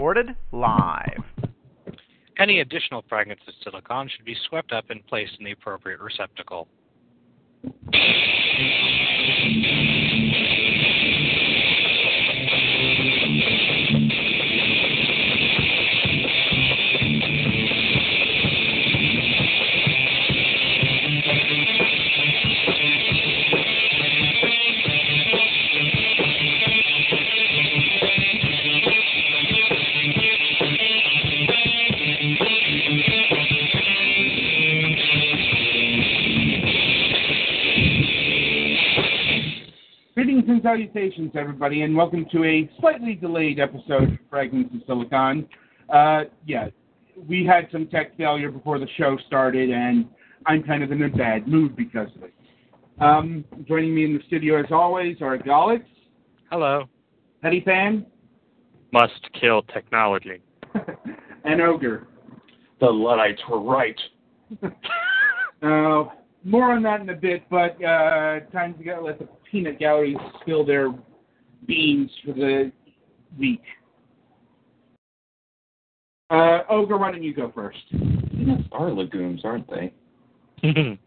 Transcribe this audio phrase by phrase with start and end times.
[0.00, 1.24] Recorded live.
[2.38, 6.68] Any additional fragments of silicon should be swept up and placed in the appropriate receptacle.
[40.60, 45.48] And salutations, everybody, and welcome to a slightly delayed episode of Fragments of Silicon.
[45.88, 46.68] Uh, yeah,
[47.26, 50.06] we had some tech failure before the show started, and
[50.44, 52.34] I'm kind of in a bad mood because of it.
[53.00, 55.84] Um, joining me in the studio, as always, are Galix,
[56.50, 56.84] Hello.
[57.40, 58.04] Petty Fan,
[58.92, 60.42] Must kill technology.
[61.44, 62.06] and Ogre.
[62.80, 63.98] The Luddites were right.
[65.62, 66.04] Uh,
[66.42, 70.16] more on that in a bit, but uh, time to go let the peanut galleries
[70.40, 70.92] spill their
[71.66, 72.72] beans for the
[73.38, 73.62] week.
[76.30, 77.78] Uh, Ogre, why don't you go first?
[77.90, 79.92] Peanuts are legumes, aren't they?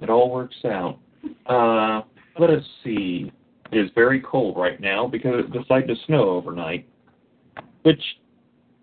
[0.00, 0.98] It all works out.
[1.46, 2.00] Uh,
[2.38, 3.30] let us see.
[3.70, 6.88] It is very cold right now because it decided to snow overnight,
[7.82, 8.02] which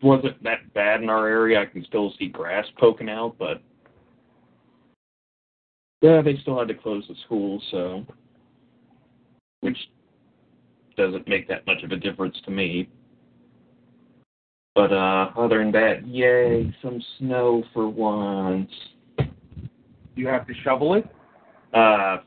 [0.04, 1.60] wasn't that bad in our area.
[1.60, 3.62] I can still see grass poking out, but
[6.02, 8.06] yeah, they still had to close the school, so
[9.66, 9.78] which
[10.96, 12.88] doesn't make that much of a difference to me.
[14.76, 18.70] But uh, other than that, yay, some snow for once.
[20.16, 21.06] You have to shovel it.
[21.74, 22.18] Uh,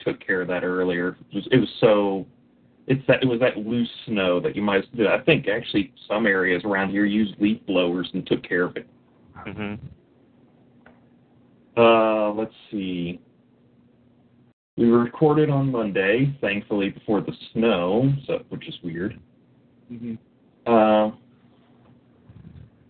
[0.00, 1.16] took care of that earlier.
[1.30, 2.26] It was, it was so.
[2.88, 4.84] It's that it was that loose snow that you might.
[4.98, 8.88] I think actually some areas around here used leaf blowers and took care of it.
[9.34, 9.74] hmm
[11.76, 13.20] Uh, let's see.
[14.76, 19.18] We recorded on Monday, thankfully before the snow, so which is weird.
[19.90, 20.14] Mm-hmm.
[20.66, 21.16] Uh,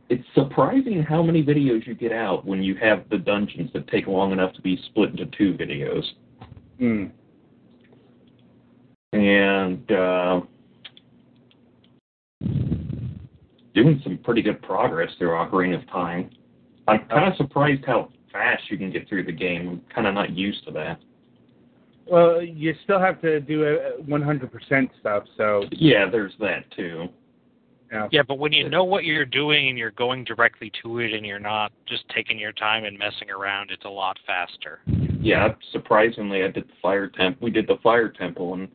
[0.08, 4.06] it's surprising how many videos you get out when you have the dungeons that take
[4.06, 6.04] long enough to be split into two videos.
[6.80, 7.10] Mm.
[9.14, 10.40] and uh,
[13.74, 16.28] doing some pretty good progress through Ocarina of Time.
[16.86, 19.68] I'm kind of surprised how fast you can get through the game.
[19.68, 21.00] I'm kind of not used to that.
[22.06, 27.08] Well, you still have to do a 100% stuff, so Yeah, there's that too.
[27.90, 28.08] yeah.
[28.12, 31.26] Yeah, but when you know what you're doing and you're going directly to it and
[31.26, 34.80] you're not just taking your time and messing around, it's a lot faster.
[35.20, 37.40] Yeah, surprisingly, I did the fire temp.
[37.42, 38.68] We did the fire temple, and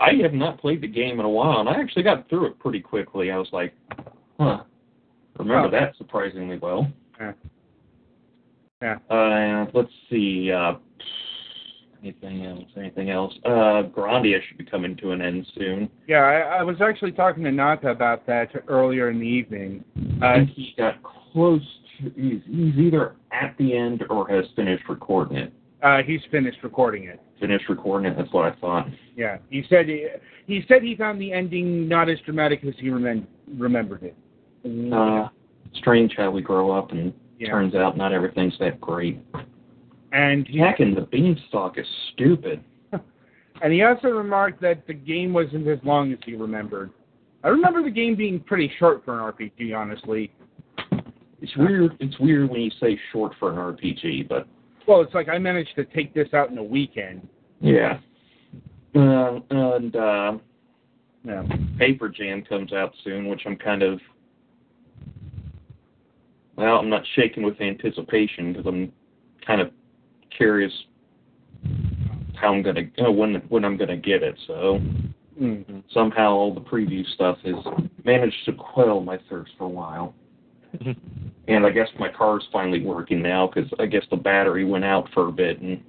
[0.00, 2.58] I have not played the game in a while, and I actually got through it
[2.58, 3.30] pretty quickly.
[3.30, 3.72] I was like,
[4.40, 4.62] huh,
[5.38, 5.70] remember Oh.
[5.70, 6.88] that surprisingly well.
[7.20, 7.32] Yeah.
[8.82, 8.98] Yeah.
[9.10, 10.50] Uh, let's see.
[10.52, 10.74] Uh,
[12.02, 12.64] anything else?
[12.76, 13.34] Anything else?
[13.44, 15.88] Uh, Grandia should be coming to an end soon.
[16.06, 19.84] Yeah, I, I was actually talking to Nata about that earlier in the evening.
[20.22, 21.60] I Uh, think he got close.
[22.02, 25.52] To, he's, he's either at the end or has finished recording it.
[25.82, 27.20] uh, he's finished recording it.
[27.40, 28.16] Finished recording it.
[28.16, 28.86] That's what I thought.
[29.16, 30.08] Yeah, he said he,
[30.46, 33.26] he said he found the ending not as dramatic as he remem-
[33.56, 34.92] remembered it.
[34.92, 35.28] Uh,
[35.74, 37.50] strange how we grow up and Yeah.
[37.50, 39.20] turns out not everything's that great.
[40.12, 42.62] And he Heck, and the beanstalk is stupid.
[43.62, 46.90] and he also remarked that the game wasn't as long as he remembered.
[47.44, 50.32] I remember the game being pretty short for an RPG, honestly.
[51.40, 51.96] It's weird.
[52.00, 54.48] It's weird when you say short for an RPG, but
[54.88, 57.28] Well, it's like I managed to take this out in a weekend.
[57.60, 57.98] yeah.
[58.94, 60.38] Uh, and uh,
[61.24, 61.44] Yeah.
[61.78, 64.00] Paper Jam comes out soon, which I'm kind of
[66.56, 68.92] well, I'm not shaking with anticipation because I'm
[69.46, 69.70] kind of
[70.38, 70.72] curious
[72.36, 74.38] how I'm gonna uh, when when I'm gonna get it.
[74.46, 74.80] So
[75.40, 75.84] Mm.
[75.90, 77.54] somehow all the preview stuff has
[78.04, 80.14] managed to quell my thirst for a while.
[81.48, 85.08] and I guess my car's finally working now because I guess the battery went out
[85.14, 85.80] for a bit and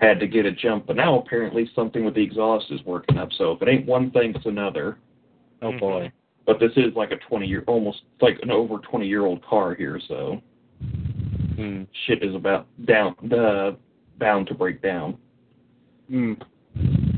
[0.00, 0.86] had to get a jump.
[0.86, 3.30] But now apparently something with the exhaust is working up.
[3.38, 4.98] So if it ain't one thing, it's another.
[5.62, 6.12] Oh boy.
[6.46, 9.74] But this is like a 20 year, almost like an over 20 year old car
[9.74, 9.98] here.
[10.08, 10.42] So
[11.56, 11.82] Hmm.
[12.06, 13.72] shit is about down, uh,
[14.18, 15.16] bound to break down.
[16.08, 16.34] Hmm.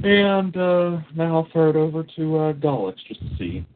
[0.05, 3.67] And uh, now I'll throw it over to uh, Gollix just to see.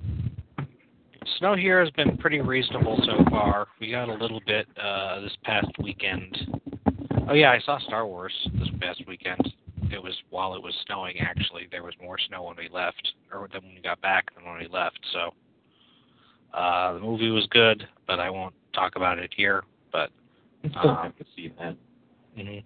[1.39, 3.69] Snow here has been pretty reasonable so far.
[3.81, 6.37] We got a little bit uh, this past weekend.
[7.29, 9.41] Oh yeah, I saw Star Wars this past weekend.
[9.91, 11.19] It was while it was snowing.
[11.21, 14.45] Actually, there was more snow when we left, or then when we got back than
[14.45, 15.01] when we left.
[15.13, 15.31] So
[16.53, 19.65] uh, the movie was good, but I won't talk about it here.
[19.93, 20.11] But
[20.69, 21.77] Still Uh, have to see that.
[22.37, 22.59] hmm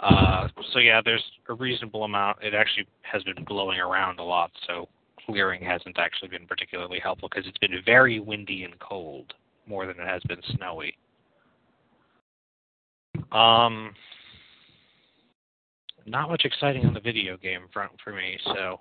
[0.00, 2.38] Uh, so yeah, there's a reasonable amount.
[2.42, 4.88] It actually has been blowing around a lot, so
[5.26, 9.34] clearing hasn't actually been particularly helpful because it's been very windy and cold
[9.66, 10.96] more than it has been snowy.
[13.32, 13.94] Um,
[16.06, 18.80] not much exciting on the video game front for me, so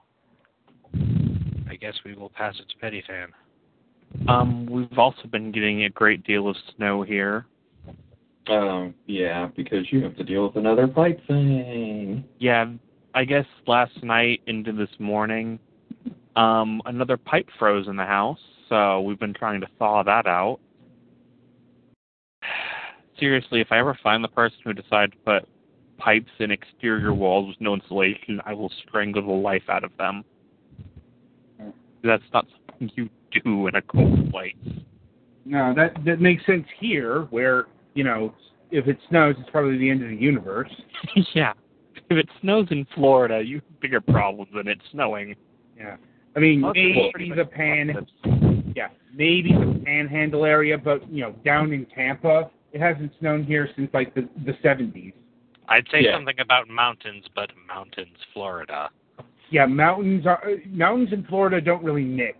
[1.70, 3.30] I guess we will pass it to Petty Fan.
[4.30, 7.46] Um, we've also been getting a great deal of snow here.
[8.50, 12.24] Um, yeah, because you have to deal with another pipe thing.
[12.40, 12.66] Yeah,
[13.14, 15.60] I guess last night into this morning,
[16.36, 18.40] um, another pipe froze in the house,
[18.70, 20.60] so we've been trying to thaw that out.
[23.20, 25.50] Seriously, if I ever find the person who decided to put
[25.98, 30.24] pipes in exterior walls with no insulation, I will strangle the life out of them.
[32.04, 33.10] That's not something you
[33.44, 34.54] do in a cold place.
[35.44, 37.66] No, that that makes sense here, where
[37.98, 38.34] you know,
[38.70, 40.70] if it snows, it's probably the end of the universe.
[41.34, 41.54] yeah.
[42.10, 45.36] If it snows in Florida, you have bigger problems than it snowing.
[45.76, 45.98] Yeah,
[46.36, 48.08] I mean, Most maybe the pan,
[48.76, 53.68] yeah, maybe the Panhandle area, but you know, down in Tampa, it hasn't snowed here
[53.76, 55.14] since like the the seventies.
[55.68, 56.14] I'd say Yeah.
[56.16, 58.90] something about mountains, but mountains, Florida.
[59.50, 62.38] Yeah, mountains are uh, mountains in Florida don't really mix.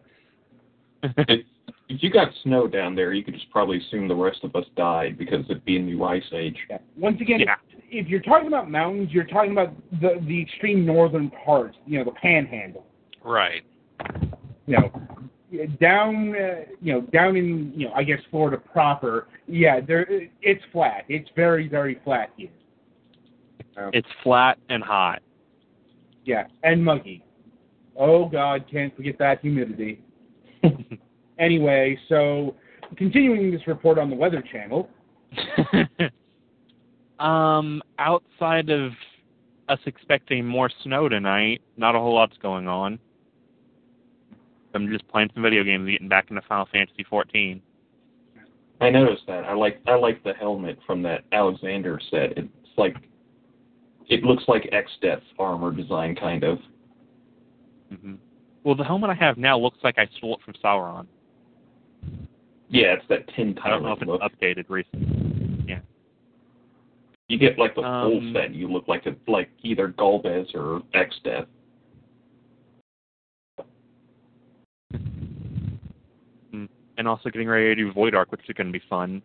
[1.90, 4.56] If, if you got snow down there, you could just probably assume the rest of
[4.56, 6.58] us died because it'd be a new ice age.
[6.70, 6.78] Yeah.
[6.98, 7.56] Once again, Yeah.
[7.90, 12.06] if you're talking about mountains, you're talking about the the extreme northern parts, you know,
[12.06, 12.86] the Panhandle.
[13.24, 13.64] Right.
[14.68, 14.92] you know,
[15.80, 19.28] down, uh, you know, down in, you know, I guess Florida proper.
[19.48, 20.06] Yeah, there,
[20.42, 21.06] it's flat.
[21.08, 22.50] It's very, very flat here.
[23.94, 25.22] It's flat and hot.
[26.26, 27.24] Yeah, and muggy.
[27.96, 30.02] Oh God, can't forget that humidity.
[31.40, 32.56] Anyway, so
[32.96, 34.90] continuing this report on the Weather Channel.
[37.20, 38.92] um, outside of
[39.70, 43.00] us expecting more snow tonight, not a whole lot's going on.
[44.74, 47.62] I'm just playing some video games, getting back into Final Fantasy 14.
[48.80, 49.44] I noticed that.
[49.44, 52.38] I like I like the helmet from that Alexander set.
[52.38, 52.48] It's
[52.78, 52.96] like
[54.08, 56.60] it looks like X Death armor design kind of.
[57.90, 58.16] hmm
[58.64, 61.08] Well, the helmet I have now looks like I stole it from Sauron.
[62.70, 64.58] Yeah, it's that tin I don't know if tyrant it's look.
[64.58, 65.66] updated recently.
[65.68, 65.80] Yeah.
[67.30, 70.82] You get like the full Um, set, you look like a like either Galvez or
[70.94, 71.48] Exdeath.
[76.54, 76.68] Mm.
[76.98, 79.22] And also getting ready to do Void Ark, which is going to be fun.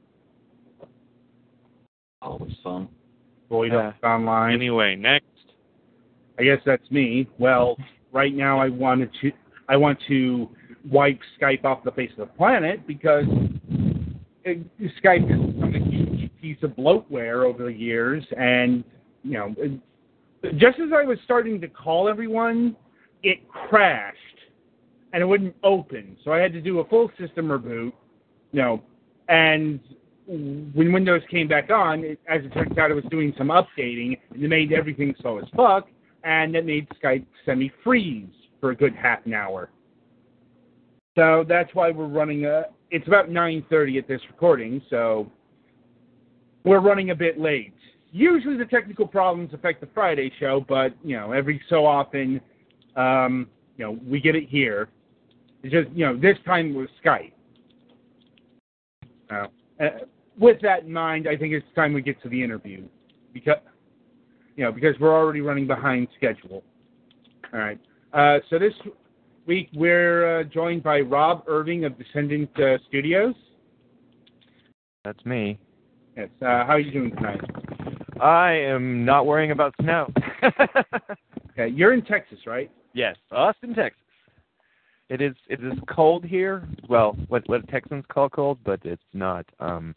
[2.20, 2.88] Always fun.
[3.48, 3.78] Void Yeah.
[3.78, 4.54] Arc Online.
[4.54, 5.26] Anyway, next.
[6.38, 7.28] I guess that's me.
[7.38, 7.76] Well,
[8.12, 9.32] right now I wanted to
[9.68, 10.48] I want to
[10.90, 13.24] wipe Skype off the face of the planet because
[14.44, 14.60] it,
[15.02, 18.84] Skype has become a huge piece of bloatware over the years, and
[19.22, 19.54] you know,
[20.56, 22.76] just as I was starting to call everyone,
[23.22, 24.18] it crashed
[25.12, 26.16] and it wouldn't open.
[26.24, 27.92] So I had to do a full system reboot.
[28.52, 28.82] You know,
[29.28, 29.80] and
[30.26, 34.18] when Windows came back on, it, as it turns out, it was doing some updating,
[34.30, 35.88] and it made everything slow as fuck,
[36.24, 38.28] and it made Skype semi-freeze
[38.60, 39.70] for a good half an hour.
[41.14, 42.64] So that's why we're running a.
[42.90, 45.30] It's about 9:30 at this recording, so
[46.64, 47.74] we're running a bit late.
[48.12, 52.40] Usually the technical problems affect the Friday show, but you know every so often,
[52.96, 54.88] um, you know we get it here.
[55.62, 57.32] It's just you know this time with Skype.
[59.30, 59.46] Uh,
[60.38, 62.84] with that in mind, I think it's time we get to the interview
[63.32, 63.56] because
[64.56, 66.62] you know because we're already running behind schedule.
[67.52, 67.78] All right.
[68.12, 68.72] Uh, so this
[69.46, 73.34] week we're uh, joined by Rob Irving of Descendent uh, Studios.
[75.04, 75.58] That's me.
[76.16, 76.28] Yes.
[76.40, 77.40] Uh, how are you doing tonight?
[78.20, 80.12] I am not worrying about snow.
[81.52, 82.70] Okay, you're in Texas, right?
[82.94, 84.00] yes, Austin, Texas.
[85.10, 86.66] It is it is cold here.
[86.88, 89.94] Well, what what Texans call cold, but it's not um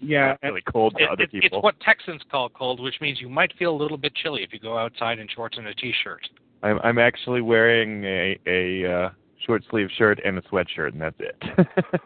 [0.00, 3.28] Yeah, really cold to It, other it, it's what Texans call cold, which means you
[3.28, 6.20] might feel a little bit chilly if you go outside in shorts and a t-shirt.
[6.64, 9.10] I'm I'm actually wearing a a uh,
[9.46, 11.36] short sleeve shirt and a sweatshirt, and that's it.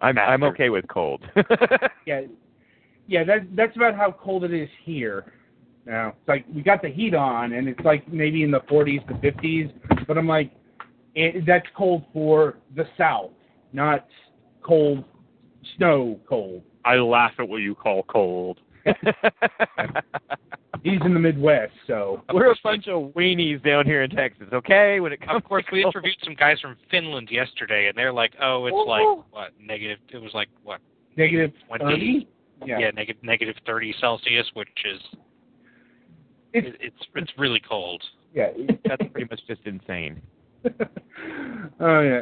[0.00, 1.24] I'm I'm okay with cold.
[2.06, 2.22] yeah,
[3.06, 3.24] yeah.
[3.24, 5.32] That that's about how cold it is here.
[5.86, 9.06] Now it's like we got the heat on, and it's like maybe in the 40s
[9.08, 9.72] to 50s.
[10.06, 10.52] But I'm like,
[11.14, 13.30] it, that's cold for the South,
[13.72, 14.06] not
[14.62, 15.04] cold,
[15.76, 16.62] snow cold.
[16.84, 18.60] I laugh at what you call cold.
[20.82, 24.98] He's in the Midwest, so We're a bunch of weenies down here in Texas, okay?
[24.98, 25.94] When it comes Of course, to we cold.
[25.94, 29.98] interviewed some guys from Finland yesterday, and they're like, "Oh, it's like what negative?
[30.12, 30.80] It was like what?
[31.16, 31.84] negative 20?
[31.84, 32.28] 30.
[32.66, 35.00] Yeah, Yeah, negative negative thirty Celsius, which is
[36.52, 38.02] it's it, it's it's really cold.
[38.34, 38.48] yeah.
[38.84, 40.20] That's pretty much just insane.
[41.80, 42.20] oh yeah.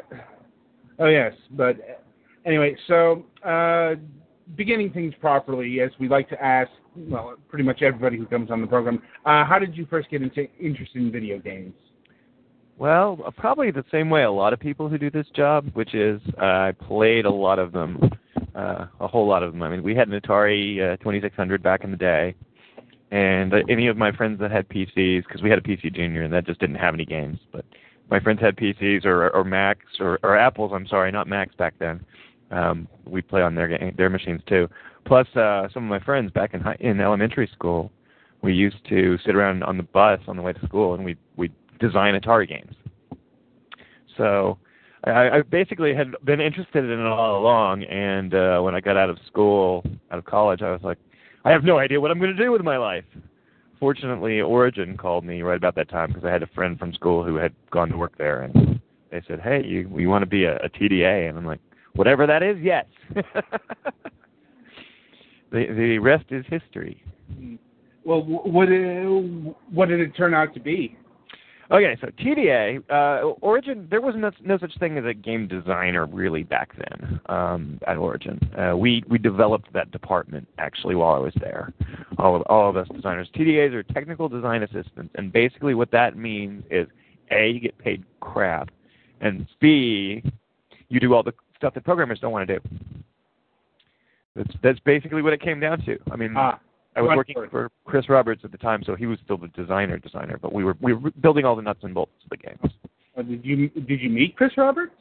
[0.99, 1.95] Oh yes, but uh,
[2.47, 3.95] anyway, so uh,
[4.57, 8.61] beginning things properly, as we like to ask, well, pretty much everybody who comes on
[8.61, 11.75] the program, uh, how did you first get into interested in video games?
[12.79, 16.21] Well, probably the same way a lot of people who do this job, which is
[16.41, 18.01] uh, I played a lot of them,
[18.55, 19.63] uh, a whole lot of them.
[19.63, 22.35] I mean, we had an Atari uh, 2600 back in the day,
[23.11, 26.23] and uh, any of my friends that had PCs, because we had a PC Junior
[26.23, 27.67] and that just didn't have any games, but
[28.11, 30.73] my friends had PCs or, or Macs or, or Apples.
[30.75, 32.05] I'm sorry, not Macs back then.
[32.51, 34.69] Um, we'd play on their ga- their machines too.
[35.05, 37.91] Plus, uh, some of my friends back in high, in elementary school,
[38.43, 41.17] we used to sit around on the bus on the way to school, and we
[41.37, 42.75] we design Atari games.
[44.17, 44.59] So
[45.05, 48.97] I, I basically had been interested in it all along, and uh, when I got
[48.97, 50.99] out of school, out of college, I was like,
[51.45, 53.05] I have no idea what I'm going to do with my life.
[53.79, 57.25] Fortunately, Origin called me right about that time because I had a friend from school
[57.25, 58.79] who had gone to work there, and
[59.11, 61.61] they said, "Hey, you you want to be a, a TDA?" And I'm like,
[61.95, 63.23] "Whatever that is, yes." the
[65.51, 67.03] the rest is history.
[68.05, 70.97] Well, what uh, what did it turn out to be?
[71.73, 76.05] Okay, so TDA, uh, Origin, there was no, no such thing as a game designer
[76.05, 78.41] really back then um, at Origin.
[78.59, 81.73] Uh, we we developed that department actually while I was there.
[82.19, 83.29] All of all of us designers.
[83.37, 86.89] TDAs are technical design assistants, and basically what that means is
[87.31, 88.71] a you get paid crap,
[89.21, 90.25] and b
[90.89, 92.69] you do all the stuff that programmers don't want to do.
[94.35, 95.99] That's that's basically what it came down to.
[96.11, 96.59] I mean, Ah,
[96.97, 99.99] I was working for Chris Roberts at the time, so he was still the designer
[99.99, 102.73] designer, but we were we were building all the nuts and bolts of the games.
[103.17, 104.93] uh, did you did you meet Chris Roberts?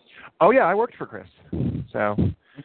[0.42, 1.28] Oh yeah, I worked for Chris.
[1.94, 2.16] So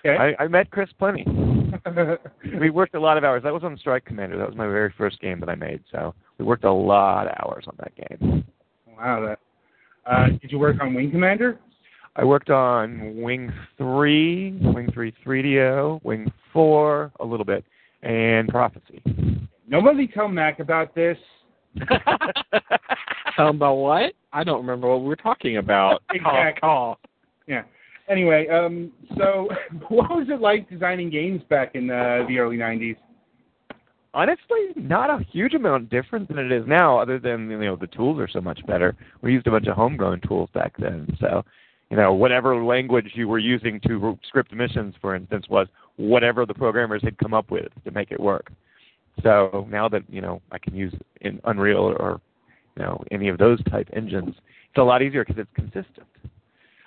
[0.04, 0.16] Okay.
[0.38, 1.24] I, I met Chris plenty.
[2.60, 3.42] We worked a lot of hours.
[3.42, 4.36] That was on Strike Commander.
[4.38, 5.82] That was my very first game that I made.
[5.92, 8.44] So we worked a lot of hours on that game.
[8.96, 9.24] wow.
[9.26, 9.38] That.
[10.10, 11.58] Uh, did you work on Wing Commander?
[12.16, 17.64] I worked on Wing 3, Wing 3 3DO, Wing 4 a little bit,
[18.02, 19.02] and Prophecy.
[19.68, 21.18] Nobody tell Mac about this.
[23.36, 24.12] Tell 'em about what?
[24.32, 26.02] I don't remember what we were talking about.
[26.14, 26.60] Exactly.
[26.60, 26.98] Call, call.
[27.48, 27.62] Yeah.
[28.08, 29.48] Anyway, um, so
[29.88, 32.96] what was it like designing games back in uh, the early '90s?
[34.12, 37.88] Honestly, not a huge amount different than it is now, other than you know the
[37.88, 38.94] tools are so much better.
[39.22, 41.42] We used a bunch of homegrown tools back then, so
[41.94, 46.52] you know whatever language you were using to script missions, for instance, was whatever the
[46.52, 48.50] programmers had come up with to make it work.
[49.22, 52.20] So now that you know I can use in Unreal or
[52.76, 56.08] you know any of those type engines, it's a lot easier because it's consistent.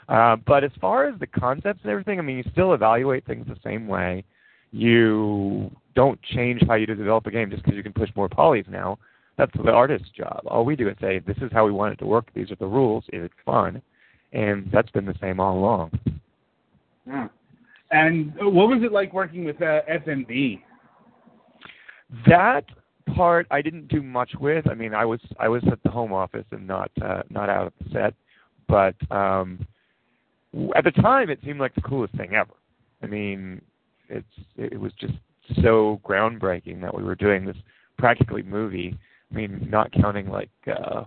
[0.10, 3.48] Uh, but as far as the concepts and everything, I mean, you still evaluate things
[3.48, 4.26] the same way.
[4.74, 8.68] You don't change how you develop a game just because you can push more polys
[8.68, 9.00] now.
[9.38, 10.42] That's the artist's job.
[10.48, 12.28] All we do is say, this is how we want it to work.
[12.34, 13.06] These are the rules.
[13.14, 13.82] Is it fun?
[14.34, 16.00] And that's been the same all along.
[17.08, 17.28] Yeah.
[17.92, 20.62] And what was it like working with uh, FMV?
[22.28, 22.66] That
[23.16, 24.70] part I didn't do much with.
[24.70, 27.68] I mean, I was I was at the home office and not uh, not out
[27.68, 28.14] at the set.
[28.68, 29.66] But um,
[30.54, 32.54] w- at the time, it seemed like the coolest thing ever.
[33.02, 33.62] I mean,
[34.10, 34.26] it's
[34.58, 35.14] it was just
[35.62, 37.58] so groundbreaking that we were doing this
[37.98, 38.98] practically movie.
[39.32, 41.04] I mean, not counting like uh,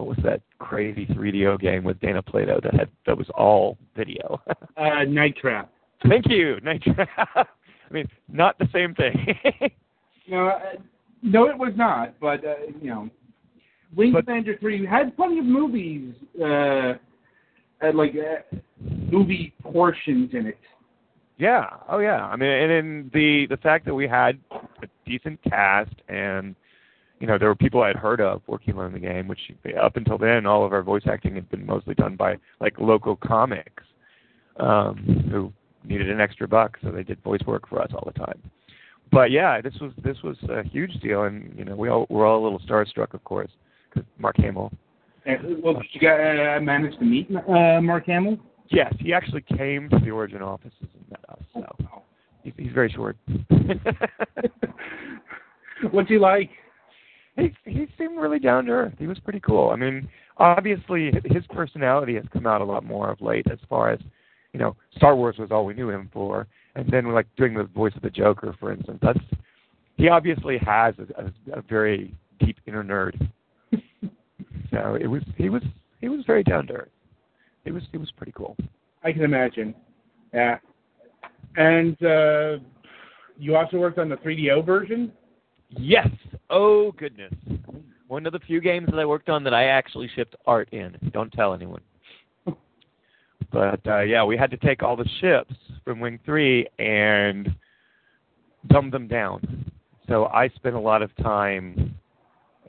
[0.00, 4.40] what was that crazy 3DO game with Dana Plato that had that was all video.
[4.76, 5.70] Uh, Night Trap.
[6.08, 7.08] Thank you, Night Trap.
[7.36, 7.44] I
[7.92, 9.36] mean, not the same thing.
[10.28, 10.58] No, uh,
[11.22, 12.14] no, it was not.
[12.20, 13.10] But uh, you know,
[13.96, 16.92] Wing Commander Three had plenty of movies, uh,
[17.80, 20.58] had like uh, movie portions in it.
[21.36, 21.68] Yeah.
[21.88, 22.26] Oh, yeah.
[22.26, 26.54] I mean, and in the the fact that we had a decent cast, and
[27.20, 30.16] you know, there were people I'd heard of working on the game, which up until
[30.16, 33.84] then, all of our voice acting had been mostly done by like local comics,
[34.58, 35.52] um, who
[35.84, 38.40] needed an extra buck, so they did voice work for us all the time.
[39.12, 42.26] but yeah, this was this was a huge deal, and you know we all we're
[42.26, 43.50] all a little starstruck, of course,
[43.88, 44.72] because Mark Hamill.
[45.26, 48.38] And, well, did you guys uh, manage to meet uh, Mark Hamill?
[48.70, 51.42] Yes, he actually came to the Origin offices and met us.
[51.52, 52.02] So
[52.42, 53.18] he's, he's very short.
[55.90, 56.50] What's he like?
[57.40, 58.94] He he seemed really down to earth.
[58.98, 59.70] He was pretty cool.
[59.70, 63.46] I mean, obviously his personality has come out a lot more of late.
[63.50, 64.00] As far as
[64.52, 67.64] you know, Star Wars was all we knew him for, and then like doing the
[67.64, 68.98] voice of the Joker, for instance.
[69.02, 69.18] That's
[69.96, 73.30] he obviously has a, a, a very deep inner nerd.
[74.70, 75.62] so it was he was
[76.00, 76.88] he was very down to earth.
[77.64, 78.56] It was it was pretty cool.
[79.02, 79.74] I can imagine.
[80.32, 80.58] Yeah.
[81.56, 82.58] And uh,
[83.38, 85.12] you also worked on the 3DO version?
[85.70, 86.08] Yes.
[86.50, 87.32] Oh goodness.
[88.08, 90.96] One of the few games that I worked on that I actually shipped art in.
[91.12, 91.80] Don't tell anyone.
[93.52, 97.54] But uh, yeah, we had to take all the ships from Wing Three and
[98.68, 99.70] dumb them down.
[100.08, 101.94] So I spent a lot of time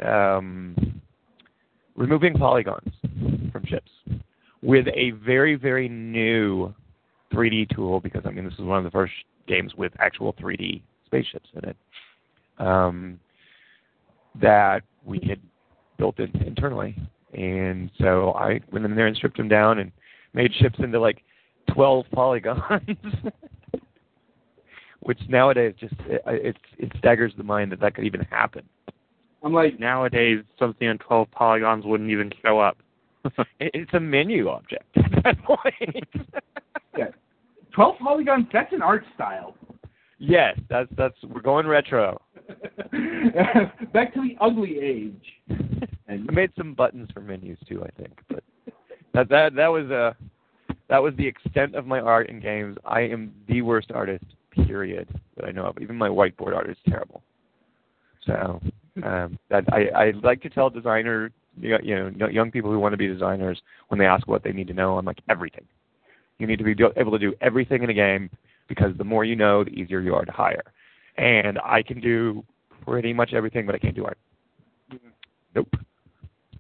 [0.04, 1.02] um,
[1.96, 2.94] removing polygons
[3.52, 3.92] from ships
[4.62, 6.74] with a very very new
[7.34, 9.14] 3D tool because I mean this is one of the first
[9.48, 11.78] games with actual 3D spaceships in it
[12.66, 13.20] Um,
[14.40, 15.40] that we had
[15.98, 16.96] built it internally.
[17.34, 19.92] And so I went in there and stripped them down and
[20.34, 21.24] made ships into like
[21.74, 22.62] 12 polygons,
[25.02, 28.64] which nowadays just uh, it, it, it staggers the mind that that could even happen.
[29.44, 32.78] I'm like, Nowadays, something on 12 polygons wouldn't even show up.
[33.60, 36.08] It, it's a menu object at that point.
[36.98, 37.06] yeah,
[37.76, 39.56] 12 polygons, that's an art style.
[40.20, 42.20] yes, that's that's we're going retro.
[43.94, 45.26] Back to the ugly age.
[46.08, 48.44] And I made some buttons for menus too, I think, but
[49.14, 50.14] that that that was uh
[50.90, 52.78] that was the extent of my art in games.
[52.86, 55.08] I am the worst artist, period,
[55.38, 55.78] that I know of.
[55.82, 57.24] Even my whiteboard art is terrible.
[58.26, 58.60] So
[59.04, 61.78] um, that I I like to tell designer you
[62.18, 64.74] know young people who want to be designers when they ask what they need to
[64.74, 65.66] know, I'm like everything.
[66.40, 68.30] You need to be able to do everything in a game
[68.68, 70.64] because the more you know, the easier you are to hire.
[71.18, 72.44] And I can do
[72.86, 74.18] pretty much everything, but I can't do art.
[75.56, 75.68] Nope.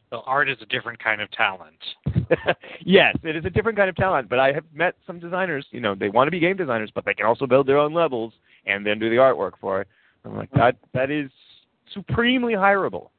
[0.09, 1.77] So art is a different kind of talent.
[2.85, 5.79] yes, it is a different kind of talent, but I have met some designers, you
[5.79, 8.33] know, they want to be game designers, but they can also build their own levels
[8.65, 9.87] and then do the artwork for it.
[10.25, 11.31] I'm like, that that is
[11.93, 13.09] supremely hireable.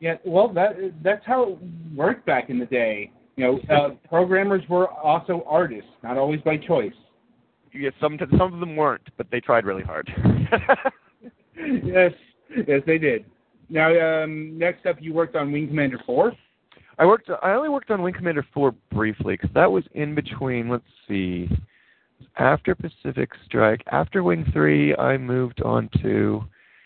[0.00, 1.58] Yeah, well, that that's how it
[1.94, 3.12] worked back in the day.
[3.36, 6.92] You know, uh, programmers were also artists, not always by choice.
[7.72, 10.10] Yes, some some of them weren't, but they tried really hard.
[11.84, 12.12] yes,
[12.66, 13.24] yes, they did.
[13.68, 16.32] Now, um, next up, you worked on Wing Commander Four.
[16.98, 17.30] I worked.
[17.42, 20.68] I only worked on Wing Commander Four briefly because that was in between.
[20.68, 21.48] Let's see,
[22.36, 26.44] after Pacific Strike, after Wing Three, I moved on to.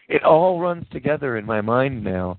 [0.09, 2.39] It all runs together in my mind now.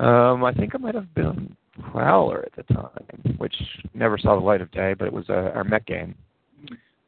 [0.00, 1.56] Um, I think I might have been on
[1.92, 3.54] Prowler at the time, which
[3.92, 6.14] never saw the light of day, but it was uh, our mech game.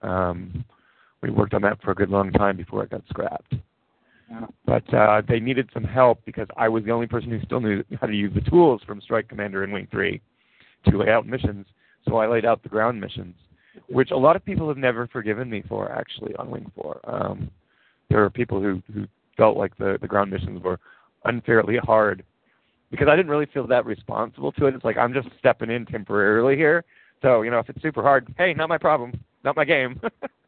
[0.02, 0.64] Um,
[1.22, 3.54] we worked on that for a good long time before it got scrapped.
[4.30, 4.46] Yeah.
[4.64, 7.82] But uh, they needed some help because I was the only person who still knew
[8.00, 10.20] how to use the tools from Strike Commander and Wing 3
[10.86, 11.66] to lay out missions.
[12.08, 13.34] So I laid out the ground missions,
[13.88, 17.00] which a lot of people have never forgiven me for actually on Wing 4.
[17.04, 17.50] Um,
[18.08, 19.06] there are people who, who
[19.36, 20.78] felt like the, the ground missions were
[21.24, 22.24] unfairly hard
[22.90, 24.74] because I didn't really feel that responsible to it.
[24.74, 26.84] It's like I'm just stepping in temporarily here.
[27.22, 29.12] So, you know, if it's super hard, hey, not my problem,
[29.44, 30.00] not my game.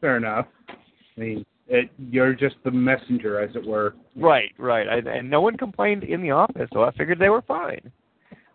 [0.00, 0.46] Fair enough.
[0.68, 3.94] I mean, it, you're just the messenger, as it were.
[4.14, 4.88] Right, right.
[4.88, 7.90] I, and no one complained in the office, so I figured they were fine.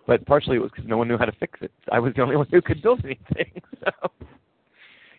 [0.07, 1.71] But partially it was because no one knew how to fix it.
[1.91, 3.51] I was the only one who could build anything.
[3.83, 4.11] So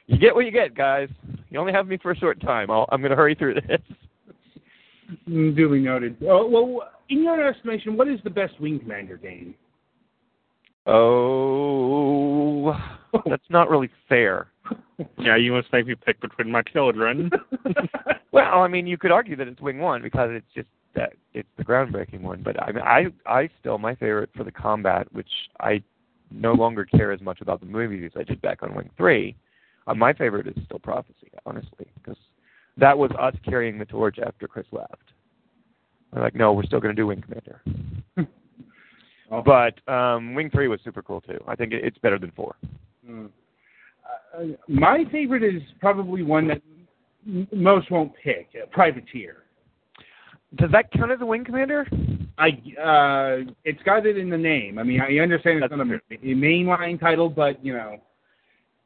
[0.07, 1.09] you get what you get, guys.
[1.51, 2.71] You only have me for a short time.
[2.71, 3.81] I'll, I'm going to hurry through this.
[5.29, 6.17] Mm, Duly noted.
[6.29, 9.55] Oh, well, in your estimation, what is the best Wing Commander game?
[10.87, 12.75] Oh,
[13.27, 14.49] that's not really fair.
[15.19, 17.31] Yeah, you must make me pick between my children.
[18.33, 21.49] well, I mean, you could argue that it's Wing One because it's just that it's
[21.57, 22.43] the groundbreaking one.
[22.43, 25.29] But I mean, I I still my favorite for the combat, which
[25.61, 25.83] I
[26.31, 29.37] no longer care as much about the movies as I did back on Wing Three.
[29.87, 32.19] Uh, my favorite is still Prophecy, honestly, because
[32.77, 35.13] that was us carrying the torch after Chris left.
[36.13, 37.63] We're like, no, we're still going to do Wing Commander.
[39.33, 39.43] Oh.
[39.43, 41.39] But um, Wing Three was super cool too.
[41.49, 42.55] I think it, it's better than four.
[43.09, 43.31] Mm.
[44.69, 46.63] My favorite is probably one that
[47.53, 49.39] most won't pick, uh, Privateer.
[50.57, 51.87] Does that count as a Wing Commander?
[52.39, 54.79] I uh, it's got it in the name.
[54.79, 57.99] I mean, I understand it's That's not a, a mainline title, but you know,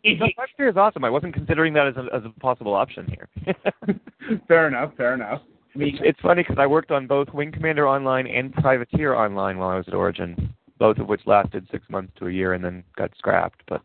[0.05, 1.05] No, privateer is awesome.
[1.05, 3.55] I wasn't considering that as a, as a possible option here.
[4.49, 4.93] fair enough.
[4.97, 5.43] Fair enough.
[5.75, 9.59] I mean, it's funny because I worked on both Wing Commander Online and Privateer Online
[9.59, 12.65] while I was at Origin, both of which lasted six months to a year and
[12.65, 13.61] then got scrapped.
[13.69, 13.83] But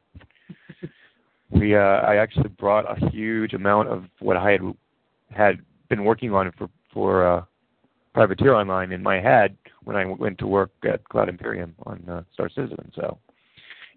[1.52, 4.62] we, uh, I actually brought a huge amount of what I had
[5.30, 5.60] had
[5.90, 7.44] been working on for for uh,
[8.14, 12.24] Privateer Online in my head when I went to work at Cloud Imperium on uh,
[12.34, 12.92] Star Citizen.
[12.96, 13.18] So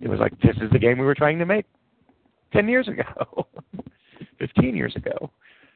[0.00, 1.66] it was like this is the game we were trying to make
[2.52, 3.46] ten years ago,
[4.38, 5.30] fifteen years ago.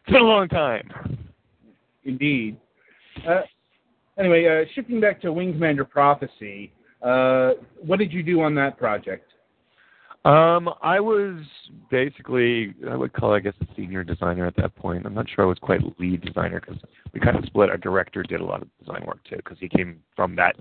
[0.04, 0.90] It's been a long time.
[2.04, 2.56] Indeed.
[3.28, 3.42] Uh,
[4.18, 8.78] anyway, uh, shifting back to Wing Commander Prophecy, uh, what did you do on that
[8.78, 9.30] project?
[10.28, 11.40] Um, I was
[11.90, 15.06] basically, I would call, I guess, a senior designer at that point.
[15.06, 16.76] I'm not sure I was quite lead designer because
[17.14, 17.70] we kind of split.
[17.70, 20.56] Our director did a lot of design work too because he came from that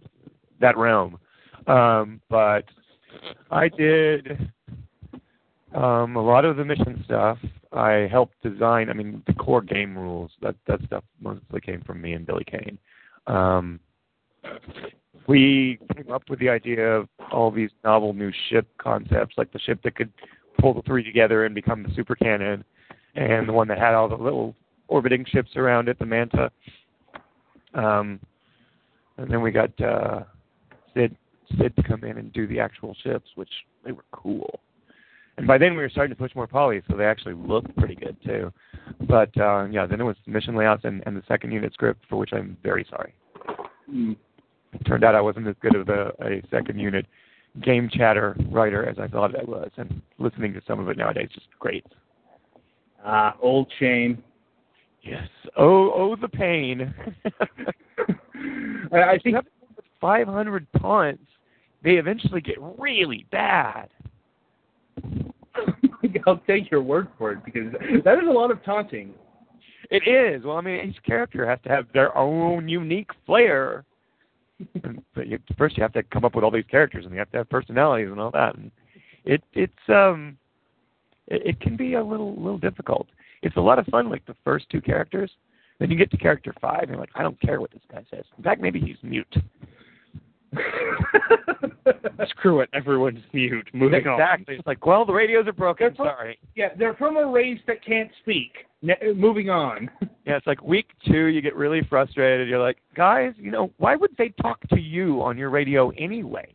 [0.61, 1.19] that realm.
[1.67, 2.63] Um, but
[3.51, 4.49] I did
[5.75, 7.37] um, a lot of the mission stuff.
[7.73, 8.89] I helped design.
[8.89, 10.31] I mean, the core game rules.
[10.41, 12.77] That that stuff mostly came from me and Billy Cain.
[13.27, 13.81] Um,
[15.27, 19.59] we came up with the idea of all these novel new ship concepts, like the
[19.59, 20.11] ship that could
[20.59, 22.63] pull the three together and become the super cannon,
[23.15, 24.55] and the one that had all the little
[24.87, 26.49] orbiting ships around it, the Manta.
[27.73, 28.19] Um,
[29.17, 30.23] and then we got uh,
[30.93, 31.15] Syd
[31.57, 33.49] Syd to come in and do the actual ships, which
[33.85, 34.59] they were cool.
[35.37, 37.95] And by then we were starting to push more poly, so they actually looked pretty
[37.95, 38.51] good too.
[39.01, 42.15] But uh, yeah, then it was mission layouts and, and the second unit script, for
[42.15, 43.13] which I'm very sorry.
[43.91, 44.15] Mm.
[44.85, 47.05] Turned out I wasn't as good of a, a second unit
[47.63, 51.29] game chatter writer as I thought I was, and listening to some of it nowadays
[51.29, 51.85] is just great.
[53.03, 54.23] Ah, old shame.
[55.01, 55.27] Yes.
[55.55, 56.93] Oh, oh, the pain.
[58.91, 59.37] I, I think
[60.01, 61.23] 500 taunts,
[61.83, 63.89] they eventually get really bad.
[66.27, 67.71] I'll take your word for it because
[68.03, 69.13] that is a lot of taunting.
[69.89, 70.43] It is.
[70.43, 73.85] Well, I mean, each character has to have their own unique flair.
[75.15, 77.31] But you, first, you have to come up with all these characters, and you have
[77.31, 78.55] to have personalities and all that.
[78.55, 78.71] And
[79.25, 80.37] it it's um
[81.27, 83.07] it, it can be a little little difficult.
[83.43, 85.31] It's a lot of fun, like the first two characters.
[85.79, 88.03] Then you get to character five, and you're like, I don't care what this guy
[88.09, 88.23] says.
[88.37, 89.35] In fact, maybe he's mute.
[92.29, 93.69] Screw it, everyone's mute.
[93.73, 94.11] Moving exactly.
[94.11, 94.19] on.
[94.21, 94.55] Exactly.
[94.55, 95.93] It's like, well, the radios are broken.
[95.93, 96.39] From- Sorry.
[96.55, 98.66] Yeah, they're from a race that can't speak.
[98.81, 99.89] Ne- moving on.
[100.27, 102.49] Yeah, it's like week two, you get really frustrated.
[102.49, 106.53] You're like, guys, you know, why would they talk to you on your radio anyway?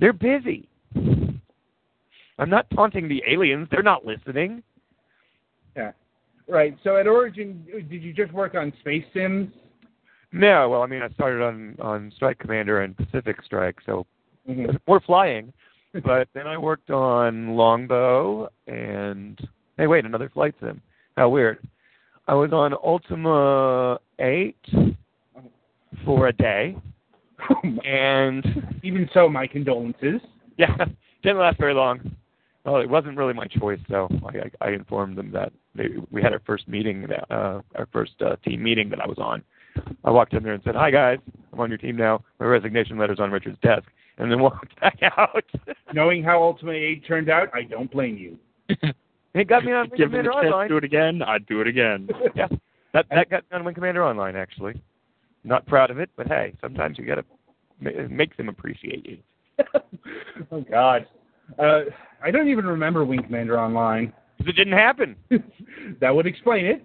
[0.00, 0.68] They're busy.
[0.96, 3.68] I'm not taunting the aliens.
[3.70, 4.64] They're not listening.
[5.76, 5.92] Yeah.
[6.48, 6.76] Right.
[6.82, 9.52] So at Origin, did you just work on space sims?
[10.32, 14.04] No, well, I mean, I started on on Strike Commander and Pacific Strike, so
[14.48, 14.76] Mm-hmm.
[14.88, 15.52] more flying.
[16.04, 19.38] But then I worked on Longbow and
[19.76, 20.80] hey, wait, another flight sim.
[21.20, 21.58] How weird.
[22.28, 24.56] I was on Ultima Eight
[26.02, 26.74] for a day,
[27.84, 28.42] and
[28.82, 30.22] Even so, my condolences.
[30.56, 30.74] yeah,
[31.22, 32.16] didn't last very long.
[32.64, 36.22] Well, it wasn't really my choice, so I, I, I informed them that they, we
[36.22, 39.42] had our first meeting, that, uh, our first uh, team meeting that I was on.
[40.02, 41.18] I walked in there and said, "Hi guys,
[41.52, 42.24] I'm on your team now.
[42.38, 45.44] My resignation letter's on Richard's desk," and then walked back out.
[45.92, 48.38] Knowing how Ultima 8 turned out, I don't blame you.
[49.34, 50.68] it got me on Wing Give me the Commander chance Online.
[50.68, 52.08] to do it again, I'd do it again.
[52.34, 52.48] Yeah,
[52.92, 54.80] that that got me on Wing Commander Online actually.
[55.44, 57.24] Not proud of it, but hey, sometimes you gotta
[57.80, 59.18] make them appreciate you.
[60.52, 61.06] oh, God.
[61.58, 61.82] Uh,
[62.22, 64.12] I don't even remember Wing Commander Online.
[64.38, 65.16] 'Cause it didn't happen.
[66.00, 66.82] that would explain it.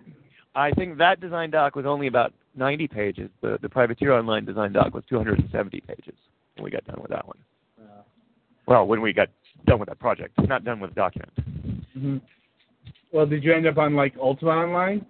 [0.55, 3.29] I think that design doc was only about 90 pages.
[3.41, 6.15] The the Privateer Online design doc was 270 pages
[6.55, 7.37] when we got done with that one.
[8.67, 9.29] Well, when we got
[9.65, 11.31] done with that project, not done with the document.
[11.95, 12.17] Hmm
[13.11, 15.05] Well, did you end up on, like, Ultima Online?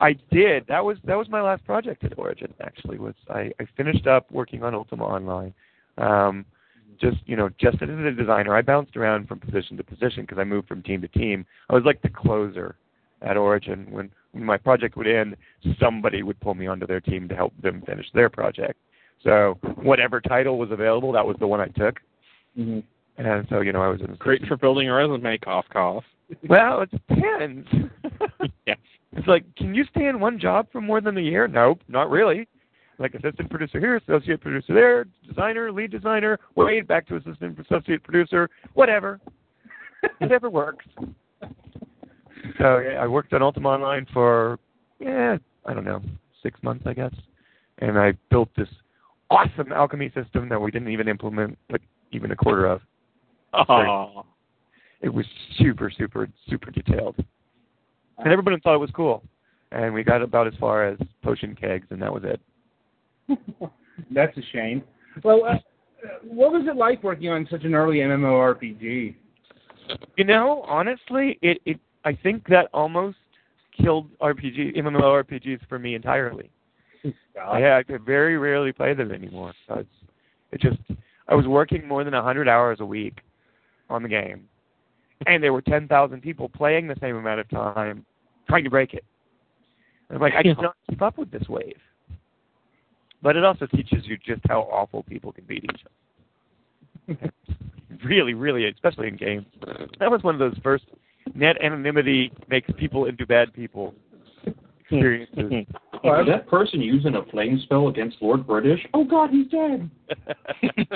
[0.00, 0.64] I did.
[0.68, 2.54] That was that was my last project at Origin.
[2.60, 5.52] Actually, was I, I finished up working on Ultima Online.
[5.96, 6.44] Um,
[7.00, 10.38] just you know, just as a designer, I bounced around from position to position because
[10.38, 11.44] I moved from team to team.
[11.68, 12.76] I was like the closer
[13.22, 13.86] at Origin.
[13.90, 15.36] When when my project would end,
[15.80, 18.78] somebody would pull me onto their team to help them finish their project.
[19.24, 21.96] So whatever title was available, that was the one I took.
[22.56, 22.80] Mm-hmm.
[23.18, 26.04] And so you know, I was in Great for building a resume, cough, cough.
[26.48, 27.66] Well, it depends.
[28.66, 28.74] Yeah.
[29.12, 31.48] It's like, can you stay in one job for more than a year?
[31.48, 32.46] Nope, not really.
[32.98, 38.02] Like assistant producer here, associate producer there, designer, lead designer, wait, back to assistant associate
[38.02, 39.20] producer, whatever.
[40.18, 40.84] whatever works.
[42.58, 44.58] So yeah, I worked on Ultima Online for
[45.00, 46.02] yeah, I don't know,
[46.42, 47.14] six months I guess.
[47.78, 48.68] And I built this
[49.30, 52.80] awesome alchemy system that we didn't even implement like even a quarter of.
[53.52, 54.24] Oh,
[55.00, 55.24] it was
[55.58, 57.16] super, super, super detailed,
[58.18, 59.22] and everybody thought it was cool.
[59.70, 62.40] And we got about as far as potion kegs, and that was it.
[64.10, 64.82] That's a shame.
[65.22, 65.56] Well, uh,
[66.22, 69.14] what was it like working on such an early MMORPG?
[70.16, 73.16] You know, honestly, it, it I think that almost
[73.80, 76.50] killed RPG MMORPGs for me entirely.
[77.02, 79.52] Yeah, I, I very rarely play them anymore.
[79.66, 79.88] So it's,
[80.52, 80.78] it just
[81.28, 83.18] I was working more than a hundred hours a week
[83.90, 84.48] on the game,
[85.26, 88.04] and there were ten thousand people playing the same amount of time
[88.48, 89.04] trying to break it.
[90.08, 91.76] And I'm like, I cannot keep up with this wave.
[93.22, 95.82] But it also teaches you just how awful people can beat each
[97.08, 97.32] other.
[98.04, 99.46] really, really, especially in games.
[99.98, 100.84] That was one of those first
[101.34, 103.94] net anonymity makes people into bad people
[104.90, 105.36] experiences.
[105.36, 105.76] Mm-hmm.
[105.96, 108.80] Uh, was that person using a flame spell against Lord British?
[108.94, 109.90] Oh God, he's dead.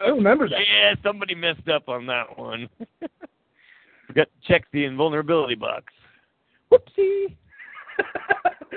[0.00, 0.58] I remember that.
[0.60, 2.68] Yeah, somebody messed up on that one.
[4.06, 5.84] Forgot to check the invulnerability box.
[6.70, 7.36] Whoopsie.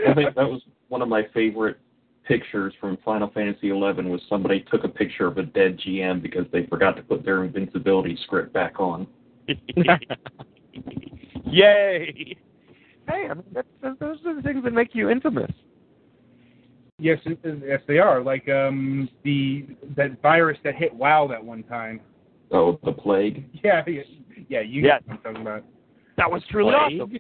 [0.08, 1.78] I think that was one of my favorite
[2.28, 6.46] pictures from Final Fantasy XI was somebody took a picture of a dead GM because
[6.52, 9.08] they forgot to put their invincibility script back on.
[11.46, 12.38] Yay!
[13.08, 13.68] Hey, I mean, that's,
[14.00, 15.52] those are the things that make you infamous.
[16.98, 18.22] Yes, yes, they are.
[18.24, 19.66] Like um, the
[19.98, 22.00] that virus that hit WoW that one time.
[22.52, 23.50] Oh, the plague.
[23.64, 24.02] Yeah, yeah,
[24.48, 25.00] yeah you Yeah.
[25.08, 25.64] know what I'm talking about.
[26.18, 27.02] That was truly Plague?
[27.02, 27.18] awesome.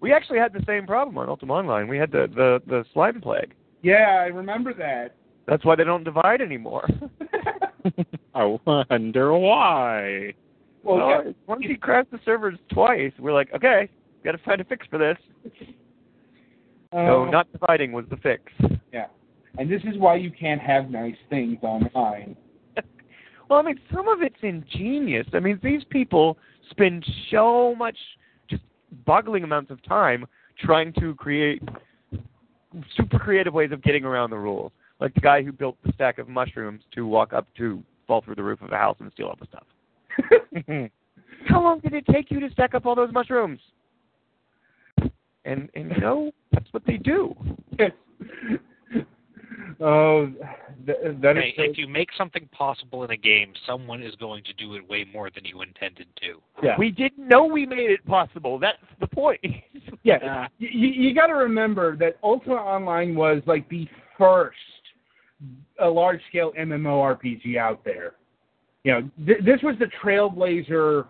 [0.00, 1.88] We actually had the same problem on Ultima Online.
[1.88, 3.52] We had the, the, the slime plague.
[3.82, 5.16] Yeah, I remember that.
[5.46, 6.88] That's why they don't divide anymore.
[8.34, 10.32] I wonder why.
[10.82, 13.90] well, Well, yeah, once he crashed the servers twice, we're like, okay,
[14.24, 15.16] got to find a fix for this.
[16.92, 18.52] so uh, not dividing was the fix.
[18.92, 19.06] yeah,
[19.58, 22.36] and this is why you can't have nice things online.
[23.48, 25.26] Well, I mean, some of it's ingenious.
[25.32, 26.36] I mean, these people
[26.70, 27.96] spend so much,
[28.50, 28.62] just
[29.06, 30.26] boggling amounts of time
[30.58, 31.62] trying to create
[32.94, 34.72] super creative ways of getting around the rules.
[35.00, 38.34] Like the guy who built the stack of mushrooms to walk up to fall through
[38.34, 40.90] the roof of a house and steal all the stuff.
[41.48, 43.60] How long did it take you to stack up all those mushrooms?
[45.48, 47.34] And and you know that's what they do.
[47.78, 47.92] Yes.
[49.80, 50.26] Oh,
[50.86, 54.14] th- that is Hey, so- if you make something possible in a game, someone is
[54.16, 56.40] going to do it way more than you intended to.
[56.62, 56.74] yeah.
[56.76, 58.58] We didn't know we made it possible.
[58.58, 59.40] That's the point.
[60.04, 64.56] Yeah, you, you got to remember that Ultima Online was like the first
[65.80, 68.14] a large scale MMORPG out there.
[68.84, 71.06] You know, th- this was the trailblazer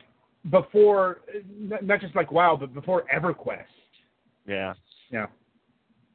[0.50, 1.20] before,
[1.82, 3.64] not just like WoW, but before EverQuest.
[4.48, 4.74] Yeah.
[5.10, 5.26] Yeah.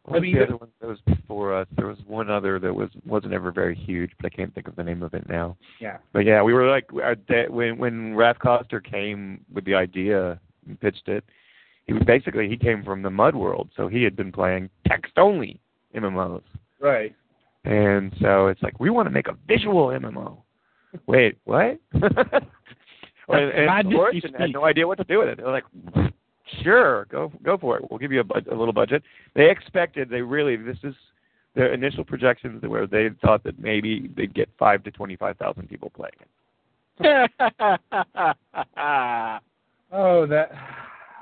[0.06, 1.68] What was mean, the the- other one that was before us?
[1.78, 4.76] There was one other that was wasn't ever very huge, but I can't think of
[4.76, 5.56] the name of it now.
[5.80, 5.98] Yeah.
[6.12, 9.76] But yeah, we were like uh, our da- when when Raph Koster came with the
[9.76, 11.24] idea and pitched it.
[11.86, 15.14] He was basically he came from the Mud world, so he had been playing text
[15.18, 15.60] only
[15.96, 16.42] MMOs,
[16.80, 17.14] Right.
[17.66, 20.38] and so it's like we want to make a visual MMO.
[21.08, 21.78] Wait, what?
[21.94, 22.50] and,
[23.30, 25.38] and Origin had no idea what to do with it.
[25.38, 25.66] They're like,
[26.64, 27.86] sure, go go for it.
[27.90, 29.04] We'll give you a, a little budget.
[29.36, 30.96] They expected they really this is
[31.56, 35.70] their initial projections where they thought that maybe they'd get five to twenty five thousand
[35.70, 36.28] people playing it.
[39.96, 40.50] Oh, that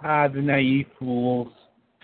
[0.01, 1.49] ah, the naive fools.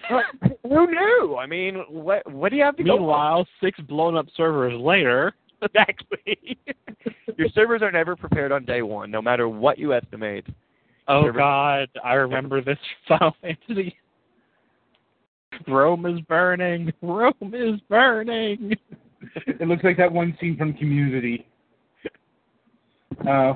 [0.63, 1.38] Who knew?
[1.39, 2.97] I mean, what what do you have to go?
[2.97, 5.34] Meanwhile, six blown up servers later.
[5.60, 6.56] Exactly.
[7.36, 10.45] Your servers are never prepared on day one, no matter what you estimate.
[11.07, 13.95] Oh Server- God, I remember this Final Fantasy.
[15.67, 16.91] Rome is burning.
[17.01, 18.73] Rome is burning.
[19.47, 21.47] it looks like that one scene from Community.
[23.27, 23.53] Uh,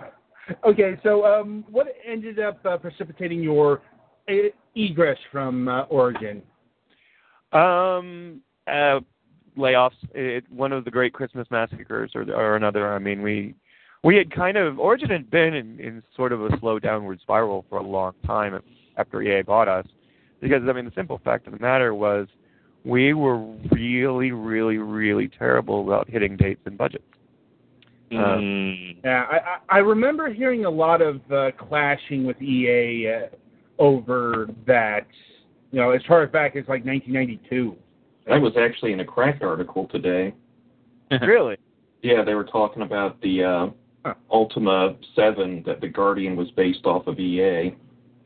[0.65, 3.81] okay, so um, what ended up uh, precipitating your
[4.29, 6.41] uh, egress from uh, Origin?
[7.51, 9.01] Um, uh,
[9.57, 9.91] layoffs.
[10.13, 12.91] It, one of the great Christmas massacres, or, or another.
[12.93, 13.53] I mean, we
[14.03, 17.65] we had kind of Origin had been in, in sort of a slow downward spiral
[17.69, 18.59] for a long time
[18.97, 19.85] after EA bought us,
[20.39, 22.27] because I mean, the simple fact of the matter was
[22.83, 23.37] we were
[23.71, 27.03] really, really, really terrible about hitting dates and budgets.
[28.11, 28.97] Mm.
[29.05, 34.49] Yeah, I, I I remember hearing a lot of uh, clashing with EA uh, over
[34.65, 35.07] that.
[35.71, 37.77] You know, as far back as like 1992.
[38.27, 40.33] That was actually in a cracked article today.
[41.21, 41.57] really?
[42.03, 43.80] Yeah, they were talking about the uh, Huh.
[44.31, 47.75] Ultima 7 that the Guardian was based off of EA,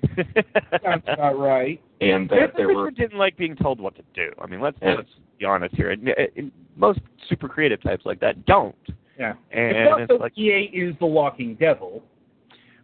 [0.16, 1.82] That's not right.
[2.02, 4.32] and that there were didn't like being told what to do.
[4.42, 4.96] I mean, let's Yeah.
[4.96, 5.10] let's
[5.40, 5.92] be honest here.
[5.92, 8.76] And, uh, and most super creative types like that don't.
[9.20, 9.34] Yeah.
[9.52, 12.04] And it's it's like, EA is the walking devil.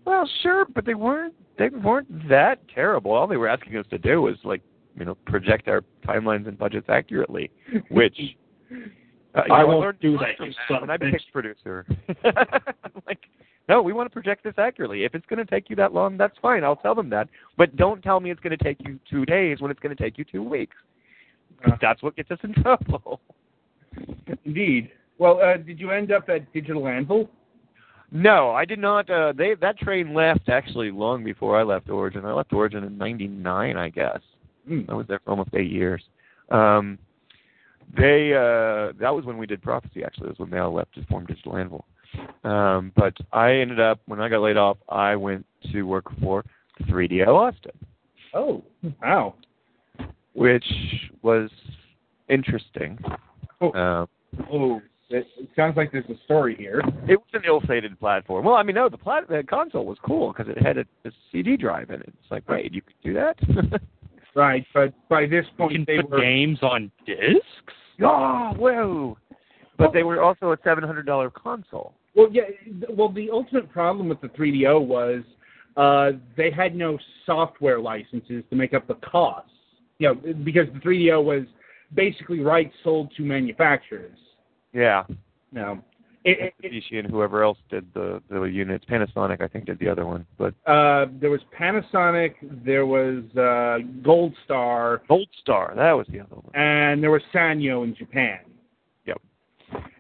[0.06, 3.12] well, sure, but they weren't they weren't that terrible.
[3.12, 4.62] All they were asking us to do was like,
[4.98, 7.52] you know, project our timelines and budgets accurately,
[7.90, 8.18] which
[9.36, 11.86] uh, I know, won't do that, you that son when of I a became producer.
[13.08, 13.20] Like,
[13.68, 15.04] no, we want to project this accurately.
[15.04, 16.64] If it's going to take you that long, that's fine.
[16.64, 17.30] I'll tell them that.
[17.58, 20.02] But don't tell me it's going to take you two days when it's going to
[20.02, 20.76] take you two weeks.
[21.66, 21.72] Uh.
[21.82, 23.20] that's what gets us in trouble.
[24.46, 24.92] Indeed.
[25.18, 27.30] Well, uh, did you end up at Digital Anvil?
[28.12, 29.10] No, I did not.
[29.10, 32.26] Uh, they that train left actually long before I left Origin.
[32.26, 34.20] I left Origin in '99, I guess.
[34.68, 34.82] Hmm.
[34.90, 36.04] I was there for almost eight years.
[36.50, 36.98] Um,
[37.96, 40.04] they uh, that was when we did Prophecy.
[40.04, 41.86] Actually, it was when they all left to form Digital Anvil.
[42.44, 46.44] Um, but I ended up when I got laid off, I went to work for
[46.84, 47.72] 3DO Austin,
[48.34, 48.64] Oh,
[49.02, 49.36] wow.
[50.34, 50.66] which
[51.22, 51.50] was
[52.30, 52.98] interesting.
[53.62, 53.70] Oh.
[53.72, 54.06] Uh,
[54.50, 56.80] Oh, it, it sounds like there's a story here.
[57.08, 58.46] it was an ill-fated platform.
[58.46, 61.12] Well, I mean, no, the plat- the console was cool because it had a, a
[61.32, 62.08] CD drive in it.
[62.22, 63.38] It's like, wait, you could do that?
[64.36, 66.22] Right, but by this You point can they put were.
[66.22, 67.74] games on discs.
[68.02, 69.18] oh, whoa!
[69.78, 71.94] But they were also a seven hundred dollar console.
[72.16, 72.44] Well, yeah.
[72.90, 75.24] Well, the ultimate problem with the 3DO was
[75.78, 79.50] uh, they had no software licenses to make up the costs.
[80.00, 81.44] You know, because the 3DO was
[81.94, 84.18] basically rights sold to manufacturers.
[84.74, 85.04] Yeah,
[85.52, 85.78] No, it,
[86.24, 88.86] it, Mitsubishi and whoever else did the the units.
[88.86, 90.26] Panasonic, I think, did the other one.
[90.38, 96.20] But uh, there was Panasonic, there was uh, Gold Star, Gold Star, that was the
[96.20, 96.56] other one.
[96.56, 98.40] and there was Sanyo in Japan.
[99.06, 99.22] Yep.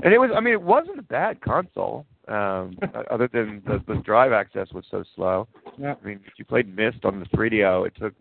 [0.04, 2.06] And it was, I mean, it wasn't a bad console.
[2.28, 2.78] Um,
[3.12, 5.48] other than the, the drive access was so slow.
[5.78, 5.96] Yeah.
[6.02, 8.14] I mean, if you played Myst on the 3DO, it took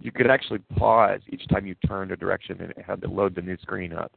[0.00, 3.34] you could actually pause each time you turned a direction, and it had to load
[3.34, 4.12] the new screen up.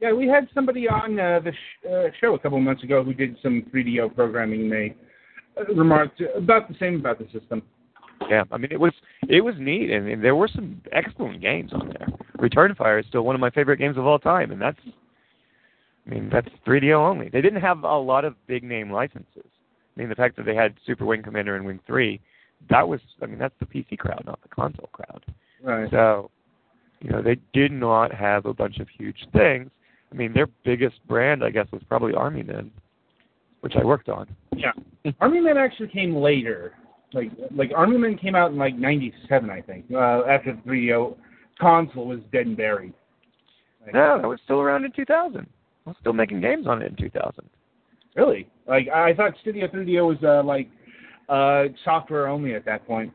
[0.00, 3.02] Yeah, we had somebody on uh, the sh- uh, show a couple of months ago
[3.02, 4.68] who did some 3DO programming.
[4.68, 4.94] They
[5.58, 7.62] uh, remarked about the same about the system.
[8.28, 8.92] Yeah, I mean, it was
[9.28, 12.08] it was neat, and, and there were some excellent games on there.
[12.38, 14.78] Return Fire is still one of my favorite games of all time, and that's,
[16.06, 17.28] I mean, that's 3DO only.
[17.28, 19.26] They didn't have a lot of big name licenses.
[19.44, 22.20] I mean, the fact that they had Super Wing Commander and Wing Three,
[22.68, 25.24] that was, I mean, that's the PC crowd, not the console crowd.
[25.62, 25.90] Right.
[25.90, 26.30] So,
[27.00, 29.70] you know, they did not have a bunch of huge things.
[30.12, 32.70] I mean, their biggest brand, I guess, was probably Army Men,
[33.60, 34.28] which I worked on.
[34.54, 34.72] Yeah.
[35.20, 36.74] Army Men actually came later.
[37.12, 39.86] Like like Army Men came out in like '97, I think.
[39.92, 41.16] Uh, after the 3DO
[41.60, 42.92] console was dead and buried.
[43.84, 45.40] Like, No, that was still around in 2000.
[45.86, 47.48] I was still making games on it in 2000.
[48.16, 48.48] Really?
[48.66, 50.68] Like I thought Studio 3DO was uh, like
[51.28, 53.12] uh, software only at that point.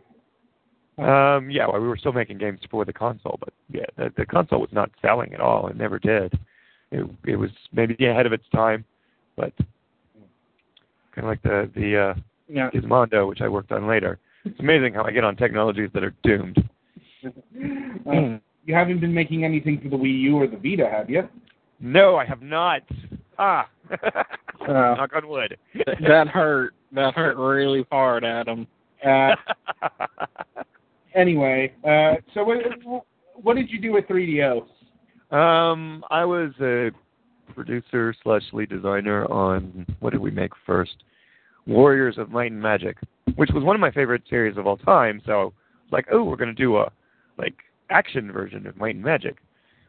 [0.98, 4.26] Um, yeah, well, we were still making games for the console, but yeah, the, the
[4.26, 5.68] console was not selling at all.
[5.68, 6.38] It never did.
[6.92, 8.84] It, it was maybe ahead of its time,
[9.38, 9.54] but
[11.16, 12.14] kind of like the the uh,
[12.50, 12.70] Yeah.
[12.72, 14.20] Gizmondo, which I worked on later.
[14.44, 16.58] It's amazing how I get on technologies that are doomed.
[18.12, 21.28] Uh, you haven't been making anything for the Wii U or the Vita, have you?
[21.80, 22.82] No, I have not.
[23.38, 23.70] Ah,
[24.62, 25.58] Uh, knock on wood.
[26.08, 26.74] that hurt.
[26.92, 28.68] That hurt really hard, Adam.
[29.06, 29.36] uh,
[31.16, 32.58] anyway, uh, so what,
[33.36, 34.66] what did you do with 3DO?
[35.32, 36.91] Um, I was a
[37.54, 41.04] producer slash lead designer on what did we make first?
[41.67, 42.98] Warriors of Might and Magic,
[43.36, 45.22] which was one of my favorite series of all time.
[45.26, 45.54] So,
[45.91, 46.91] like, oh, we're gonna do a
[47.38, 47.56] like
[47.89, 49.38] action version of Might and Magic,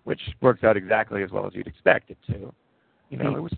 [0.04, 2.52] which works out exactly as well as you'd expect it to.
[3.10, 3.52] You know, it was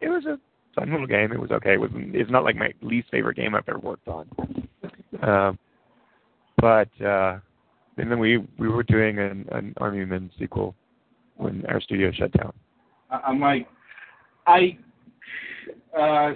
[0.00, 0.38] it was a
[0.74, 1.30] fun little game.
[1.30, 1.74] It was okay.
[1.74, 4.28] It was it's not like my least favorite game I've ever worked on.
[5.22, 5.58] Um,
[6.56, 7.38] but uh,
[7.96, 10.74] and then we we were doing an, an Army Men sequel
[11.38, 12.52] when our studio shut down.
[13.10, 13.66] I- I'm like,
[14.46, 14.76] I,
[15.98, 16.32] uh,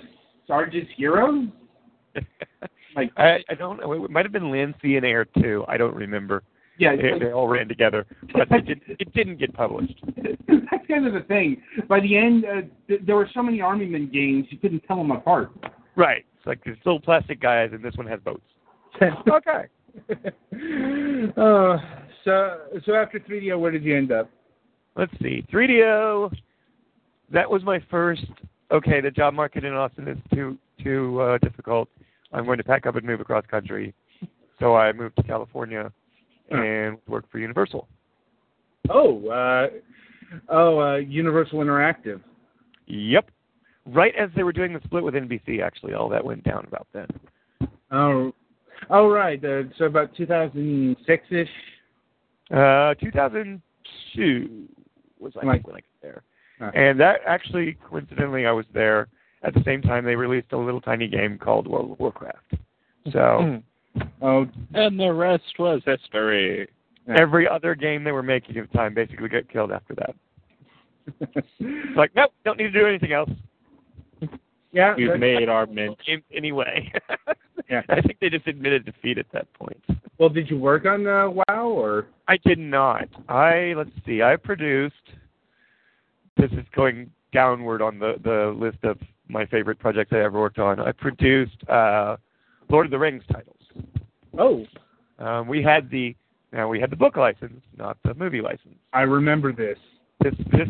[0.46, 1.48] Sarge's Heroes?
[2.94, 4.04] Like, I, I don't know.
[4.04, 5.64] It might have been Lindsay and Air too.
[5.66, 6.42] I don't remember.
[6.78, 9.98] yeah, They, like, they all ran together, but it, did, it didn't get published.
[10.16, 11.62] that's kind of the thing.
[11.88, 14.98] By the end, uh, th- there were so many Army Men games, you couldn't tell
[14.98, 15.52] them apart.
[15.96, 16.26] Right.
[16.36, 18.44] It's like these little plastic guys, and this one has boats.
[19.02, 19.68] okay.
[20.10, 21.76] uh,
[22.26, 24.28] so, so after 3DO, where did you end up?
[24.96, 25.44] Let's see.
[25.52, 26.34] 3DO.
[27.32, 28.24] That was my first.
[28.70, 31.88] Okay, the job market in Austin is too too uh, difficult.
[32.32, 33.94] I'm going to pack up and move across country.
[34.58, 35.92] So I moved to California
[36.50, 37.88] and worked for Universal.
[38.90, 39.68] Oh, uh,
[40.48, 42.20] oh, uh, Universal Interactive.
[42.86, 43.30] Yep.
[43.86, 46.86] Right as they were doing the split with NBC, actually, all that went down about
[46.92, 47.06] then.
[47.90, 48.32] Oh,
[48.90, 49.42] oh, right.
[49.44, 51.48] Uh, so about 2006 ish.
[52.50, 54.68] Uh, 2002
[55.22, 55.54] was I Right.
[55.56, 56.22] think when I got there,
[56.58, 56.70] Huh.
[56.74, 59.08] and that actually coincidentally I was there
[59.42, 62.54] at the same time they released a little tiny game called World of Warcraft.
[63.10, 63.62] So
[64.22, 66.66] Oh, And the rest was history.
[67.06, 67.14] Yeah.
[67.18, 70.14] Every other game they were making at the time basically got killed after that.
[71.20, 71.46] It's
[71.96, 73.30] like, nope, don't need to do anything else.
[74.72, 74.94] yeah.
[74.94, 75.98] We've made our mint.
[76.34, 76.92] Anyway.
[77.70, 77.82] Yeah.
[77.88, 79.82] I think they just admitted defeat at that point.
[80.18, 82.06] Well, did you work on uh, WoW or?
[82.28, 83.08] I did not.
[83.28, 84.22] I let's see.
[84.22, 84.94] I produced.
[86.36, 88.98] This is going downward on the the list of
[89.28, 90.78] my favorite projects I ever worked on.
[90.78, 92.16] I produced uh,
[92.68, 93.56] Lord of the Rings titles.
[94.38, 94.64] Oh,
[95.18, 96.14] Um, we had the
[96.52, 98.76] now we had the book license, not the movie license.
[98.92, 99.78] I remember this.
[100.22, 100.68] This this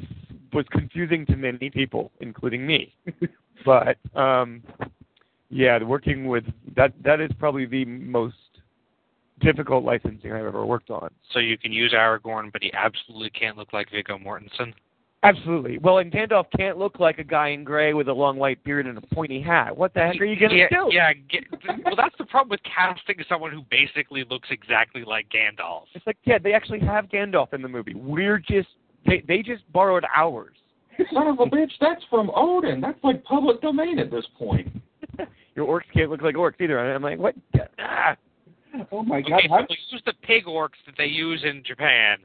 [0.53, 2.95] was confusing to many people, including me.
[3.65, 4.63] but um,
[5.53, 6.45] yeah, working with
[6.77, 8.37] that that is probably the most
[9.41, 11.11] difficult licensing I've ever worked on.
[11.33, 14.73] So you can use Aragorn, but he absolutely can't look like Viggo Mortensen.
[15.25, 15.79] Absolutely.
[15.79, 18.87] Well, and Gandalf can't look like a guy in gray with a long white beard
[18.87, 19.77] and a pointy hat.
[19.77, 20.89] What the heck are you going to yeah, do?
[20.91, 21.45] Yeah, get,
[21.85, 25.85] well, that's the problem with casting someone who basically looks exactly like Gandalf.
[25.95, 27.95] It's like, yeah, they actually have Gandalf in the movie.
[27.95, 28.69] We're just
[29.07, 30.57] they they just borrowed ours.
[31.13, 32.81] Son of a bitch, that's from Odin.
[32.81, 34.69] That's like public domain at this point.
[35.55, 36.79] Your orcs can't look like orcs either.
[36.79, 37.35] And I'm like, what?
[37.79, 38.17] Ah.
[38.91, 39.33] Oh my God!
[39.39, 42.17] Okay, How, so they use the pig orcs that they use in Japan,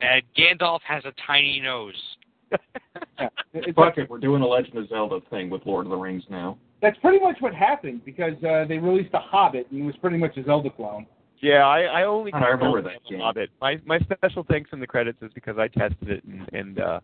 [0.00, 1.92] and Gandalf has a tiny nose.
[3.20, 5.96] yeah, it's Fuck it, we're doing a Legend of Zelda thing with Lord of the
[5.96, 6.56] Rings now.
[6.80, 10.16] that's pretty much what happened because uh, they released a Hobbit and it was pretty
[10.16, 11.04] much a Zelda clone.
[11.42, 13.20] Yeah, I, I only I remember that the game.
[13.20, 13.50] Hobbit.
[13.60, 17.00] My my special thanks in the credits is because I tested it and and uh,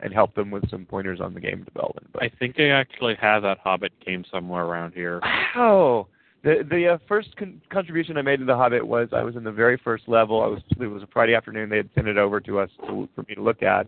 [0.00, 2.08] and help them with some pointers on the game development.
[2.12, 5.20] But I think I actually have that Hobbit game somewhere around here.
[5.22, 6.08] Wow.
[6.44, 9.44] The the uh, first con- contribution I made to the Hobbit was I was in
[9.44, 10.42] the very first level.
[10.42, 11.68] I was it was a Friday afternoon.
[11.68, 13.86] They had sent it over to us to, for me to look at,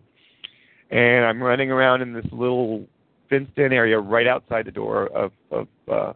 [0.89, 2.85] and I'm running around in this little
[3.29, 6.13] fenced-in area right outside the door of of uh,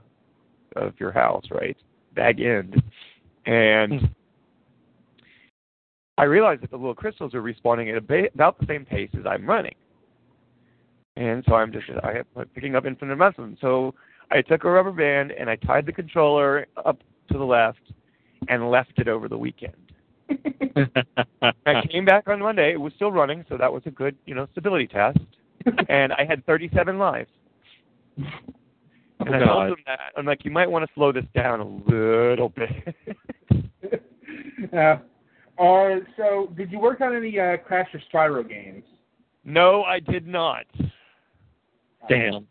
[0.75, 1.77] of your house, right,
[2.15, 2.81] bag end,
[3.45, 4.09] and
[6.17, 9.09] I realized that the little crystals are respawning at a ba- about the same pace
[9.17, 9.75] as I'm running,
[11.15, 13.57] and so I'm just I am picking up infinite amounts of them.
[13.61, 13.93] So
[14.31, 16.99] I took a rubber band and I tied the controller up
[17.31, 17.79] to the left
[18.47, 19.73] and left it over the weekend.
[21.65, 22.73] I came back on Monday.
[22.73, 25.19] It was still running, so that was a good, you know, stability test.
[25.89, 27.29] and I had 37 lives.
[28.17, 29.45] And I God.
[29.45, 32.95] told them that I'm like, you might want to slow this down a little bit.
[34.73, 34.97] uh,
[35.61, 38.83] uh, so, did you work on any uh, Crash or Spyro games?
[39.45, 40.65] no, I did not.
[42.09, 42.47] Damn.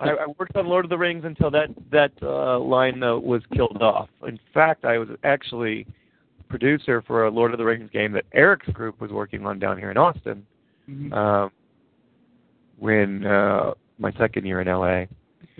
[0.00, 3.42] I, I worked on Lord of the Rings until that that uh, line uh, was
[3.54, 4.08] killed off.
[4.26, 5.86] In fact, I was actually
[6.48, 9.78] producer for a Lord of the Rings game that Eric's group was working on down
[9.78, 10.46] here in Austin
[10.88, 11.12] Mhm.
[11.12, 11.50] um,
[12.78, 15.06] when uh, my second year in LA.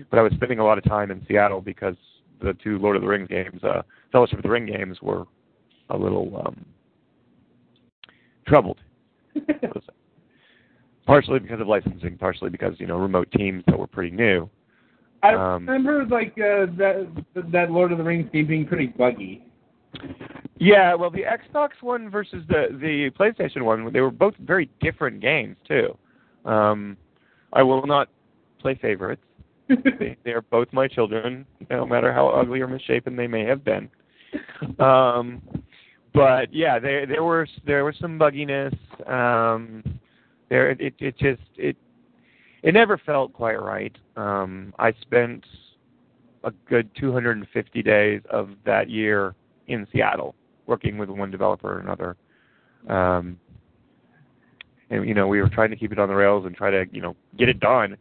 [0.09, 1.95] But I was spending a lot of time in Seattle because
[2.39, 3.81] the two Lord of the Rings games, uh,
[4.11, 5.25] Fellowship of the Ring games, were
[5.89, 6.65] a little um,
[8.45, 8.79] troubled.
[11.07, 14.47] partially because of licensing, partially because you know remote teams that were pretty new.
[15.23, 17.07] I Um, remember like uh, that
[17.51, 19.43] that Lord of the Rings game being pretty buggy.
[20.59, 25.21] Yeah, well, the Xbox one versus the the PlayStation one, they were both very different
[25.21, 25.97] games too.
[26.45, 26.97] Um,
[27.53, 28.09] I will not
[28.59, 29.23] play favorites.
[29.69, 33.63] they, they are both my children, no matter how ugly or misshapen they may have
[33.63, 33.89] been.
[34.79, 35.41] Um,
[36.13, 38.75] but yeah, there there were there was some bugginess.
[39.09, 39.99] Um,
[40.49, 41.75] there it it just it
[42.63, 43.95] it never felt quite right.
[44.15, 45.45] Um, I spent
[46.43, 49.35] a good 250 days of that year
[49.67, 50.35] in Seattle,
[50.65, 52.15] working with one developer or another.
[52.89, 53.39] Um,
[54.89, 56.85] and you know, we were trying to keep it on the rails and try to
[56.91, 57.97] you know get it done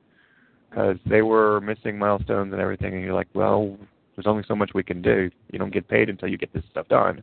[0.69, 2.95] because they were missing milestones and everything.
[2.95, 3.77] And you're like, well,
[4.15, 5.31] there's only so much we can do.
[5.53, 7.23] You don't get paid until you get this stuff done.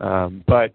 [0.00, 0.72] Um, but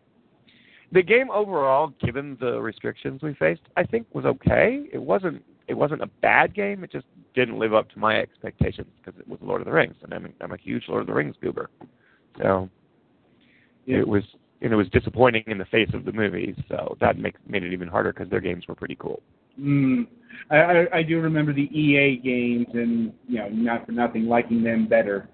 [0.96, 4.86] the game overall, given the restrictions we faced, I think was okay.
[4.92, 6.84] It wasn't it wasn't a bad game.
[6.84, 9.96] It just didn't live up to my expectations because it was Lord of the Rings,
[10.04, 11.70] and I'm a, I'm a huge Lord of the Rings goober.
[12.42, 12.70] So
[13.86, 14.24] it was
[14.62, 16.56] and it was disappointing in the face of the movies.
[16.70, 19.22] So that makes made it even harder because their games were pretty cool.
[19.60, 20.08] Mm.
[20.50, 24.64] I, I I do remember the EA games, and you know, not for nothing, liking
[24.64, 25.28] them better.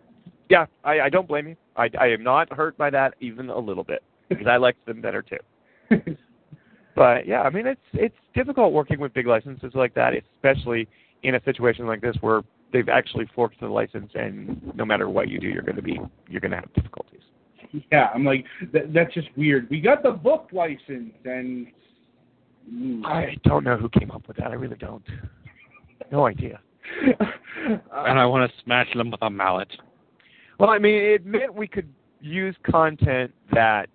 [0.49, 1.55] Yeah, I, I don't blame you.
[1.78, 5.01] I, I am not hurt by that even a little bit because I liked them
[5.01, 5.38] better too.
[6.96, 10.88] But yeah, I mean it's it's difficult working with big licenses like that, especially
[11.24, 12.42] in a situation like this where
[12.74, 16.00] they've actually forked the license, and no matter what you do, you're going to be
[16.28, 17.22] you're going to have difficulties.
[17.92, 19.70] yeah, I'm like, that, that's just weird.
[19.70, 21.68] We got the book license, and
[22.72, 23.06] mm.
[23.06, 24.48] I don't know who came up with that.
[24.48, 25.04] I really don't.
[26.12, 26.60] No idea.
[27.64, 29.68] And I want to smash them with a mallet.
[30.60, 31.88] Well, I mean, it meant we could
[32.20, 33.88] use content that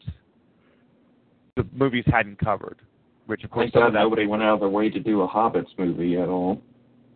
[1.57, 2.78] the movies hadn't covered,
[3.26, 5.00] which of course Thank God some of that nobody went out of their way to
[5.00, 6.61] do a Hobbits movie at all.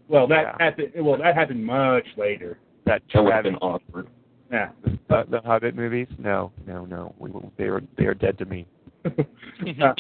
[0.08, 0.64] Well, that Yeah.
[0.64, 0.92] happened.
[0.96, 2.58] Well, that happened much later.
[2.86, 4.08] that That would have been awkward.
[4.50, 4.70] Yeah.
[5.08, 6.08] the, the Hobbit movies.
[6.18, 7.14] No, no, no.
[7.18, 8.66] We, they are they are dead to me.
[9.80, 9.92] Uh,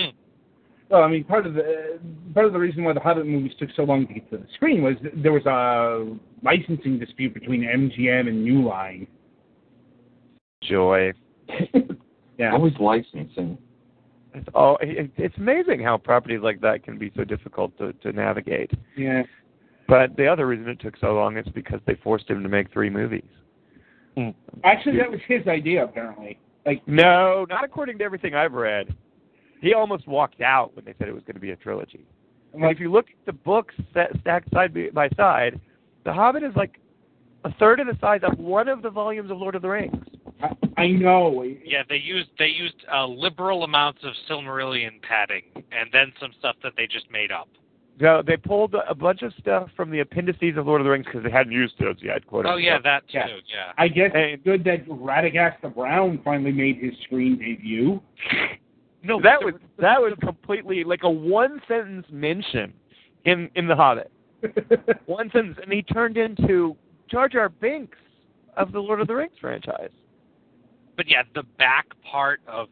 [0.96, 2.00] well, I mean, part of the
[2.34, 4.46] part of the reason why the Hobbit movies took so long to get to the
[4.54, 9.06] screen was there was a licensing dispute between MGM and New Line.
[10.62, 11.12] Joy.
[12.38, 12.54] Yeah.
[12.54, 13.58] Always licensing.
[14.32, 14.78] Oh, it's all.
[14.80, 18.70] It, it's amazing how properties like that can be so difficult to to navigate.
[18.96, 19.22] Yeah.
[19.88, 22.72] But the other reason it took so long is because they forced him to make
[22.72, 23.24] three movies.
[24.16, 24.30] Hmm.
[24.62, 26.38] Actually, that was his idea, apparently.
[26.64, 28.94] Like, No, not according to everything I've read.
[29.60, 32.06] He almost walked out when they said it was going to be a trilogy.
[32.54, 35.60] And if you look at the books set, stacked side by side,
[36.04, 36.80] The Hobbit is like
[37.44, 40.06] a third of the size of one of the volumes of Lord of the Rings.
[40.42, 41.44] I, I know.
[41.64, 46.56] Yeah, they used they used uh, liberal amounts of Silmarillion padding, and then some stuff
[46.62, 47.48] that they just made up.
[48.00, 51.04] So they pulled a bunch of stuff from the appendices of Lord of the Rings
[51.04, 52.26] because they hadn't used those yet.
[52.26, 52.84] Quote Oh yeah, unquote.
[52.84, 53.18] that too.
[53.18, 53.36] Yeah.
[53.54, 53.72] Yeah.
[53.76, 54.32] I guess Hey.
[54.34, 58.00] it's good that Radagast the Brown finally made his screen debut.
[59.02, 62.72] No, that was that was completely like a one sentence mention
[63.26, 64.10] in in the Hobbit.
[65.04, 66.74] One sentence, and he turned into
[67.10, 67.98] Jar Jar Binks
[68.56, 69.90] of the Lord of the Rings franchise.
[71.00, 72.68] But yeah, the back part of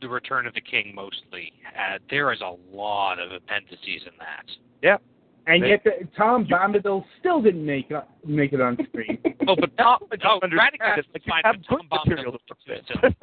[0.00, 1.52] the Return of the King mostly.
[1.78, 4.44] Uh, there is a lot of appendices in that.
[4.82, 5.00] Yep.
[5.46, 9.16] And They- yet, the, Tom Bombadil still didn't make it make it on screen.
[9.46, 10.80] Oh, but Tom, I oh, understand.
[10.82, 13.16] Like is fine, have but Tom Bombadil to was fix silly.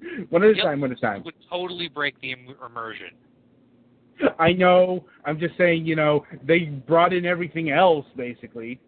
[0.00, 0.30] it.
[0.30, 0.64] one at a Yep.
[0.64, 0.80] time.
[0.80, 1.22] One at a time.
[1.24, 3.08] would totally break the im- immersion.
[4.38, 5.04] I know.
[5.26, 5.84] I'm just saying.
[5.84, 8.80] You know, they brought in everything else basically.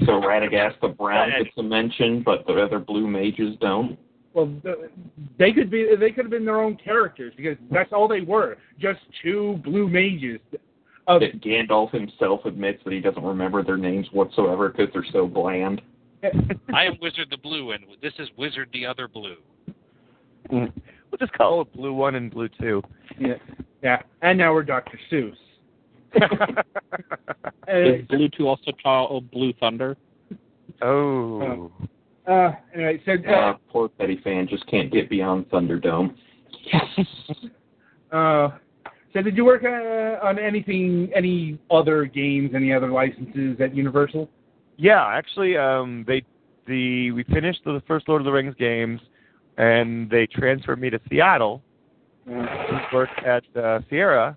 [0.00, 3.98] So Radagast the Brown gets a mention, but the other blue mages don't.
[4.32, 4.52] Well,
[5.38, 5.94] they could be.
[5.98, 8.58] They could have been their own characters because that's all they were.
[8.78, 10.40] Just two blue mages.
[11.06, 15.26] Of That Gandalf himself admits that he doesn't remember their names whatsoever because they're so
[15.26, 15.82] bland.
[16.74, 19.36] I am Wizard the Blue, and this is Wizard the Other Blue.
[20.52, 20.72] Mm.
[21.10, 22.82] We'll just call it Blue One and Blue Two.
[23.18, 23.34] yeah,
[23.82, 24.02] yeah.
[24.22, 24.98] And now we're Dr.
[25.10, 25.34] Seuss.
[27.68, 29.96] Is Blue Two also called Blue Thunder?
[30.82, 31.42] oh.
[31.42, 31.72] oh.
[32.26, 36.14] Uh, anyway, so Uh, uh, poor Petty fan just can't get beyond Thunderdome.
[38.12, 38.50] uh,
[39.12, 44.28] so did you work uh, on anything, any other games, any other licenses at Universal?
[44.76, 46.22] Yeah, actually, um, they
[46.66, 49.00] the we finished the first Lord of the Rings games,
[49.58, 51.62] and they transferred me to Seattle
[52.26, 54.36] Uh, to work at uh, Sierra.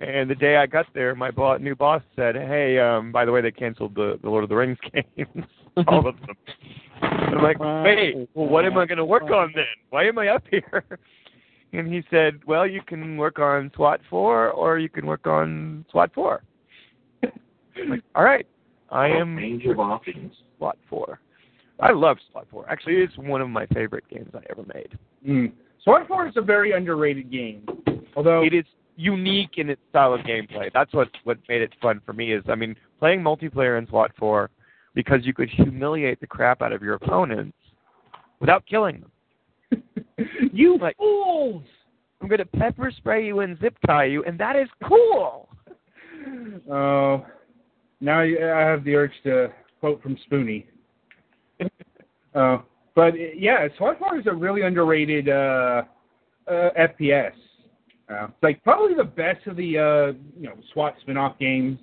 [0.00, 3.32] And the day I got there, my bo- new boss said, "Hey, um, by the
[3.32, 5.46] way, they canceled the, the Lord of the Rings games,
[5.86, 6.36] all of them."
[7.02, 9.64] And I'm like, "Wait, well, what am I going to work on then?
[9.90, 10.84] Why am I up here?"
[11.74, 15.86] And he said, "Well, you can work on SWAT four, or you can work on
[15.90, 16.42] SWAT four."
[17.24, 18.46] I'm like, all right,
[18.90, 20.34] I A am range of options.
[20.58, 21.18] SWAT 4.
[21.80, 22.68] I love SWAT 4.
[22.68, 24.98] Actually, it's one of my favorite games I ever made.
[25.26, 25.50] mm.
[25.82, 27.66] SWAT 4 is a very underrated game.
[28.14, 28.64] Although It is
[28.96, 30.70] unique in its style of gameplay.
[30.74, 32.32] That's what what made it fun for me.
[32.34, 34.50] Is I mean, playing multiplayer in SWAT 4
[34.94, 37.56] because you could humiliate the crap out of your opponents
[38.40, 39.02] without killing
[39.70, 39.82] them.
[40.52, 41.64] you Like- fools!
[42.20, 45.48] I'm going to pepper spray you and zip tie you, and that is cool.
[46.70, 47.26] Oh,
[48.00, 50.66] now I have the urge to quote from Spoonie.
[52.32, 52.58] Uh,
[52.94, 55.82] but uh, yeah, SWAT 4 is a really underrated uh,
[56.46, 57.32] uh, FPS.
[58.08, 61.78] Uh, it's like probably the best of the uh, you know SWAT spin-off games.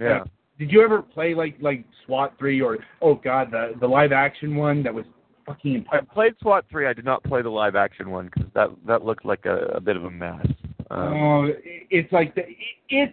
[0.00, 0.24] Yeah.
[0.62, 4.54] Did you ever play like like SWAT 3 or oh god the the live action
[4.54, 5.04] one that was
[5.44, 6.86] fucking I played SWAT 3.
[6.86, 9.80] I did not play the live action one because that that looked like a, a
[9.80, 10.46] bit of a mess.
[10.88, 11.48] Um, Oh,
[11.90, 12.42] it's like the,
[12.90, 13.12] it's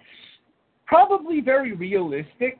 [0.85, 2.59] probably very realistic,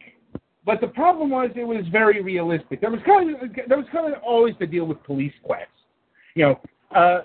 [0.66, 2.82] but the problem was it was very realistic.
[2.82, 5.70] There was kind of there was kind of always the deal with police quests.
[6.34, 6.60] You know,
[6.96, 7.22] uh,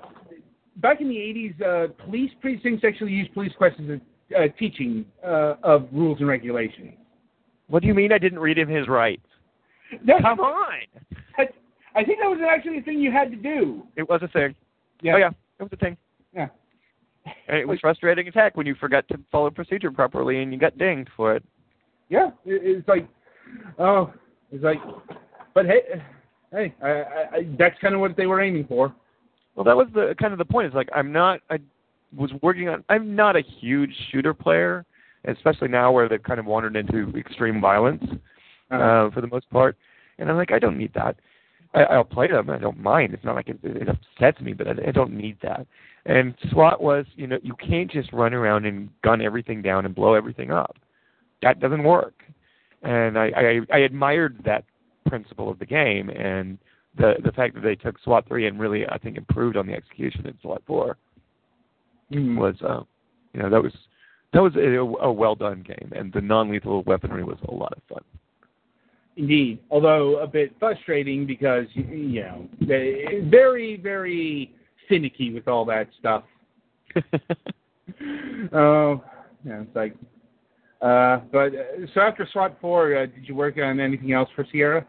[0.82, 5.06] back in the '80s, uh, police precincts actually used police quests as a uh, teaching
[5.26, 6.92] uh, of rules and regulations.
[7.68, 9.26] What do you mean I didn't read him his rights?
[10.06, 10.80] That's, Come on.
[11.38, 11.42] I,
[11.94, 13.86] I think that was actually a thing you had to do.
[13.96, 14.54] It was a thing.
[15.02, 15.14] Yeah.
[15.14, 15.96] Oh yeah, it was a thing.
[16.34, 16.48] Yeah.
[17.48, 20.58] And it was frustrating as heck when you forgot to follow procedure properly and you
[20.58, 21.42] got dinged for it.
[22.10, 23.08] Yeah, it, it's like,
[23.78, 24.12] oh,
[24.52, 24.78] it's like,
[25.54, 25.80] but hey,
[26.52, 28.94] hey, I, I, I, that's kind of what they were aiming for.
[29.54, 30.66] Well, that was the kind of the point.
[30.66, 31.40] It's like I'm not.
[31.48, 31.58] I
[32.14, 32.84] was working on.
[32.88, 34.84] I'm not a huge shooter player,
[35.26, 38.04] especially now where they've kind of wandered into extreme violence
[38.70, 39.76] Uh, uh, for the most part.
[40.18, 41.16] And I'm like, I don't need that.
[41.74, 42.48] I, I'll play them.
[42.48, 43.12] I don't mind.
[43.12, 45.66] It's not like it, it upsets me, but I, I don't need that.
[46.06, 49.94] And SWAT was, you know, you can't just run around and gun everything down and
[49.94, 50.76] blow everything up.
[51.42, 52.14] That doesn't work.
[52.82, 54.64] And I, I, I admired that
[55.06, 56.58] principle of the game and
[56.96, 59.74] the the fact that they took SWAT three and really I think improved on the
[59.74, 60.96] execution in SWAT four
[62.12, 62.36] Mm.
[62.38, 62.82] was uh,
[63.32, 63.72] you know that was
[64.34, 64.60] that was a,
[65.04, 68.02] a well done game and the non lethal weaponry was a lot of fun.
[69.16, 74.52] Indeed, although a bit frustrating because you, know very very
[74.88, 76.24] finicky with all that stuff.
[78.52, 79.02] Oh,
[79.44, 79.94] yeah, it's like.
[80.80, 84.46] Uh, but uh, so after SWAT four, uh, did you work on anything else for
[84.50, 84.86] Sierra?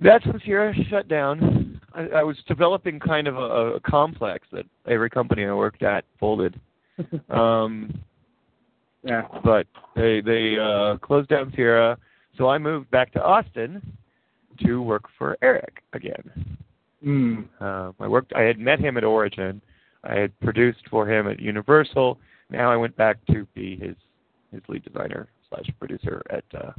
[0.00, 1.80] That's when Sierra shut down.
[1.92, 6.04] I, I was developing kind of a, a complex that every company I worked at
[6.20, 6.60] folded.
[7.30, 7.98] um,
[9.02, 9.26] Yeah.
[9.44, 11.96] but they they uh, closed down Sierra,
[12.36, 13.80] so I moved back to Austin
[14.64, 16.58] to work for Eric again.
[17.04, 17.46] Mm.
[17.60, 18.32] Uh, I worked.
[18.34, 19.62] I had met him at Origin.
[20.04, 22.18] I had produced for him at Universal.
[22.50, 23.94] Now I went back to be his
[24.52, 26.72] his lead designer slash producer at uh,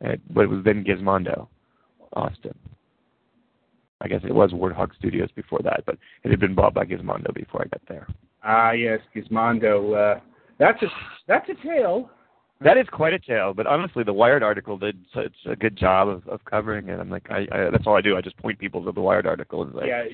[0.00, 1.48] at what was then Gizmondo,
[2.14, 2.54] Austin.
[4.00, 7.32] I guess it was Warthog Studios before that, but it had been bought by Gizmondo
[7.32, 8.06] before I got there.
[8.42, 10.16] Ah, yes, Gizmondo.
[10.16, 10.20] Uh,
[10.64, 10.86] that's a
[11.28, 12.10] that's a tale.
[12.60, 16.08] That is quite a tale, but honestly, the Wired article did such a good job
[16.08, 16.98] of, of covering it.
[16.98, 18.16] I'm like, I, I that's all I do.
[18.16, 20.04] I just point people to the Wired article and like, Yeah,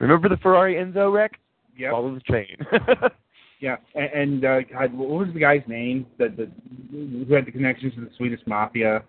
[0.00, 1.38] remember the Ferrari Enzo wreck?
[1.76, 2.56] yeah, Follow the train.
[3.60, 3.76] yeah.
[3.94, 6.06] And, and uh, God, what was the guy's name?
[6.18, 6.50] That the
[6.90, 9.02] who had the connections to the Swedish mafia?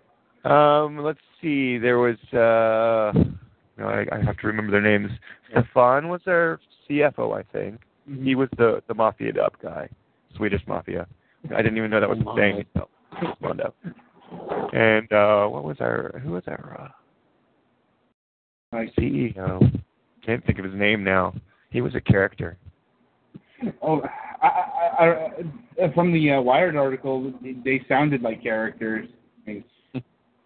[0.44, 1.76] um, let's see.
[1.78, 3.12] There was, uh,
[3.76, 5.10] no, I, I have to remember their names.
[5.50, 7.80] Stefan was their CFO, I think.
[8.22, 9.88] He was the the mafia up guy,
[10.36, 11.06] Swedish mafia.
[11.54, 12.64] I didn't even know that was Oh, a thing.
[12.74, 12.88] So.
[14.72, 16.20] And uh, what was our?
[16.22, 16.92] Who was our
[18.74, 19.80] uh, CEO?
[20.24, 21.34] Can't think of his name now.
[21.70, 22.56] He was a character.
[23.82, 24.02] oh,
[24.42, 24.46] I,
[24.98, 25.28] I,
[25.84, 27.32] I, from the uh, Wired article,
[27.64, 29.08] they sounded like characters.
[29.46, 29.64] I mean,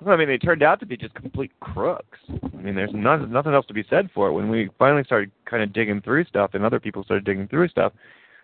[0.03, 2.19] Well, I mean, they turned out to be just complete crooks.
[2.29, 4.33] I mean, there's not, nothing else to be said for it.
[4.33, 7.69] When we finally started kind of digging through stuff, and other people started digging through
[7.69, 7.93] stuff,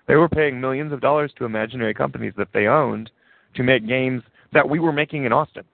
[0.09, 3.11] they were paying millions of dollars to imaginary companies that they owned
[3.55, 5.65] to make games that we were making in Austin.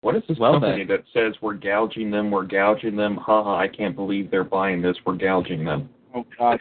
[0.00, 3.16] What is this Well, company that says we're gouging them, we're gouging them?
[3.16, 3.58] Ha ha!
[3.58, 5.88] I can't believe they're buying this, we're gouging them.
[6.14, 6.60] oh God,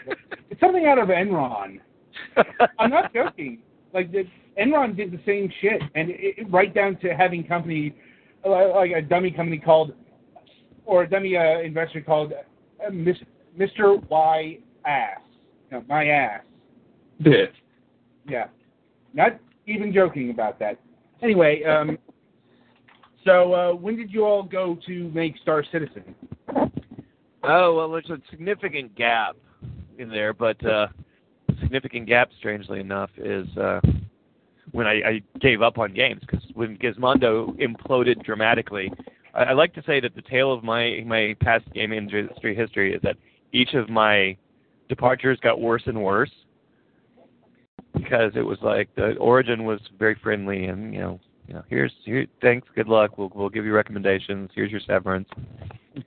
[0.49, 1.79] it's something out of Enron.
[2.79, 3.59] I'm not joking.
[3.93, 4.23] Like the,
[4.59, 7.95] Enron did the same shit, and it, it, right down to having company
[8.43, 9.93] uh, like a dummy company called,
[10.85, 14.09] or a dummy uh, investor called uh, Mr.
[14.09, 15.19] Y Ass.
[15.71, 16.41] No, my ass.
[17.21, 17.53] Bit.
[18.27, 18.47] Yeah,
[19.13, 20.79] not even joking about that.
[21.21, 21.97] Anyway, um,
[23.25, 26.15] so uh, when did you all go to make Star Citizen?
[27.43, 29.35] Oh well, there's a significant gap
[29.97, 30.87] in there, but uh,
[31.61, 33.79] significant gap, strangely enough, is uh,
[34.71, 38.91] when I, I gave up on games because when Gizmondo imploded dramatically.
[39.33, 42.93] I, I like to say that the tale of my my past game industry history
[42.93, 43.17] is that
[43.53, 44.37] each of my
[44.89, 46.31] departures got worse and worse
[47.93, 51.91] because it was like the origin was very friendly and you know you know here's
[52.03, 53.17] here thanks good luck.
[53.17, 54.49] We'll we'll give you recommendations.
[54.53, 55.27] Here's your severance.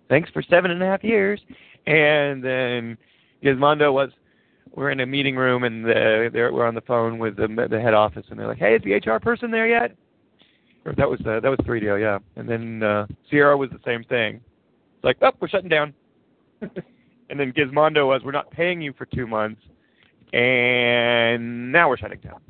[0.09, 1.41] Thanks for seven and a half years.
[1.87, 2.97] And then
[3.43, 4.11] Gizmondo was
[4.75, 7.81] we're in a meeting room and the, they're, we're on the phone with the, the
[7.81, 9.97] head office and they're like hey is the HR person there yet?
[10.85, 12.19] Or that was uh, that was 3DO yeah.
[12.37, 14.37] And then uh, Sierra was the same thing.
[14.97, 15.95] It's like oh we're shutting down
[17.31, 19.63] and then Gizmondo was we're not paying you for two months
[20.33, 22.41] and now we're shutting down.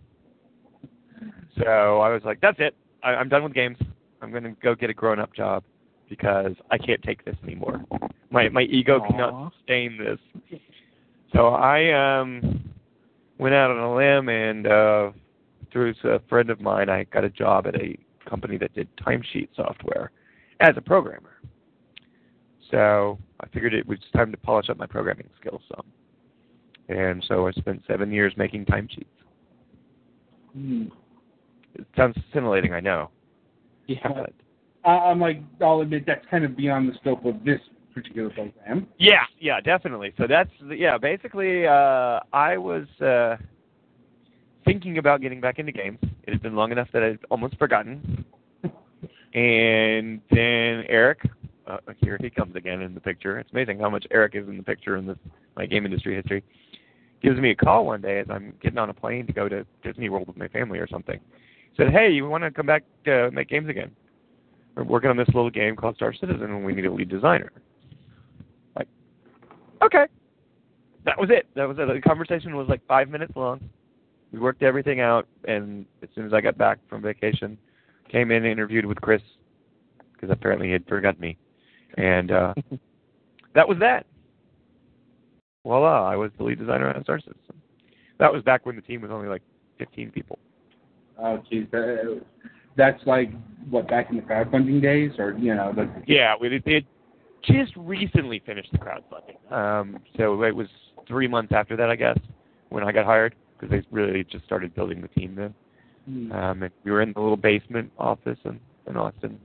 [1.59, 2.75] So I was like, that's it.
[3.03, 3.77] I, I'm done with games.
[4.23, 5.63] I'm going to go get a grown-up job
[6.09, 7.83] because I can't take this anymore.
[8.31, 10.61] My my ego cannot sustain this.
[11.33, 12.71] So I um
[13.39, 15.11] went out on a limb and uh
[15.73, 17.97] through a friend of mine I got a job at a
[18.29, 20.11] company that did timesheet software
[20.61, 21.41] as a programmer.
[22.71, 25.87] So I figured it was time to polish up my programming skills some.
[26.89, 29.07] And so I spent seven years making timesheets.
[30.53, 30.87] Hmm.
[31.75, 33.11] It sounds scintillating, I know.
[33.87, 34.09] Yeah.
[34.85, 37.61] I'm like, I'll admit that's kind of beyond the scope of this
[37.95, 38.87] particular program.
[38.99, 40.13] yeah, yeah, definitely.
[40.17, 43.37] So that's yeah, basically uh I was uh
[44.65, 45.99] thinking about getting back into games.
[46.25, 48.25] It had been long enough that I'd almost forgotten.
[49.33, 51.21] And then Eric,
[51.71, 53.39] uh, here he comes again in the picture.
[53.39, 55.19] It's amazing how much Eric is in the picture in this
[55.57, 56.43] my game industry history.
[57.23, 59.67] Gives me a call one day as I'm getting on a plane to go to
[59.83, 61.21] Disney World with my family or something.
[61.21, 63.91] He Said, "Hey, you want to come back to make games again?"
[64.75, 67.53] we're working on this little game called Star Citizen, and we need a lead designer.
[68.77, 68.89] Like,
[69.83, 70.07] okay,
[71.05, 71.47] that was it.
[71.55, 71.93] That was it.
[71.93, 73.61] The conversation was like five minutes long.
[74.33, 77.59] We worked everything out, and as soon as I got back from vacation,
[78.09, 79.23] came in, and interviewed with Chris,
[80.13, 81.37] because apparently he had forgotten me,
[81.97, 82.55] and uh,
[83.55, 84.07] that was that.
[85.65, 86.09] Voila!
[86.09, 87.55] I was the lead designer on Star Citizen.
[88.19, 89.43] That was back when the team was only like
[89.79, 90.39] 15 people.
[91.19, 91.67] Oh, geez.
[91.73, 92.21] Uh,
[92.77, 93.31] that's like,
[93.69, 95.13] what, back in the crowdfunding days?
[95.19, 96.63] Or, you know, the, Yeah, we did.
[96.67, 96.85] It
[97.43, 99.53] just recently finished the crowdfunding.
[99.53, 100.69] Um, so it was
[101.09, 102.19] three months after that, I guess,
[102.69, 105.55] when I got hired, because they really just started building the team then.
[106.07, 106.33] Hmm.
[106.33, 109.39] Um, and we were in the little basement office in, in Austin,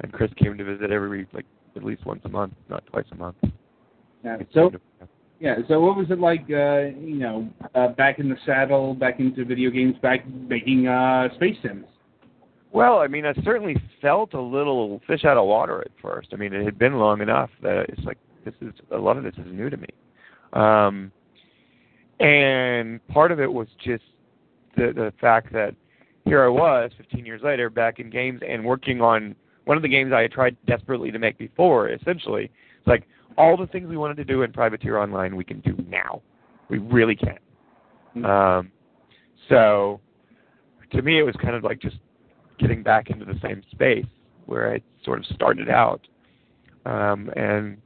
[0.00, 1.46] and Chris came to visit every like
[1.76, 3.36] at least once a month, not twice a month.
[4.24, 4.38] yeah.
[4.52, 4.70] So,
[5.40, 9.20] yeah, so what was it like, uh, you know, uh, back in the saddle, back
[9.20, 11.86] into video games, back making uh, Space Sims?
[12.72, 16.28] Well, I mean, I certainly felt a little fish out of water at first.
[16.32, 19.22] I mean, it had been long enough that it's like this is a lot of
[19.22, 19.88] this is new to me,
[20.54, 21.12] um,
[22.20, 24.04] and part of it was just
[24.76, 25.74] the the fact that
[26.24, 29.34] here I was 15 years later back in games and working on
[29.68, 31.90] one of the games I had tried desperately to make before.
[31.90, 32.44] Essentially,
[32.78, 33.06] it's like
[33.36, 36.22] all the things we wanted to do in Privateer Online we can do now.
[36.70, 38.24] We really can.
[38.24, 38.72] Um,
[39.50, 40.00] so
[40.90, 41.98] to me, it was kind of like just
[42.58, 44.06] getting back into the same space
[44.46, 46.00] where I sort of started out.
[46.86, 47.76] Um, and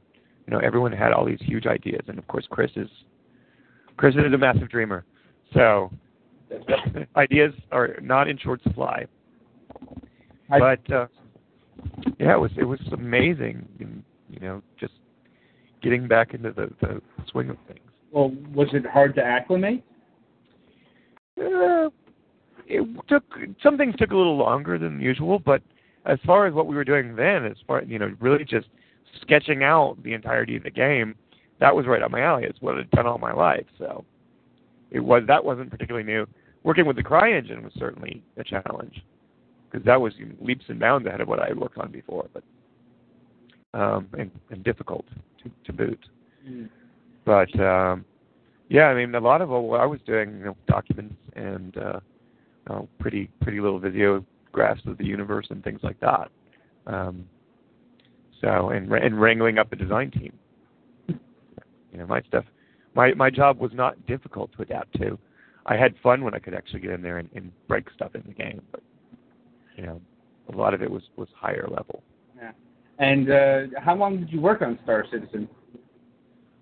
[0.47, 2.87] you know, everyone had all these huge ideas, and of course, Chris is
[3.97, 5.03] Chris is a massive dreamer.
[5.53, 5.91] So
[7.17, 9.05] ideas are not in short supply.
[10.49, 11.07] I- but uh,
[12.19, 14.93] yeah, it was it was amazing, and, you know, just
[15.81, 17.79] getting back into the, the swing of things.
[18.11, 19.83] Well, was it hard to acclimate?
[21.39, 21.89] Uh,
[22.67, 23.23] it took
[23.61, 25.61] some things took a little longer than usual, but
[26.05, 28.67] as far as what we were doing then, as far you know, really just
[29.21, 31.15] sketching out the entirety of the game,
[31.59, 32.43] that was right up my alley.
[32.43, 34.05] It's what I'd done all my life, so
[34.91, 36.27] it was that wasn't particularly new.
[36.63, 39.03] Working with the CryEngine was certainly a challenge
[39.73, 42.43] because that was leaps and bounds ahead of what I had worked on before, but
[43.73, 45.03] um, and, and difficult
[45.43, 46.05] to, to boot.
[47.25, 48.05] But um,
[48.69, 51.99] yeah, I mean, a lot of what I was doing, you know, documents and uh,
[52.69, 56.29] you know, pretty pretty little video graphs of the universe and things like that.
[56.85, 57.27] Um,
[58.41, 60.33] so and and wrangling up a design team.
[61.07, 62.45] You know, my stuff,
[62.93, 65.17] my my job was not difficult to adapt to.
[65.65, 68.23] I had fun when I could actually get in there and, and break stuff in
[68.27, 68.83] the game, but
[69.75, 70.01] you know,
[70.51, 72.03] a lot of it was was higher level.
[72.37, 72.51] Yeah.
[72.99, 75.47] And uh, how long did you work on Star Citizen?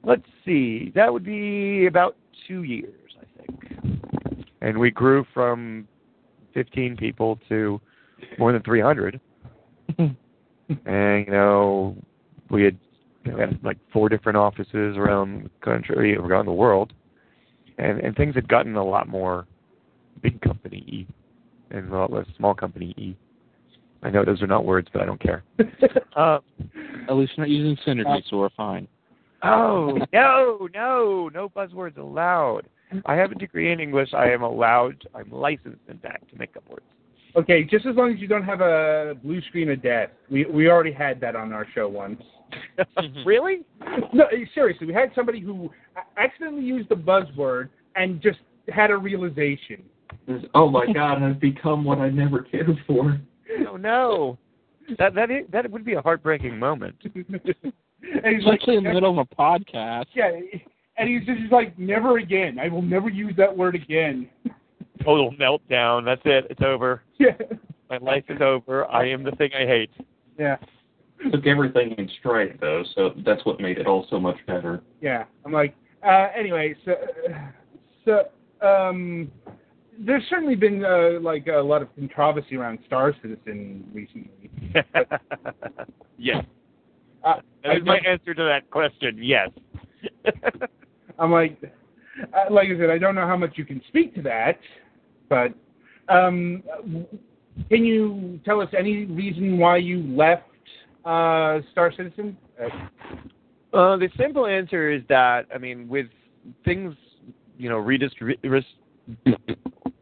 [0.04, 2.16] Let's see, that would be about
[2.48, 4.10] two years, I think.
[4.62, 5.88] And we grew from
[6.54, 7.80] 15 people to
[8.40, 9.20] more than 300.
[9.98, 10.16] and
[11.26, 11.96] you know,
[12.50, 12.78] we had,
[13.26, 16.94] you know, we had like four different offices around the country, around the world,
[17.78, 19.46] and and things had gotten a lot more
[20.22, 21.08] big company
[21.72, 23.16] and a lot less small company E.
[24.04, 25.44] I know those are not words, but I don't care.
[26.16, 26.40] uh,
[27.10, 28.88] At least you're not using synergy, so we're fine.
[29.44, 32.68] Oh no, no, no buzzwords allowed.
[33.06, 34.14] I have a degree in English.
[34.14, 35.08] I am allowed.
[35.16, 36.86] I'm licensed, in fact, to make up words.
[37.36, 40.10] Okay, just as long as you don't have a blue screen of death.
[40.30, 42.22] We we already had that on our show once.
[43.26, 43.62] really?
[44.14, 45.72] No, seriously, we had somebody who
[46.18, 49.84] accidentally used the buzzword and just had a realization.
[50.54, 53.20] Oh my God, I've become what I never cared for.
[53.68, 54.38] Oh no.
[54.98, 56.96] That that is, that would be a heartbreaking moment.
[57.04, 57.24] and he's
[58.04, 60.06] It's like, in the middle of a podcast.
[60.14, 60.32] yeah,
[60.98, 62.60] and he's just he's like, never again.
[62.60, 64.28] I will never use that word again.
[65.04, 66.06] Total meltdown.
[66.06, 66.48] That's it.
[66.50, 67.04] It's over.
[67.20, 67.32] yeah,
[67.90, 68.86] My life is over.
[68.88, 69.92] I am the thing I hate.
[70.38, 70.58] yeah,
[71.32, 74.82] Took everything in stride though, so that's what made it all so much better.
[75.02, 75.26] yeah.
[75.46, 76.96] I'm like, uh, anyway, so
[78.06, 79.32] so um,
[80.06, 84.50] there's certainly been uh, like a lot of controversy around Star Citizen recently.
[86.18, 86.44] yes.
[87.24, 89.20] Uh, That is my answer to that question.
[89.22, 89.50] Yes.
[91.20, 94.22] I'm like, uh, like I said, I don't know how much you can speak to
[94.24, 94.60] that,
[95.30, 95.54] but
[96.10, 96.64] um,
[97.70, 100.44] can you tell us any reason why you left
[101.06, 102.38] uh, Star Citizen?
[102.62, 102.68] Uh,
[103.74, 106.08] Uh, the simple answer is that I mean, with
[106.66, 106.94] things,
[107.58, 108.66] you know, redistrib- res-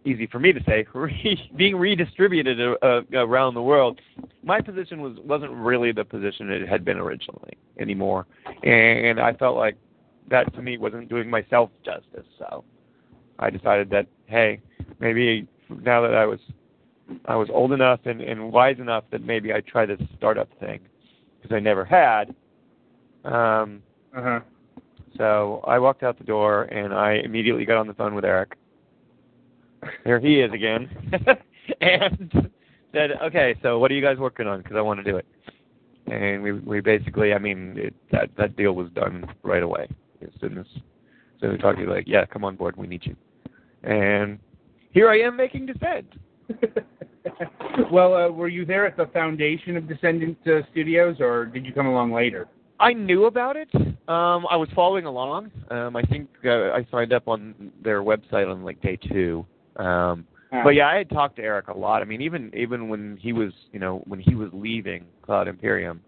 [0.06, 4.00] easy for me to say, re- being redistributed uh, uh, around the world,
[4.44, 8.26] my position was wasn't really the position it had been originally anymore,
[8.64, 9.78] and I felt like
[10.30, 12.26] that to me wasn't doing myself justice.
[12.38, 12.64] So
[13.40, 14.62] I decided that hey,
[15.00, 16.40] maybe now that I was
[17.26, 20.80] I was old enough and, and wise enough that maybe I'd try this startup thing
[21.42, 22.36] because I never had.
[23.26, 23.82] Um,
[24.16, 24.40] Uh huh.
[25.18, 28.54] so I walked out the door and I immediately got on the phone with Eric.
[30.04, 30.90] Here he is again,
[31.82, 32.50] and
[32.94, 34.62] said, "Okay, so what are you guys working on?
[34.62, 35.26] Because I want to do it."
[36.08, 39.88] And we we basically, I mean, it, that that deal was done right away.
[40.22, 40.82] As soon as, as
[41.40, 43.16] soon as we talked, to like, "Yeah, come on board, we need you."
[43.84, 44.40] And
[44.92, 46.14] here I am making Descent.
[47.92, 51.74] well, uh, were you there at the foundation of Descendent uh, Studios, or did you
[51.74, 52.48] come along later?
[52.80, 53.70] I knew about it.
[53.76, 55.52] Um, I was following along.
[55.70, 59.46] Um, I think uh, I signed up on their website on like day two.
[59.76, 60.26] Um,
[60.64, 62.02] but yeah, I had talked to Eric a lot.
[62.02, 66.02] I mean, even even when he was, you know, when he was leaving Cloud Imperium,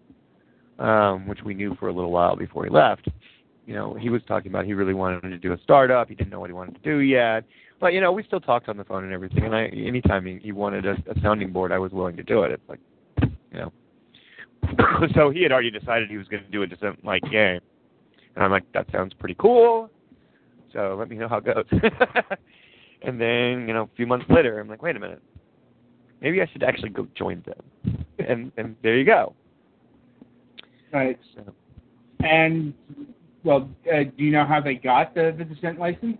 [0.78, 3.08] um, which we knew for a little while before he left,
[3.66, 6.08] you know, he was talking about he really wanted to do a startup.
[6.08, 7.44] He didn't know what he wanted to do yet,
[7.80, 9.44] but you know, we still talked on the phone and everything.
[9.44, 12.42] And I, anytime he, he wanted a, a sounding board, I was willing to do
[12.42, 12.50] it.
[12.50, 12.80] It's like,
[13.20, 13.72] you know,
[15.14, 17.60] so he had already decided he was going to do a descent like game,
[18.34, 19.88] and I'm like, that sounds pretty cool.
[20.72, 21.64] So let me know how it goes.
[23.04, 25.22] and then, you know, a few months later, I'm like, wait a minute,
[26.20, 28.04] maybe I should actually go join them.
[28.28, 29.34] and and there you go.
[30.92, 31.18] Right.
[31.34, 31.52] So,
[32.20, 32.74] And
[33.44, 36.18] well, uh, do you know how they got the, the Descent license?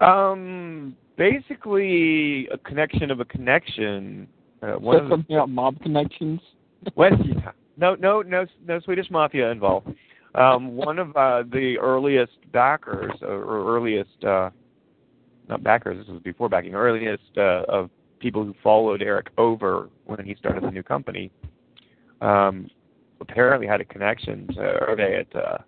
[0.00, 4.26] um, basically, a connection of a connection.
[4.62, 6.40] Uh, one Said of the, something about mob connections.
[6.96, 7.52] West, yeah.
[7.76, 9.88] No, no, no, no Swedish mafia involved.
[10.34, 14.50] Um, one of uh, the earliest backers, or, or earliest, uh,
[15.50, 15.98] not backers.
[15.98, 16.74] This was before backing.
[16.74, 17.90] Earliest uh, of
[18.20, 21.30] people who followed Eric over when he started the new company.
[22.20, 22.68] Um,
[23.20, 25.58] apparently had a connection to Hervé at uh,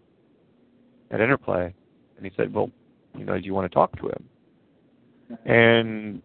[1.11, 1.75] at Interplay,
[2.17, 2.71] and he said, "Well,
[3.17, 4.29] you know, do you want to talk to him?"
[5.47, 6.23] And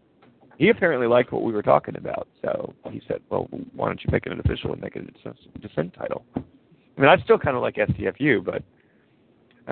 [0.57, 4.09] he apparently liked what we were talking about, so he said, "Well, why don't you
[4.11, 7.55] make it an official and make it a Descent title?" I mean, I still kind
[7.55, 8.63] of like STFU, but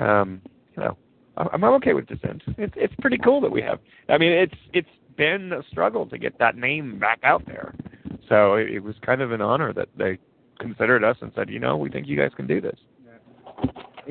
[0.00, 0.40] um,
[0.76, 0.96] you know,
[1.36, 2.42] I'm okay with Descent.
[2.58, 3.78] It's it's pretty cool that we have.
[4.08, 7.74] I mean, it's it's been a struggle to get that name back out there,
[8.28, 10.18] so it, it was kind of an honor that they
[10.58, 12.78] considered us and said, you know, we think you guys can do this.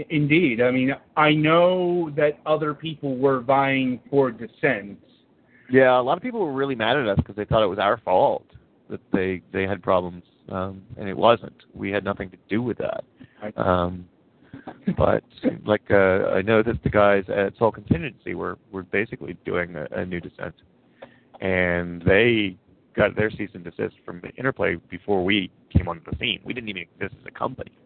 [0.09, 0.61] Indeed.
[0.61, 4.99] I mean, I know that other people were vying for Descent.
[5.69, 7.79] Yeah, a lot of people were really mad at us because they thought it was
[7.79, 8.45] our fault
[8.89, 11.55] that they they had problems, um, and it wasn't.
[11.73, 13.03] We had nothing to do with that.
[13.57, 14.05] Um,
[14.97, 15.23] but
[15.65, 19.87] like uh, I know that the guys at Sol Contingency were were basically doing a,
[19.91, 20.55] a new descent,
[21.41, 22.57] and they
[22.95, 26.39] got their cease and desist from the Interplay before we came onto the scene.
[26.43, 27.77] We didn't even exist as a company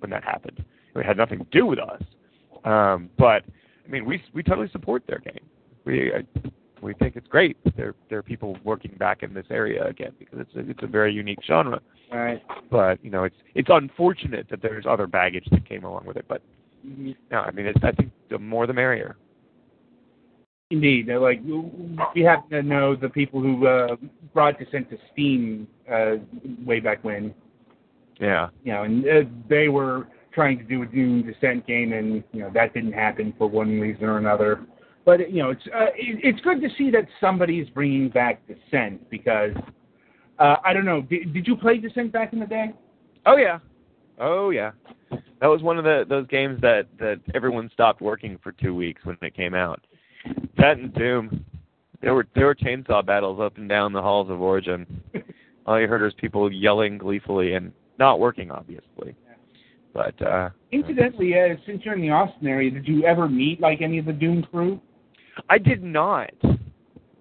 [0.00, 0.64] when that happened.
[0.94, 2.02] It had nothing to do with us.
[2.64, 3.44] Um, but
[3.84, 5.44] I mean, we we totally support their game.
[5.84, 6.24] We I,
[6.82, 10.12] we think it's great that there there are people working back in this area again
[10.18, 11.80] because it's a, it's a very unique genre.
[12.12, 12.42] Right.
[12.70, 16.26] But you know, it's it's unfortunate that there's other baggage that came along with it.
[16.28, 16.42] But
[16.84, 19.16] no, I mean, it's, I think the more the merrier.
[20.70, 21.08] Indeed.
[21.08, 21.40] Like
[22.14, 23.96] we happen to know the people who uh,
[24.34, 26.16] brought Descent to Steam uh,
[26.64, 27.34] way back when.
[28.18, 28.48] Yeah.
[28.64, 32.40] You know, and uh, they were trying to do a Doom Descent game, and you
[32.40, 34.60] know that didn't happen for one reason or another.
[35.04, 39.08] But you know, it's uh, it, it's good to see that somebody's bringing back Descent
[39.10, 39.52] because
[40.38, 41.02] uh, I don't know.
[41.02, 42.72] Did, did you play Descent back in the day?
[43.26, 43.58] Oh yeah.
[44.18, 44.72] Oh yeah.
[45.40, 49.04] That was one of the those games that that everyone stopped working for two weeks
[49.04, 49.84] when it came out.
[50.56, 51.44] That and Doom.
[52.00, 55.02] There were there were chainsaw battles up and down the halls of Origin.
[55.66, 59.16] All you heard was people yelling gleefully and not working, obviously.
[59.92, 63.82] But uh Incidentally, uh, since you're in the Austin area, did you ever meet like
[63.82, 64.80] any of the Doom crew?
[65.48, 66.30] I did not.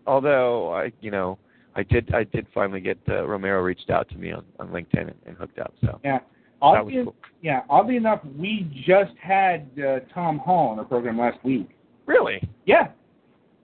[0.08, 1.38] Although I, you know,
[1.76, 2.14] I did.
[2.14, 5.38] I did finally get uh, Romero reached out to me on, on LinkedIn and, and
[5.38, 5.74] hooked up.
[5.82, 6.20] So Yeah.
[6.62, 7.16] Oddly, cool.
[7.42, 7.62] yeah.
[7.70, 11.70] Oddly enough, we just had uh, Tom Hall on our program last week.
[12.06, 12.48] Really?
[12.66, 12.90] Yeah.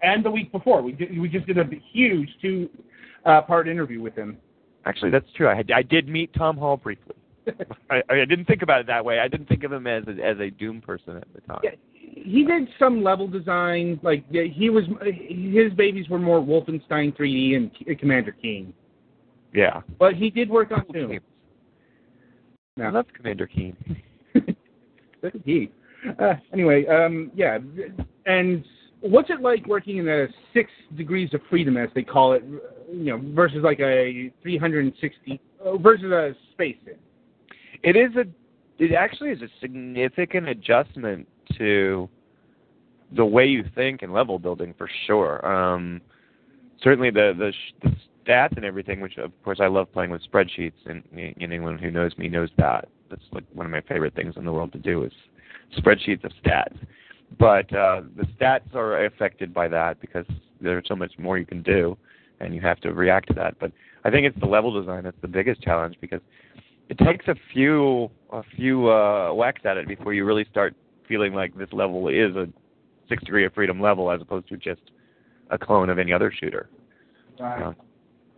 [0.02, 2.70] And the week before, we did, we just did a huge two
[3.26, 4.38] uh, part interview with him.
[4.86, 5.48] Actually, that's true.
[5.48, 7.16] I had, I did meet Tom Hall briefly.
[7.90, 9.20] I, I didn't think about it that way.
[9.20, 11.60] I didn't think of him as a, as a Doom person at the time.
[11.64, 14.00] Yeah, he did some level design.
[14.04, 18.74] Like he was, his babies were more Wolfenstein 3D and Commander Keen.
[19.54, 19.82] Yeah.
[20.00, 21.20] But he did work on Doom.
[22.82, 23.76] I love Commander Keen.
[25.44, 25.72] He.
[26.20, 27.58] Uh, anyway, um, yeah.
[28.26, 28.64] And
[29.02, 32.44] what's it like working in a six degrees of freedom, as they call it,
[32.92, 36.96] you know, versus like a 360 uh, versus a space sim?
[37.84, 38.26] It is a.
[38.80, 42.08] It actually is a significant adjustment to
[43.16, 45.46] the way you think in level building for sure.
[45.46, 46.02] Um,
[46.82, 47.54] certainly the the,
[47.88, 51.78] the stats and everything, which of course I love playing with spreadsheets, and, and anyone
[51.78, 52.88] who knows me knows that.
[53.10, 55.14] That's like one of my favorite things in the world to do is
[55.78, 56.78] spreadsheets of stats.
[57.40, 60.26] But uh, the stats are affected by that because
[60.62, 61.98] there's so much more you can do,
[62.40, 63.58] and you have to react to that.
[63.60, 63.72] But
[64.04, 66.22] I think it's the level design that's the biggest challenge because
[66.90, 70.76] it takes a few a few uh, whacks at it before you really start
[71.08, 72.48] feeling like this level is a
[73.08, 74.82] six degree of freedom level as opposed to just
[75.50, 76.70] a clone of any other shooter.
[77.40, 77.60] Right.
[77.60, 77.74] Yeah.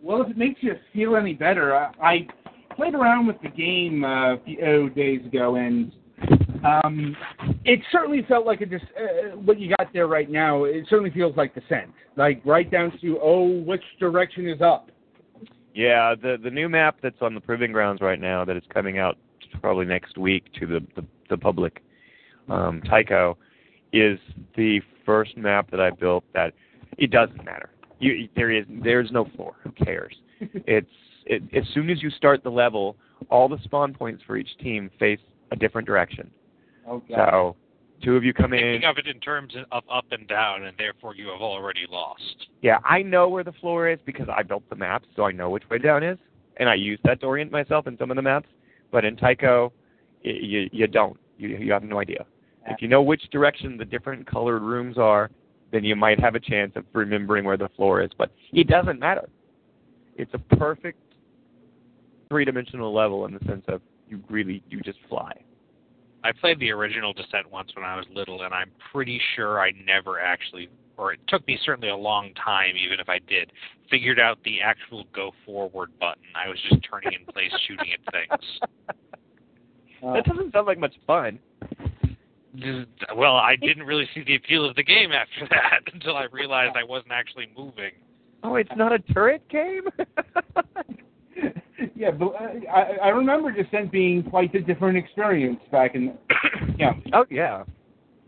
[0.02, 2.28] Well, if it makes you feel any better, I, I
[2.76, 5.92] played around with the game uh, a few days ago, and
[6.64, 7.16] um,
[7.66, 10.64] it certainly felt like it just uh, what you got there right now.
[10.64, 14.92] It certainly feels like Descent, like right down to oh, which direction is up.
[15.80, 19.00] Yeah, the the new map that's on the proving grounds right now that is coming
[19.00, 19.18] out
[19.62, 21.82] probably next week to the the, the public,
[22.50, 23.38] um, Tycho,
[23.94, 24.20] is
[24.58, 26.52] the first map that I built that
[26.98, 27.70] it doesn't matter.
[27.98, 29.56] You there is there's no floor.
[29.64, 30.14] Who cares?
[30.42, 30.92] it's
[31.26, 32.98] it, as soon as you start the level,
[33.30, 35.22] all the spawn points for each team face
[35.52, 36.30] a different direction.
[36.90, 37.14] Okay.
[37.16, 37.56] So
[38.04, 38.60] two of you come in.
[38.60, 42.48] Thinking of it in terms of up and down, and therefore you have already lost.
[42.62, 45.50] Yeah, I know where the floor is because I built the maps, so I know
[45.50, 46.18] which way down is,
[46.58, 48.48] and I use that to orient myself in some of the maps.
[48.92, 49.72] But in Tycho,
[50.24, 51.20] you you don't.
[51.38, 52.26] You you have no idea.
[52.68, 55.32] If you know which direction the different colored rooms are,
[55.72, 58.12] then you might have a chance of remembering where the floor is.
[58.18, 59.30] But it doesn't matter.
[60.18, 61.00] It's a perfect
[62.30, 65.34] three-dimensional level in the sense of you really you just fly.
[66.24, 69.72] I played the original Descent once when I was little, and I'm pretty sure I
[69.86, 73.52] never actually, or it took me certainly a long time, even if I did,
[73.90, 76.24] figured out the actual go forward button.
[76.36, 78.60] I was just turning in place, shooting at things.
[80.04, 81.40] Uh, That doesn't sound like much fun.
[83.16, 86.76] Well, I didn't really see the appeal of the game after that until I realized
[86.76, 87.92] I wasn't actually moving.
[88.44, 89.84] Oh, it's not a turret game.
[92.00, 96.18] yeah, but uh, I, I remember Descent being quite a different experience back in.
[96.78, 97.66] Yeah, oh yeah.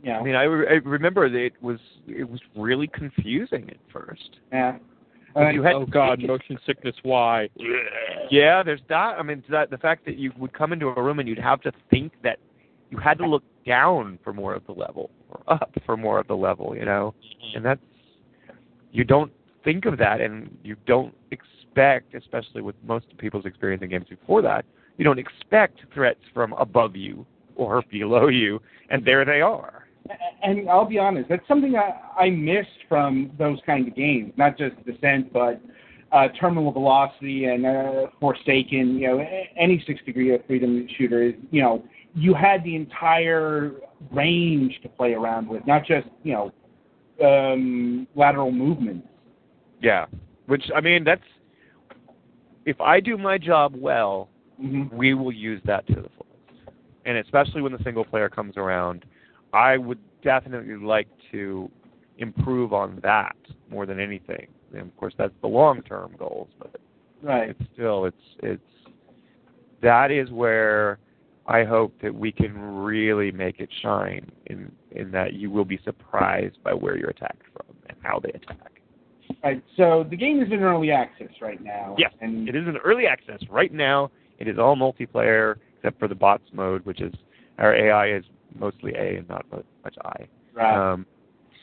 [0.04, 3.78] yeah, I mean, I, re- I remember that it was it was really confusing at
[3.94, 4.40] first.
[4.52, 4.78] yeah.
[5.34, 6.94] But you had oh God, motion sickness.
[7.04, 7.48] Why?
[8.30, 9.16] Yeah, there's that.
[9.18, 11.62] I mean, that the fact that you would come into a room and you'd have
[11.62, 12.40] to think that
[12.90, 16.28] you had to look down for more of the level or up for more of
[16.28, 17.14] the level, you know,
[17.56, 17.80] and that's
[18.92, 19.32] you don't
[19.64, 21.16] think of that, and you don't
[21.72, 24.66] expect, especially with most people's experience in games before that,
[24.98, 29.86] you don't expect threats from above you or below you, and there they are.
[30.44, 34.34] And I'll be honest, that's something I, I missed from those kind of games.
[34.36, 35.62] Not just Descent, but
[36.12, 38.98] uh, Terminal Velocity and uh, Forsaken.
[38.98, 41.84] You know, any six degree of freedom shooter is, you know,
[42.16, 43.74] you had the entire
[44.12, 46.52] range to play around with, not just you know
[47.24, 49.08] um, lateral movements.
[49.82, 50.08] Yeah,
[50.48, 51.22] which I mean, that's
[52.66, 54.30] if I do my job well,
[54.62, 54.96] Mm-hmm.
[54.96, 56.70] we will use that to the fullest.
[57.06, 59.06] And especially when the single player comes around,
[59.54, 61.68] I would definitely like to
[62.20, 63.36] improve on that
[63.72, 64.46] more than anything.
[64.72, 66.80] And of course, that's the long-term goals, but
[67.24, 67.50] Right.
[67.50, 68.62] it's still it's it's
[69.82, 71.00] that is where
[71.48, 75.80] I hope that we can really make it shine in in that you will be
[75.84, 78.71] surprised by where you're attacked from and how they attack.
[79.44, 79.64] Right.
[79.76, 81.96] So the game is in early access right now.
[81.98, 84.12] Yes, And It is in early access right now.
[84.40, 87.14] It is all multiplayer except for the bots mode, which is
[87.58, 88.24] our AI is
[88.56, 90.28] mostly A and not much I.
[90.54, 90.94] right.
[90.94, 91.06] Um,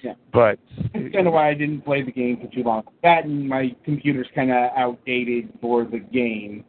[0.03, 0.15] Yeah.
[0.33, 0.59] But
[0.93, 2.83] That's kind of why I didn't play the game for too long.
[3.03, 6.65] That and my computer's kind of outdated for the game.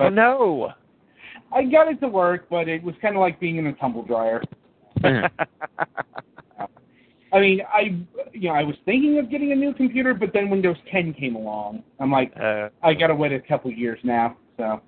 [0.00, 0.72] oh no.
[1.52, 4.02] I got it to work, but it was kind of like being in a tumble
[4.02, 4.42] dryer.
[7.36, 7.80] I mean, I
[8.32, 11.36] you know I was thinking of getting a new computer, but then Windows 10 came
[11.36, 11.82] along.
[12.00, 14.38] I'm like, uh, I gotta wait a couple years now.
[14.56, 14.80] So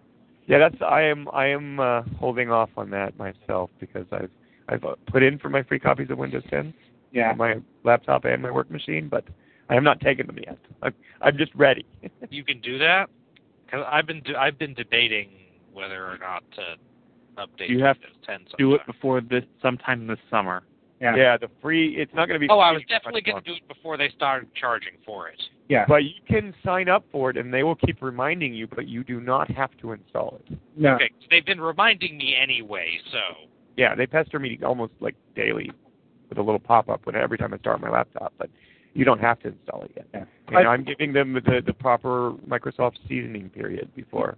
[0.47, 4.31] yeah, that's I am I am uh, holding off on that myself because I've
[4.71, 6.73] I've uh, put in for my free copies of Windows 10
[7.13, 9.25] yeah, on my laptop and my work machine, but
[9.69, 10.59] I have not taken them yet.
[10.83, 11.85] I'm I'm just ready.
[12.31, 13.09] You can do that.
[13.71, 15.29] Cause I've been de- I've been debating
[15.73, 16.77] whether or not to
[17.43, 18.59] update You have Windows 10.
[18.59, 20.63] Do it before this sometime this summer.
[21.01, 22.49] Yeah, yeah, the free it's not going to be.
[22.51, 25.41] Oh, I was definitely going to do it before they started charging for it.
[25.69, 25.85] yeah.
[25.87, 29.05] But you can sign up for it, and they will keep reminding you, but you
[29.05, 30.59] do not have to install it.
[30.77, 33.19] No, Okay, so they've been reminding me anyway, so
[33.77, 35.71] Yeah, they pester me almost like daily
[36.29, 38.51] with a little pop-up when every time I start my laptop, but
[38.95, 40.07] you don't have to install it yet.
[40.13, 40.25] Yeah.
[40.49, 44.37] And I'm giving them the, the proper Microsoft seasoning period before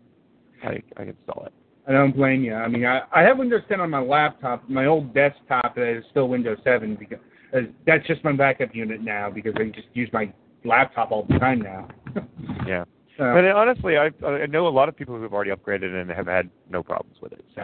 [0.62, 1.52] I, I install it.
[1.90, 2.54] I don't blame you.
[2.54, 4.68] I mean, I, I have Windows 10 on my laptop.
[4.68, 7.18] My old desktop is still Windows 7 because
[7.52, 10.32] uh, that's just my backup unit now because I just use my
[10.64, 11.88] laptop all the time now.
[12.66, 12.82] Yeah.
[13.18, 16.08] Uh, But honestly, I I know a lot of people who have already upgraded and
[16.10, 17.44] have had no problems with it.
[17.56, 17.62] So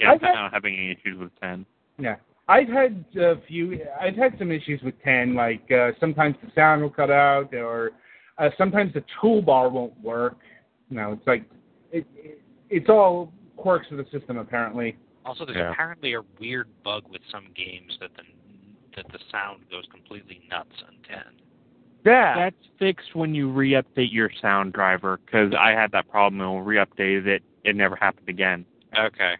[0.00, 1.66] Yeah, I've I'm had- not having any issues with 10.
[1.98, 2.16] Yeah,
[2.48, 3.78] I've had a few.
[4.00, 5.34] I've had some issues with ten.
[5.34, 7.90] Like uh, sometimes the sound will cut out, or
[8.38, 10.38] uh, sometimes the toolbar won't work.
[10.88, 11.44] You know, it's like
[11.92, 12.40] it, it,
[12.70, 14.96] it's all quirks of the system apparently.
[15.24, 15.70] Also, there's Yeah.
[15.72, 18.22] apparently a weird bug with some games that the
[18.96, 21.22] that the sound goes completely nuts on 10.
[22.04, 26.56] yeah, That's fixed when you re-update your sound driver, because I had that problem and
[26.66, 28.64] we re-updated it, it never happened again.
[28.98, 29.36] Okay.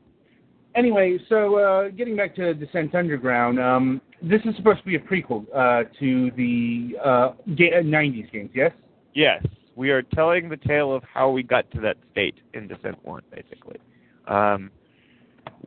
[0.77, 5.01] Anyway, so uh, getting back to Descent Underground, um, this is supposed to be a
[5.01, 8.71] prequel uh, to the uh, ga- uh, 90s games, yes?
[9.15, 9.45] Yes,
[9.75, 13.23] we are telling the tale of how we got to that state in Descent One,
[13.35, 13.79] basically.
[14.27, 14.71] Um,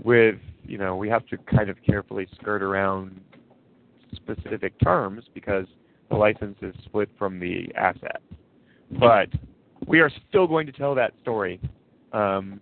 [0.04, 0.36] with
[0.66, 3.20] you know, we have to kind of carefully skirt around
[4.16, 5.66] specific terms because
[6.10, 8.22] the license is split from the asset.
[9.00, 9.30] But
[9.88, 11.60] we are still going to tell that story,
[12.14, 12.62] um,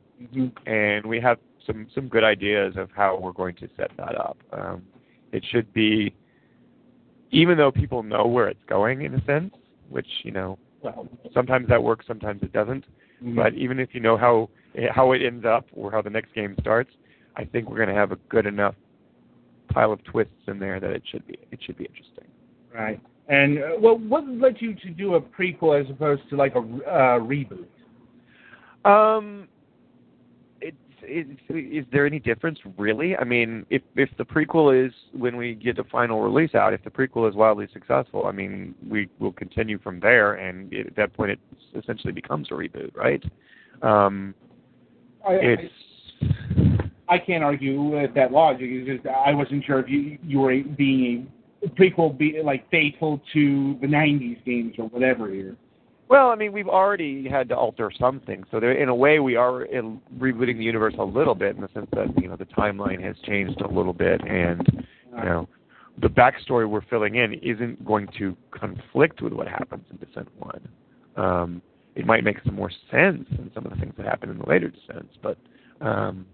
[0.66, 1.38] and we have
[1.68, 4.38] some some good ideas of how we're going to set that up.
[4.52, 4.84] Um,
[5.32, 6.14] it should be,
[7.32, 9.54] even though people know where it's going in a sense,
[9.90, 12.86] which you know Well, sometimes that works, sometimes it doesn't.
[13.36, 14.50] But even if you know how
[14.94, 16.92] how it ends up or how the next game starts,
[17.36, 18.76] I think we're going to have a good enough
[19.70, 22.26] pile of twists in there that it should be it should be interesting.
[22.74, 23.00] right.
[23.30, 26.60] And uh, well, what led you to do a prequel as opposed to like a
[26.60, 27.68] uh, reboot?
[28.84, 29.48] Um,
[30.60, 33.16] it's, it's is there any difference really?
[33.16, 36.84] I mean, if if the prequel is when we get the final release out, if
[36.84, 40.96] the prequel is wildly successful, I mean, we will continue from there, and it, at
[40.98, 41.40] that point, it
[41.76, 43.24] essentially becomes a reboot, right?
[43.82, 44.36] Um,
[45.28, 45.74] I, it's
[47.10, 48.68] I, I can't argue with that logic.
[48.70, 51.32] It's just I wasn't sure if you you were being
[51.64, 55.56] a prequel, be like faithful to the '90s games or whatever here.
[56.08, 59.38] Well, I mean, we've already had to alter something, so there, in a way, we
[59.38, 62.46] are in rebooting the universe a little bit in the sense that you know the
[62.46, 64.86] timeline has changed a little bit, and
[65.18, 65.48] you know
[66.02, 70.68] the backstory we're filling in isn't going to conflict with what happens in Descent One.
[71.16, 71.62] Um,
[71.96, 74.48] it might make some more sense than some of the things that happen in the
[74.48, 75.38] later Descents, but
[75.82, 76.26] um,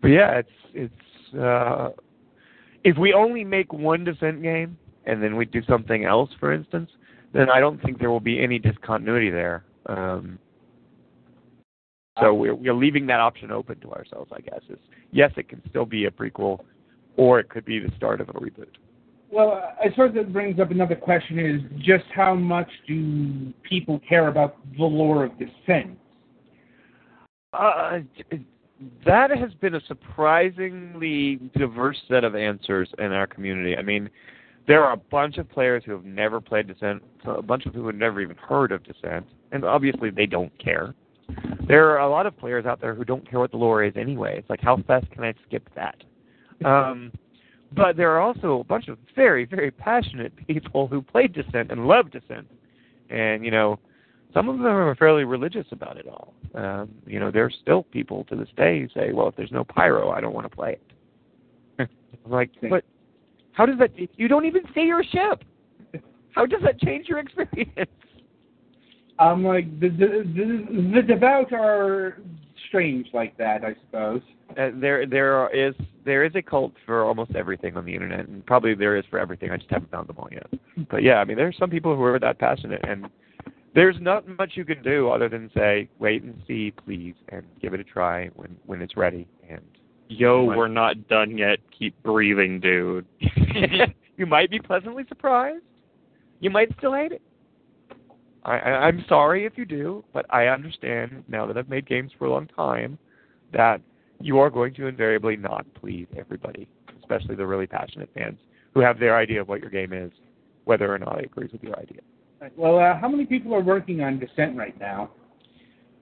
[0.00, 1.90] but yeah, it's it's uh,
[2.84, 6.90] if we only make one Descent game and then we do something else, for instance
[7.32, 9.64] then I don't think there will be any discontinuity there.
[9.86, 10.38] Um,
[12.20, 14.60] so we're we're leaving that option open to ourselves, I guess.
[14.68, 14.78] Is
[15.12, 16.60] yes, it can still be a prequel,
[17.16, 18.68] or it could be the start of a reboot.
[19.32, 24.28] Well, I suppose that brings up another question: is just how much do people care
[24.28, 25.98] about the lore of Descent?
[27.54, 28.00] Uh,
[29.06, 33.74] that has been a surprisingly diverse set of answers in our community.
[33.74, 34.10] I mean,
[34.68, 37.82] there are a bunch of players who have never played Descent, a bunch of people
[37.82, 40.94] who have never even heard of Descent, and obviously they don't care.
[41.66, 43.94] There are a lot of players out there who don't care what the lore is
[43.96, 44.36] anyway.
[44.38, 45.96] It's like, how fast can I skip that?
[46.66, 47.12] Um,
[47.74, 51.86] but there are also a bunch of very, very passionate people who played Descent and
[51.86, 52.46] love Descent.
[53.10, 53.78] And, you know,
[54.34, 56.34] some of them are fairly religious about it all.
[56.54, 59.64] Um, you know, there's still people to this day who say, well, if there's no
[59.64, 60.78] pyro, I don't want to play
[61.78, 61.88] it.
[62.24, 62.84] I'm like, but
[63.52, 63.90] how does that?
[64.16, 65.44] You don't even see your ship.
[66.30, 67.90] How does that change your experience?
[69.18, 72.18] I'm like the the the, the devout are
[72.68, 74.22] strange like that, I suppose.
[74.58, 75.74] Uh, there, there is
[76.04, 79.18] there is a cult for almost everything on the internet, and probably there is for
[79.18, 79.50] everything.
[79.50, 80.46] I just haven't found them all yet.
[80.90, 83.06] But yeah, I mean, there are some people who are that passionate, and
[83.74, 87.74] there's not much you can do other than say, wait and see, please, and give
[87.74, 89.26] it a try when when it's ready.
[89.48, 89.62] And
[90.08, 91.58] Yo, we're not done yet.
[91.76, 93.06] Keep breathing, dude.
[94.16, 95.64] you might be pleasantly surprised.
[96.40, 97.22] You might still hate it.
[98.44, 102.10] I, I, I'm sorry if you do, but I understand now that I've made games
[102.18, 102.98] for a long time
[103.52, 103.80] that
[104.22, 106.68] you are going to invariably not please everybody,
[107.00, 108.38] especially the really passionate fans
[108.74, 110.10] who have their idea of what your game is,
[110.64, 112.00] whether or not it agrees with your idea.
[112.40, 112.56] Right.
[112.56, 115.10] Well, uh, how many people are working on Descent right now?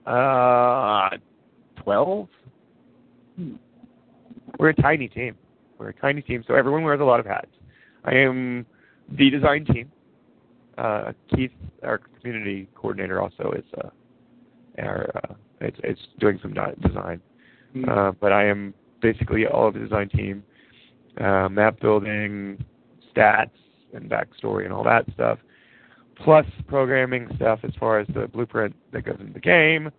[0.05, 1.17] Uh,
[1.83, 2.27] 12?
[3.35, 3.55] Hmm.
[4.57, 5.35] We're a tiny team.
[5.77, 7.51] We're a tiny team, so everyone wears a lot of hats.
[8.05, 8.65] I am
[9.17, 9.91] the design team.
[10.77, 11.51] Uh, Keith,
[11.83, 13.89] our community coordinator, also is uh,
[14.79, 17.21] our uh, it's, it's doing some design.
[17.73, 17.89] Hmm.
[17.89, 20.43] Uh, but I am basically all of the design team,
[21.19, 22.63] uh, map building,
[23.15, 23.49] stats,
[23.93, 25.39] and backstory, and all that stuff,
[26.23, 29.89] plus programming stuff as far as the blueprint that goes into the game.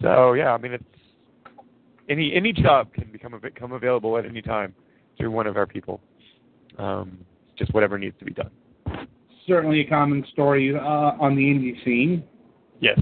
[0.00, 0.84] So yeah, I mean it's
[2.08, 4.74] any any job can become become available at any time
[5.18, 6.00] through one of our people.
[6.78, 7.18] Um,
[7.56, 8.50] just whatever needs to be done.
[9.46, 12.24] certainly a common story uh, on the indie scene.
[12.80, 12.98] Yes,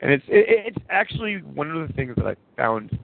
[0.00, 2.98] and it's it, it's actually one of the things that I found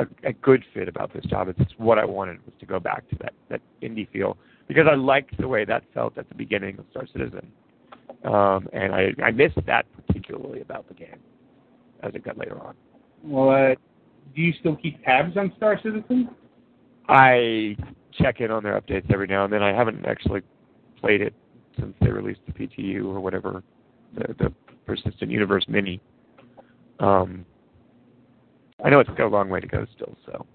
[0.00, 1.48] a, a good fit about this job.
[1.48, 4.36] It's what I wanted was to go back to that that indie feel
[4.68, 7.50] because I liked the way that felt at the beginning of Star Citizen,
[8.24, 11.20] um, and I I missed that particularly about the game
[12.02, 12.74] as it got later on.
[13.22, 13.74] Well, uh,
[14.34, 16.30] do you still keep tabs on Star Citizen?
[17.08, 17.76] I
[18.12, 19.62] check in on their updates every now and then.
[19.62, 20.42] I haven't actually
[21.00, 21.34] played it
[21.78, 23.62] since they released the PTU or whatever,
[24.14, 24.52] the, the
[24.86, 26.00] Persistent Universe Mini.
[26.98, 27.44] Um,
[28.84, 30.46] I know it's got a long way to go still, so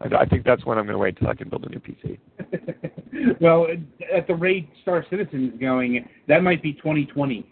[0.00, 1.80] I, I think that's when I'm going to wait till I can build a new
[1.80, 2.18] PC.
[3.40, 3.66] well,
[4.14, 7.46] at the rate Star Citizen is going, that might be 2020.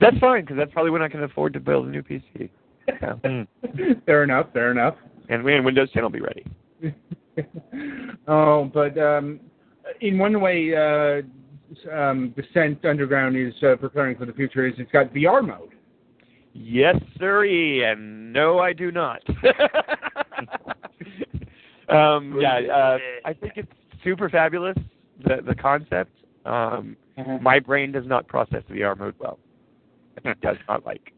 [0.00, 2.50] That's fine because that's probably when I can afford to build a new PC.
[2.88, 3.14] Yeah.
[4.06, 4.46] fair enough.
[4.52, 4.96] Fair enough.
[5.28, 6.44] And, and Windows 10 will be ready.
[8.28, 9.40] oh, but um,
[10.00, 11.22] in one way, uh,
[11.92, 14.66] um, Descent Underground is uh, preparing for the future.
[14.66, 15.74] Is it's got VR mode.
[16.58, 19.22] Yes, sirree, and no, I do not.
[21.88, 23.70] um, yeah, uh, I think it's
[24.02, 24.76] super fabulous.
[25.24, 26.12] The the concept.
[26.44, 27.38] Um, uh-huh.
[27.40, 29.38] My brain does not process VR mode well.
[30.24, 31.12] It does not like.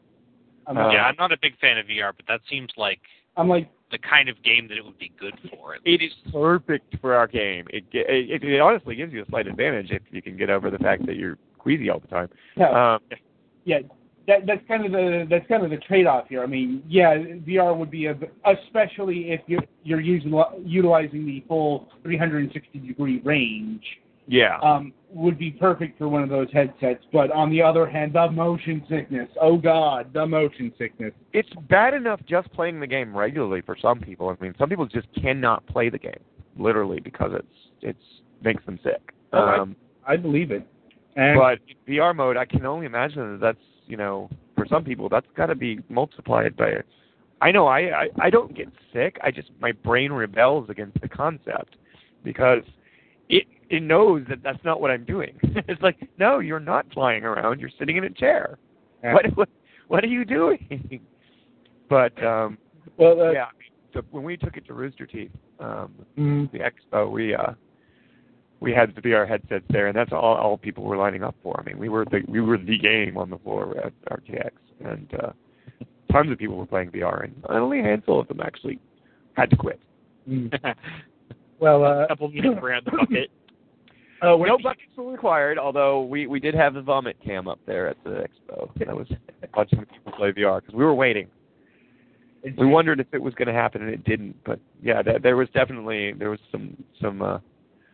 [0.67, 3.01] I'm, Uh, yeah, I'm not a big fan of VR, but that seems like
[3.37, 5.75] I'm like, the kind of game that it would be good for.
[5.75, 6.15] at It least.
[6.27, 7.67] is perfect for our game.
[7.71, 10.79] It, it it honestly gives you a slight advantage if you can get over the
[10.79, 12.29] fact that you're queasy all the time.
[12.57, 13.01] yeah, Um,
[13.65, 13.79] yeah.
[14.29, 16.43] That that's kind of the that's kind of the trade-off here.
[16.43, 20.33] I mean, yeah, VR would be a, especially if you're you're using
[20.65, 23.83] utilizing the full 360 degree range.
[24.27, 24.59] yeah.
[24.63, 27.03] um, would be perfect for one of those headsets.
[27.11, 29.29] But on the other hand, the motion sickness.
[29.41, 31.15] Oh God, the motion sickness.
[31.33, 34.29] it's bad enough just playing the game regularly for some people.
[34.29, 36.21] I mean, some people just cannot play the game
[36.59, 38.05] literally because it's it's
[38.45, 39.15] makes them sick.
[39.33, 39.75] Oh, I- Um,
[40.07, 40.67] I believe it.
[41.17, 45.09] And but VR mode, I can only imagine that that's you know for some people
[45.09, 46.73] that's got to be multiplied by.
[47.41, 49.19] I know I, I I don't get sick.
[49.23, 51.77] I just my brain rebels against the concept
[52.25, 52.63] because
[53.29, 55.39] it it knows that that's not what I'm doing.
[55.43, 57.61] it's like no, you're not flying around.
[57.61, 58.59] You're sitting in a chair.
[59.03, 59.15] Yeah.
[59.15, 59.49] What what
[59.89, 61.01] what are you doing?
[61.89, 62.59] but um
[62.97, 66.51] well, uh, yeah, I mean, so when we took it to Rooster Teeth, um, mm,
[66.53, 67.53] the expo, we uh,
[68.61, 71.59] we had the VR headsets there, and that's all all people were lining up for.
[71.61, 74.51] I mean, we were the we were the game on the floor at RTX,
[74.85, 75.33] and uh,
[76.13, 78.79] tons of people were playing VR, and only a handful of them actually
[79.35, 79.81] had to quit.
[80.29, 80.53] mm.
[81.61, 83.31] well, uh, A couple minutes around the bucket.
[84.23, 87.61] uh, when- No buckets were required, although we we did have the vomit cam up
[87.67, 88.69] there at the expo.
[88.79, 89.07] That was
[89.57, 91.29] watching people play VR because we were waiting.
[92.57, 94.37] We wondered if it was going to happen, and it didn't.
[94.45, 97.39] But yeah, that, there was definitely there was some some uh,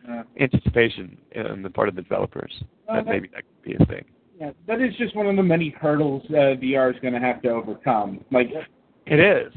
[0.09, 1.17] uh, anticipation
[1.49, 2.51] on the part of the developers
[2.87, 4.05] Uh, that that- maybe that could be a thing.
[4.39, 7.41] yeah, that is just one of the many hurdles uh, VR is going to have
[7.43, 8.19] to overcome.
[8.31, 8.51] Like,
[9.05, 9.53] It is.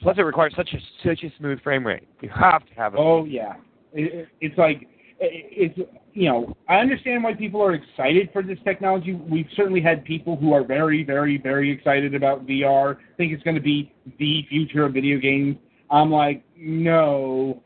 [0.00, 2.06] Plus, it requires such a such a smooth frame rate.
[2.20, 2.98] You have to have a.
[2.98, 3.54] oh yeah,
[3.92, 4.82] it, it- it's like
[5.18, 5.78] it, it's
[6.12, 9.14] you know I understand why people are excited for this technology.
[9.14, 12.98] We've certainly had people who are very, very, very excited about VR.
[13.16, 15.56] Think it's going to be the future of video games.
[15.90, 17.62] I'm like, no,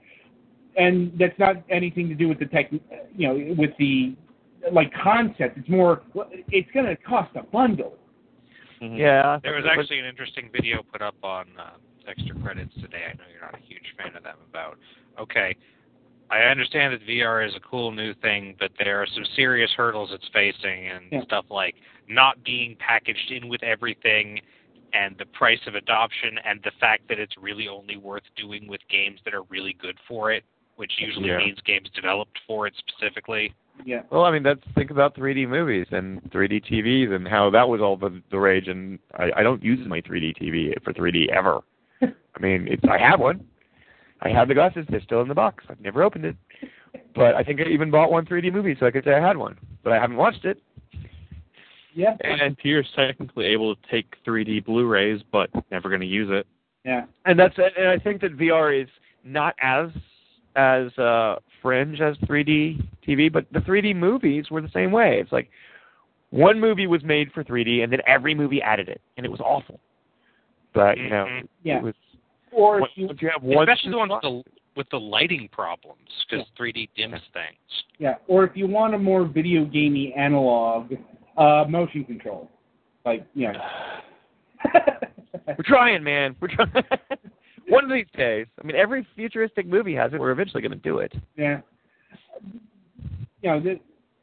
[0.76, 2.70] and that's not anything to do with the tech.
[3.16, 4.14] You know, with the
[4.72, 5.58] like concept.
[5.58, 6.02] It's more.
[6.48, 7.96] It's going to cost a bundle.
[8.80, 9.38] Yeah.
[9.42, 11.70] There was actually an interesting video put up on uh,
[12.08, 13.04] Extra Credits today.
[13.10, 14.36] I know you're not a huge fan of them.
[14.48, 14.78] About
[15.18, 15.56] okay,
[16.30, 20.10] I understand that VR is a cool new thing, but there are some serious hurdles
[20.12, 21.22] it's facing, and Yeah.
[21.24, 21.76] stuff like
[22.08, 24.40] not being packaged in with everything,
[24.92, 28.80] and the price of adoption, and the fact that it's really only worth doing with
[28.88, 30.44] games that are really good for it,
[30.80, 31.36] which usually Yeah.
[31.36, 33.52] means games developed for it specifically.
[33.84, 34.00] Yeah.
[34.10, 37.82] Well, I mean, that's think about 3D movies and 3D TVs and how that was
[37.82, 38.66] all the, the rage.
[38.68, 41.60] And I, I don't use my 3D TV for 3D ever.
[42.02, 43.44] I mean, it's I have one.
[44.22, 44.86] I have the glasses.
[44.88, 45.64] They're still in the box.
[45.68, 46.36] I've never opened it.
[47.14, 49.36] But I think I even bought one 3D movie so I could say I had
[49.36, 49.56] one.
[49.84, 50.60] But I haven't watched it.
[51.94, 52.16] Yeah.
[52.20, 56.46] And Pierre's technically able to take 3D Blu-rays, but never going to use it.
[56.84, 57.04] Yeah.
[57.26, 58.88] and that's and I think that VR is
[59.22, 59.88] not as
[60.56, 65.18] as uh, fringe as 3D TV, but the 3D movies were the same way.
[65.20, 65.50] It's like
[66.30, 69.40] one movie was made for 3D, and then every movie added it, and it was
[69.40, 69.80] awful.
[70.72, 71.48] But you know, Mhm.
[71.62, 71.78] Yeah.
[71.78, 71.94] it was
[72.52, 74.42] Or if once you once you have one, Especially the ones with the,
[74.76, 77.84] with the lighting problems, because 3D dims things.
[77.98, 80.92] Yeah, or if you want a more video gamey analog,
[81.36, 82.50] uh, motion control,
[83.04, 83.60] like you know.
[85.46, 86.34] we're trying, man.
[86.40, 86.72] We're trying.
[87.70, 90.20] one of these days, I mean, every futuristic movie has it.
[90.20, 91.12] We're eventually going to do it.
[91.36, 91.60] yeah.
[93.42, 93.80] You know, the,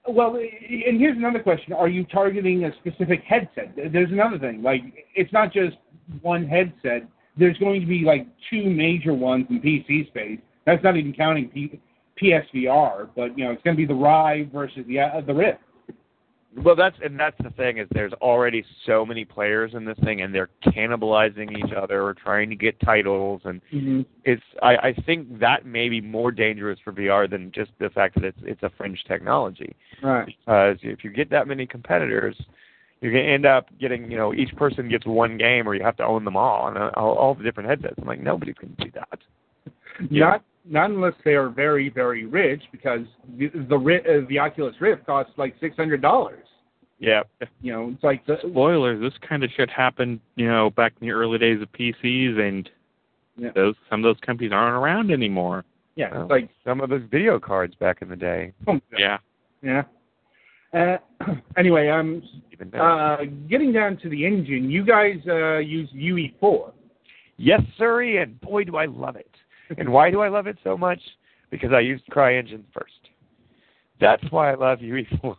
[0.07, 3.75] Well, and here's another question: Are you targeting a specific headset?
[3.75, 4.61] There's another thing.
[4.61, 4.81] Like,
[5.15, 5.77] it's not just
[6.21, 7.07] one headset.
[7.37, 10.39] There's going to be like two major ones in PC space.
[10.65, 11.79] That's not even counting P-
[12.21, 15.59] PSVR, but you know, it's going to be the Vive versus the uh, the Rift.
[16.63, 20.21] Well, that's and that's the thing is there's already so many players in this thing,
[20.21, 24.01] and they're cannibalizing each other or trying to get titles, and Mm-hmm.
[24.23, 28.15] it's I, I think that may be more dangerous for VR than just the fact
[28.15, 29.75] that it's it's a fringe technology.
[30.01, 30.25] Right.
[30.25, 32.35] Because if you get that many competitors,
[33.01, 35.83] you're going to end up getting you know each person gets one game, or you
[35.83, 37.95] have to own them all and all, all the different headsets.
[37.99, 39.19] I'm like nobody's to do that.
[40.09, 43.01] Not not unless they are very very rich, because
[43.37, 46.43] the the, uh, the Oculus Rift costs like six hundred dollars.
[46.99, 47.21] Yeah.
[47.61, 51.07] You know, it's like the Spoilers: This kind of shit happened, you know, back in
[51.07, 52.69] the early days of PCs, and
[53.37, 53.51] Yeah.
[53.53, 55.63] those some of those companies aren't around anymore.
[55.95, 58.51] yeah, Well, it's like some of those video cards back in the day.
[58.67, 59.17] oh, Yeah.
[59.61, 59.83] yeah.
[60.73, 60.97] Uh,
[61.57, 62.21] anyway, um,
[62.51, 62.81] Even then.
[62.81, 63.17] uh,
[63.47, 66.71] getting down to the engine, you guys uh, use UE4.
[67.37, 69.29] Yes, sirree, and boy, do I love it.
[69.77, 70.99] And why do I love it so much?
[71.49, 72.93] Because I used CryEngine first.
[73.99, 75.35] That's why I love E UE4.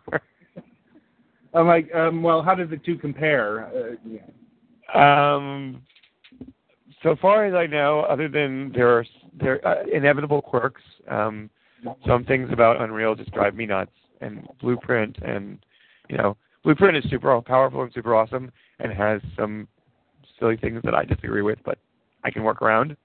[1.55, 3.67] I'm like, um, well, how do the two compare?
[3.67, 3.97] Uh,
[4.95, 5.35] yeah.
[5.35, 5.83] um,
[7.03, 9.07] so far as I know, other than there are
[9.41, 11.49] there are, uh, inevitable quirks, um,
[12.07, 13.93] some things about Unreal just drive me nuts.
[14.21, 15.59] And Blueprint, and
[16.09, 18.51] you know, Blueprint is super powerful and super awesome,
[18.81, 19.69] and has some
[20.39, 21.79] silly things that I disagree with, but
[22.25, 22.97] I can work around.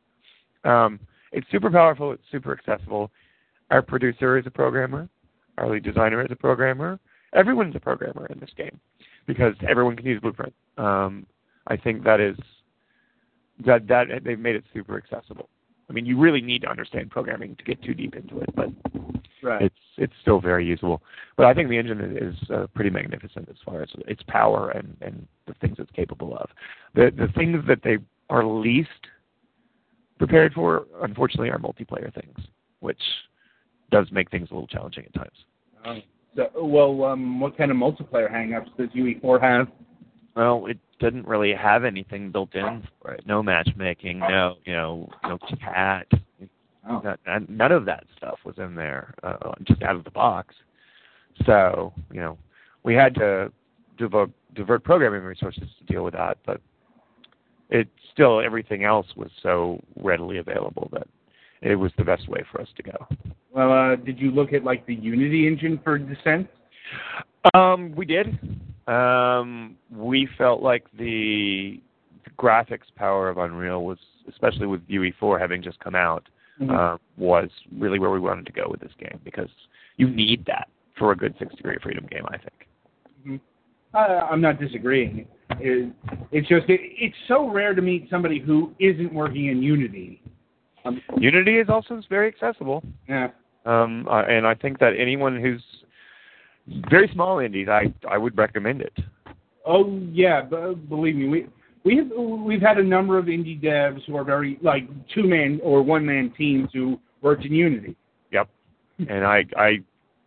[0.64, 1.00] Um,
[1.34, 2.12] it's super powerful.
[2.12, 3.12] It's super accessible.
[3.72, 5.10] Our producer is a programmer.
[5.58, 7.00] Our lead designer is a programmer.
[7.34, 8.80] Everyone's a programmer in this game
[9.26, 10.54] because everyone can use Blueprint.
[10.78, 11.26] Um,
[11.68, 12.38] I think that is
[13.66, 15.50] that that they've made it super accessible.
[15.90, 18.70] I mean, you really need to understand programming to get too deep into it, but
[19.44, 19.62] Right.
[19.64, 21.04] it's it's still very usable.
[21.36, 24.96] But I think the engine is uh, pretty magnificent as far as its power and
[25.02, 26.50] and the things it's capable of.
[26.96, 27.98] The the things that they
[28.30, 28.90] are least
[30.24, 32.38] prepared for, unfortunately, are multiplayer things,
[32.80, 33.02] which
[33.92, 35.46] does make things a little challenging at times.
[35.84, 39.68] Um, so, well, um, what kind of multiplayer hangups does UE4 have?
[40.34, 43.28] Well, it didn't really have anything built in for it.
[43.28, 46.08] No matchmaking, no you know no chat.
[46.90, 47.16] Oh.
[47.28, 50.56] None- of that stuff was in there, uh, just out of the box.
[51.46, 52.38] So you know,
[52.84, 53.52] we had to
[53.98, 56.62] devote, divert programming resources to deal with that, but
[57.70, 61.08] it still everything else was so readily available that
[61.62, 63.08] it was the best way for us to go.
[63.52, 66.48] Well, uh, did you look at like the Unity engine for Descent?
[67.54, 68.38] Um, we did.
[68.88, 71.82] Um, we felt like the,
[72.26, 76.28] the graphics power of Unreal was, especially with UE4 having just come out,
[76.70, 79.50] uh, was really where we wanted to go with this game because
[79.98, 80.68] you need that
[80.98, 82.68] for a good six degree of freedom game, I think.
[83.26, 83.38] Uh,
[83.94, 85.28] I'm not disagreeing.
[85.60, 85.94] It,
[86.32, 90.22] it's just it, it's so rare to meet somebody who isn't working in Unity.
[90.86, 93.30] Um, Unity is also very accessible, yeah.
[93.66, 95.62] um, uh, and I think that anyone who's
[96.90, 98.94] very small indies, I I would recommend it.
[99.66, 101.48] Oh yeah, b- believe me, we
[101.84, 105.60] we have, we've had a number of indie devs who are very like two man
[105.64, 107.96] or one man teams who worked in Unity.
[108.32, 108.50] Yep,
[109.08, 109.80] and I I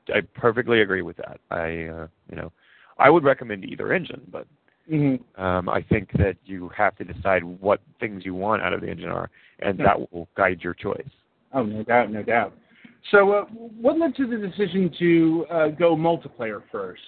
[0.09, 1.40] I perfectly agree with that.
[1.51, 2.52] I uh, you know
[2.98, 4.47] I would recommend either engine, but
[4.90, 5.43] Mm-hmm.
[5.43, 8.89] Um, I think that you have to decide what things you want out of the
[8.89, 11.09] engine are, and that will guide your choice.
[11.52, 12.55] Oh, no doubt, no doubt.
[13.10, 17.01] So, uh, what led to the decision to uh, go multiplayer first?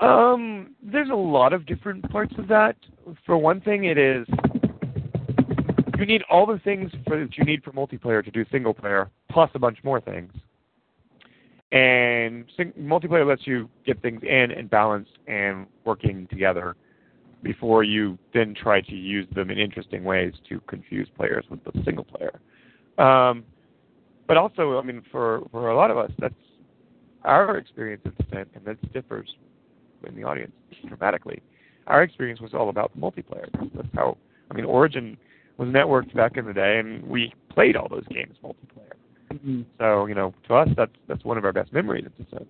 [0.00, 2.76] Um, there's a lot of different parts of that.
[3.26, 4.26] For one thing, it is
[5.98, 9.10] you need all the things for, that you need for multiplayer to do single player,
[9.28, 10.32] plus a bunch more things.
[11.70, 12.46] And
[12.80, 16.76] multiplayer lets you get things in and balanced and working together
[17.42, 21.72] before you then try to use them in interesting ways to confuse players with the
[21.84, 22.40] single player.
[22.98, 23.44] Um,
[24.26, 26.34] but also, I mean, for, for a lot of us, that's
[27.24, 29.28] our experience in Descent, and that differs
[30.06, 30.52] in the audience
[30.86, 31.42] dramatically.
[31.86, 33.48] Our experience was all about multiplayer.
[33.74, 34.16] That's how,
[34.50, 35.16] I mean, Origin
[35.58, 38.92] was networked back in the day, and we played all those games multiplayer.
[39.32, 39.62] Mm-hmm.
[39.78, 42.48] So, you know, to us, that's that's one of our best memories of Descent.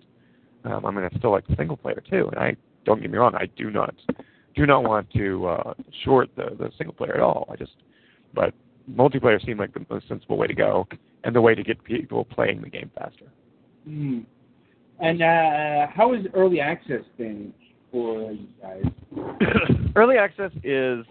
[0.65, 3.17] Um, I mean, I still like the single player too, and I don't get me
[3.17, 3.93] wrong, I do not
[4.55, 5.73] do not want to uh,
[6.03, 7.47] short the the single player at all.
[7.51, 7.75] I just,
[8.33, 8.53] but
[8.91, 10.87] multiplayer seemed like the most sensible way to go,
[11.23, 13.25] and the way to get people playing the game faster.
[13.87, 14.25] Mm.
[14.99, 17.53] And uh, how has early access been
[17.91, 18.83] for you guys?
[19.95, 21.05] early access is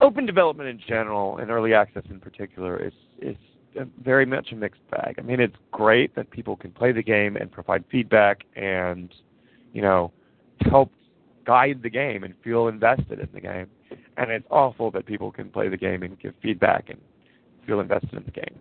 [0.00, 4.88] open development in general, and early access in particular is a, very much a mixed
[4.90, 5.16] bag.
[5.18, 9.12] I mean, it's great that people can play the game and provide feedback and,
[9.72, 10.12] you know,
[10.70, 10.90] help
[11.44, 13.66] guide the game and feel invested in the game.
[14.16, 16.98] And it's awful that people can play the game and give feedback and
[17.66, 18.58] feel invested in the game.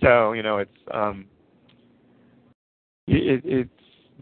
[0.00, 1.26] So, you know, it's um,
[3.06, 3.70] it, it's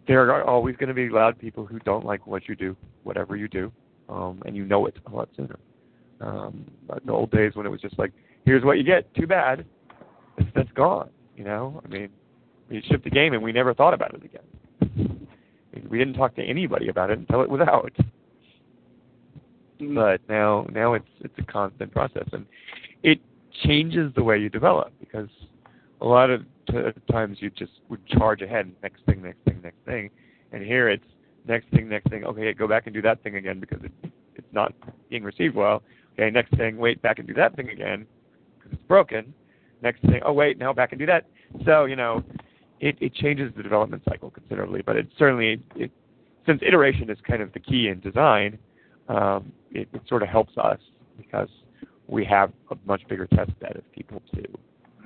[0.07, 3.37] there are always going to be loud people who don't like what you do, whatever
[3.37, 3.73] you do,
[4.09, 5.59] um, and you know it a lot sooner.
[6.21, 8.13] Um, but the old days when it was just like,
[8.45, 9.65] here's what you get, too bad,
[10.55, 11.11] that's gone.
[11.37, 12.09] You know, I mean,
[12.69, 15.29] we shipped the game and we never thought about it again.
[15.89, 17.93] We didn't talk to anybody about it until it was out.
[19.95, 22.47] But now, now it's it's a constant process, and
[23.03, 23.21] it
[23.65, 25.29] changes the way you develop because
[26.01, 26.79] a lot of t-
[27.11, 30.11] times you just would charge ahead, next thing, next thing, next thing,
[30.53, 31.05] and here it's
[31.49, 32.25] next thing, next thing.
[32.25, 34.73] Okay, go back and do that thing again because it, it's not
[35.11, 35.83] being received well.
[36.13, 38.07] Okay, next thing, wait back and do that thing again
[38.73, 39.33] it's broken.
[39.83, 41.27] Next thing, oh wait, now back and do that.
[41.65, 42.25] So you know,
[42.81, 45.91] it, it changes the development cycle considerably, but it certainly, it,
[46.47, 48.59] since iteration is kind of the key in design,
[49.09, 50.79] um, it, it sort of helps us
[51.17, 51.49] because
[52.09, 54.43] we have a much bigger test bed of people to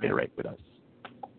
[0.02, 0.58] iterate with us.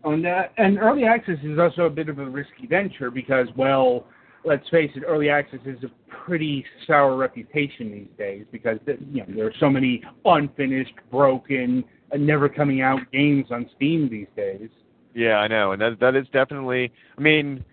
[0.04, 4.06] That, and early access is also a bit of a risky venture because, well,
[4.44, 9.26] let's face it, early access is a pretty sour reputation these days because you know
[9.34, 11.84] there are so many unfinished, broken, and
[12.16, 14.70] never coming out games on Steam these days.
[15.14, 16.92] Yeah, I know, and that that is definitely.
[17.16, 17.64] I mean,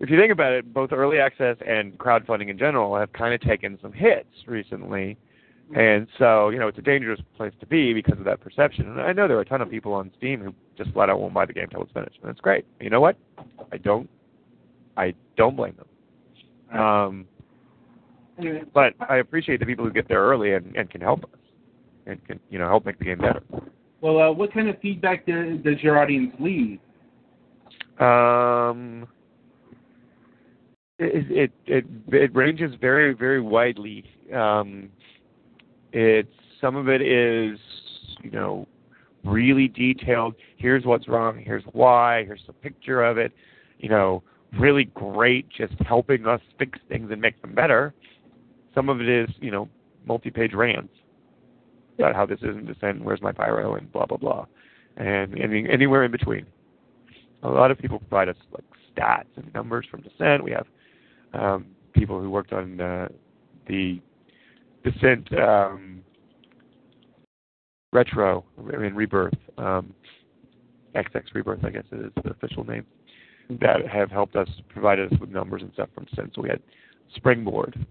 [0.00, 3.40] if you think about it, both early access and crowdfunding in general have kind of
[3.40, 5.16] taken some hits recently,
[5.76, 8.88] and so you know it's a dangerous place to be because of that perception.
[8.88, 11.20] And I know there are a ton of people on Steam who just flat out
[11.20, 12.64] won't buy the game until it's finished, and that's great.
[12.80, 13.16] You know what?
[13.72, 14.08] I don't,
[14.96, 16.80] I don't blame them.
[16.80, 17.26] Um,
[18.74, 21.40] but I appreciate the people who get there early and, and can help us
[22.06, 23.42] and can you know help make the game better.
[24.00, 26.78] Well, uh, what kind of feedback do, does your audience leave?
[27.98, 29.06] Um,
[30.98, 34.04] it it it, it ranges very very widely.
[34.34, 34.90] Um,
[35.92, 36.28] it's
[36.60, 37.58] some of it is
[38.22, 38.66] you know
[39.24, 40.34] really detailed.
[40.56, 41.42] Here's what's wrong.
[41.44, 42.24] Here's why.
[42.24, 43.32] Here's a picture of it.
[43.78, 44.22] You know,
[44.58, 47.92] really great, just helping us fix things and make them better.
[48.74, 49.68] Some of it is you know
[50.06, 50.92] multi-page rants
[51.98, 54.46] about how this isn't descent, where's my pyro, and blah blah blah,
[54.96, 56.46] and any, anywhere in between.
[57.42, 58.64] A lot of people provide us like
[58.96, 60.42] stats and numbers from Descent.
[60.42, 60.66] We have
[61.32, 63.08] um, people who worked on uh,
[63.68, 64.00] the
[64.84, 66.02] Descent um,
[67.92, 69.92] retro I mean rebirth, um,
[70.94, 72.86] XX rebirth, I guess is the official name,
[73.60, 76.32] that have helped us provide us with numbers and stuff from Descent.
[76.34, 76.60] So we had
[77.14, 77.86] Springboard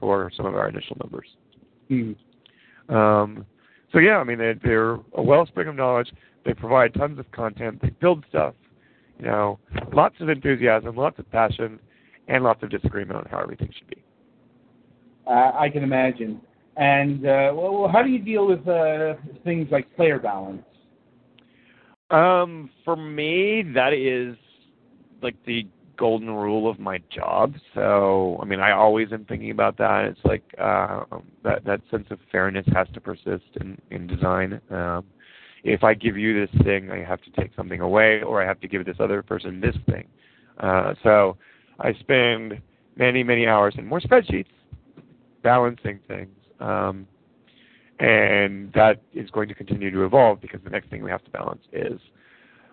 [0.00, 1.28] for some of our initial numbers.
[1.88, 2.12] Hmm.
[2.88, 3.46] Um,
[3.92, 6.12] so yeah, I mean they, they're a wellspring of knowledge.
[6.44, 7.80] They provide tons of content.
[7.82, 8.54] They build stuff.
[9.18, 9.58] You know,
[9.92, 11.80] lots of enthusiasm, lots of passion,
[12.28, 14.02] and lots of disagreement on how everything should be.
[15.26, 16.40] Uh, I can imagine.
[16.76, 19.14] And uh, well, how do you deal with uh,
[19.44, 20.62] things like player balance?
[22.10, 24.36] Um, for me, that is
[25.22, 25.66] like the
[25.96, 27.54] golden rule of my job.
[27.74, 30.04] So, I mean, I always am thinking about that.
[30.04, 31.04] It's like uh,
[31.44, 34.60] that that sense of fairness has to persist in in design.
[34.70, 35.04] Um,
[35.64, 38.60] if I give you this thing, I have to take something away, or I have
[38.60, 40.06] to give this other person this thing.
[40.58, 41.36] Uh, so,
[41.80, 42.60] I spend
[42.96, 44.46] many many hours in more spreadsheets
[45.42, 46.34] balancing things.
[46.60, 47.06] Um,
[47.98, 51.30] and that is going to continue to evolve because the next thing we have to
[51.30, 52.00] balance is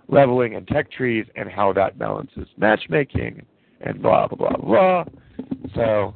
[0.08, 3.46] leveling and tech trees and how that balances matchmaking
[3.82, 5.04] and blah blah blah blah.
[5.76, 6.14] So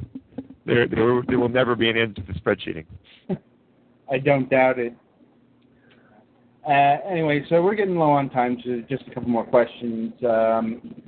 [0.66, 2.86] there there, there will never be an end to the spreadsheeting.
[4.12, 4.94] I don't doubt it.
[6.68, 10.14] Uh, anyway, so we're getting low on time, so just a couple more questions.
[10.24, 11.02] Um,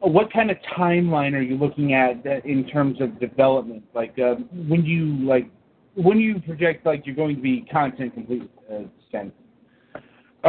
[0.00, 3.82] what kind of timeline are you looking at in terms of development?
[3.94, 5.50] Like uh, when you like
[5.94, 8.82] when you project like you're going to be content complete uh?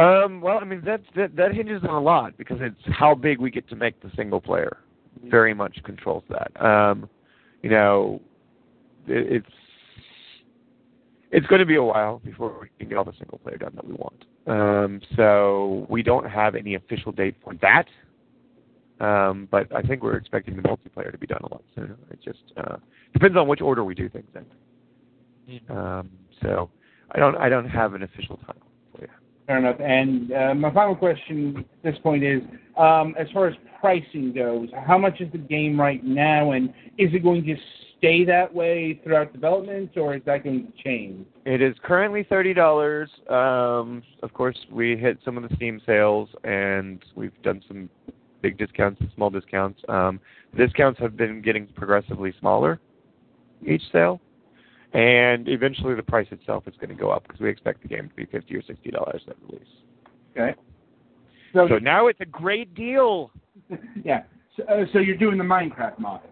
[0.00, 3.38] Um, well, I mean that, that that hinges on a lot because it's how big
[3.38, 4.78] we get to make the single player.
[5.24, 6.64] Very much controls that.
[6.64, 7.08] Um,
[7.62, 8.20] you know,
[9.06, 9.54] it, it's
[11.32, 13.72] it's going to be a while before we can get all the single player done
[13.74, 14.24] that we want.
[14.46, 17.86] Um, so we don't have any official date for that.
[19.00, 21.96] Um, but I think we're expecting the multiplayer to be done a lot sooner.
[22.10, 22.76] It just uh,
[23.12, 24.44] depends on which order we do things in.
[25.76, 26.10] Um,
[26.42, 26.70] so
[27.12, 28.69] I don't I don't have an official time for you.
[29.50, 29.80] Fair enough.
[29.80, 32.40] And uh, my final question at this point is,
[32.78, 36.68] um, as far as pricing goes, how much is the game right now, and
[36.98, 37.56] is it going to
[37.98, 41.26] stay that way throughout development, or is that going to change?
[41.46, 43.10] It is currently thirty dollars.
[43.28, 47.90] Um, of course, we hit some of the Steam sales, and we've done some
[48.42, 49.80] big discounts and small discounts.
[49.88, 50.20] Um,
[50.56, 52.78] discounts have been getting progressively smaller
[53.66, 54.20] each sale,
[54.92, 58.08] and eventually the price itself is going to go up because we expect the game
[58.08, 59.68] to be fifty or sixty dollars at release.
[60.36, 60.54] Okay.
[61.54, 63.30] So now it's a great deal.
[64.04, 64.22] yeah.
[64.56, 66.30] So, uh, so you're doing the Minecraft model.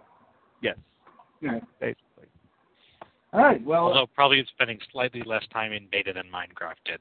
[0.63, 0.77] Yes,
[1.41, 1.61] Yeah.
[1.81, 2.05] basically.
[3.33, 3.65] All right.
[3.65, 7.01] Well, Although probably spending slightly less time in beta than Minecraft did.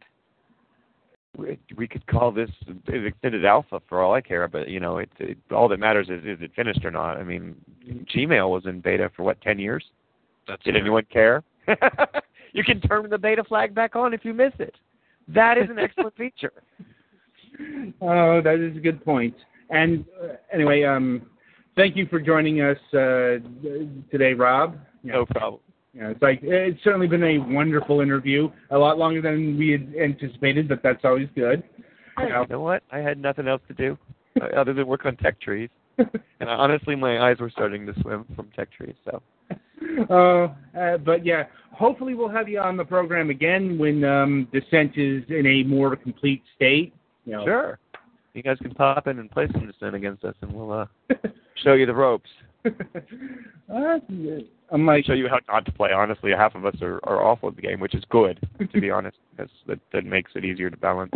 [1.37, 4.97] We, we could call this an extended alpha for all I care, but you know,
[4.97, 7.17] it, it all that matters is is it finished or not.
[7.17, 7.55] I mean,
[8.15, 9.83] Gmail was in beta for what ten years?
[10.47, 10.81] That's Did fair.
[10.81, 11.43] anyone care?
[12.53, 14.75] you can turn the beta flag back on if you miss it.
[15.27, 16.53] That is an excellent feature.
[18.01, 19.35] Oh, that is a good point.
[19.69, 21.23] And uh, anyway, um,
[21.75, 23.39] thank you for joining us uh,
[24.11, 24.77] today, Rob.
[25.03, 25.13] Yeah.
[25.13, 25.61] No problem.
[25.93, 28.51] Yeah, it's like it's certainly been a wonderful interview.
[28.69, 31.63] A lot longer than we had anticipated, but that's always good.
[32.17, 32.83] Hey, you know what?
[32.91, 33.97] I had nothing else to do
[34.39, 38.25] uh, other than work on tech trees, and honestly, my eyes were starting to swim
[38.35, 38.93] from tech trees.
[39.05, 39.23] So
[40.09, 40.47] Uh,
[40.79, 45.23] uh, but yeah, hopefully we'll have you on the program again when um, Descent is
[45.29, 46.93] in a more complete state.
[47.25, 47.45] You know.
[47.45, 47.79] sure,
[48.33, 50.85] you guys can pop in and play some Descent against us, and we'll uh,
[51.63, 52.29] show you the ropes.
[52.65, 53.99] uh,
[54.71, 55.91] I'm like, show you how not to play.
[55.91, 58.91] Honestly, half of us are, are awful at the game, which is good, to be
[58.91, 61.13] honest, that, that makes it easier to balance.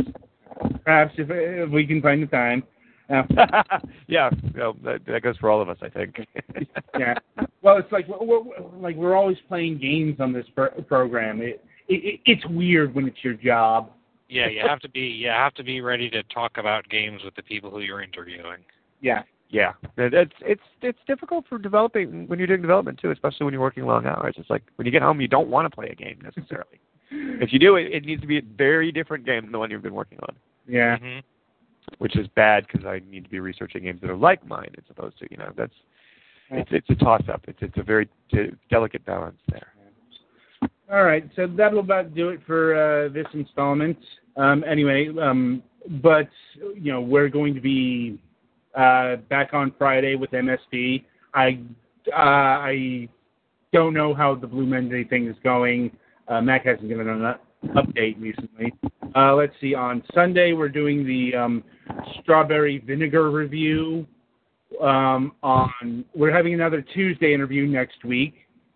[0.83, 2.63] perhaps if, if we can find the time.
[3.11, 3.63] Uh,
[4.07, 6.27] yeah, well, that, that goes for all of us, I think.
[6.99, 7.15] yeah.
[7.61, 11.41] Well, it's like we're, we're, like we're always playing games on this pro- program.
[11.41, 13.91] It, it it's weird when it's your job.
[14.29, 17.35] Yeah, you have to be you have to be ready to talk about games with
[17.35, 18.59] the people who you're interviewing.
[19.01, 19.23] Yeah.
[19.49, 23.61] Yeah, it's it's it's difficult for developing when you're doing development too, especially when you're
[23.61, 24.35] working long hours.
[24.37, 26.79] It's like when you get home, you don't want to play a game necessarily.
[27.11, 29.69] if you do, it it needs to be a very different game than the one
[29.69, 30.35] you've been working on,
[30.69, 30.97] Yeah.
[30.97, 31.19] hmm
[31.97, 34.83] which is bad because I need to be researching games that are like mine as
[34.89, 35.73] opposed to you know that's
[36.51, 37.43] it's it's a toss up.
[37.47, 38.09] It's it's a very
[38.69, 39.67] delicate balance there.
[40.91, 43.97] All right, so that'll about do it for uh, this installment.
[44.35, 45.63] Um, anyway, um,
[46.01, 46.29] but
[46.75, 48.19] you know we're going to be
[48.75, 51.05] uh, back on Friday with MSP.
[51.33, 51.59] I
[52.11, 53.07] uh, I
[53.71, 55.95] don't know how the Blue Monday thing is going.
[56.27, 57.35] Uh, Mac hasn't given an
[57.75, 58.73] update recently.
[59.15, 59.73] Uh, let's see.
[59.75, 61.63] On Sunday we're doing the um,
[62.21, 64.07] strawberry vinegar review.
[64.81, 68.35] Um, on we're having another Tuesday interview next week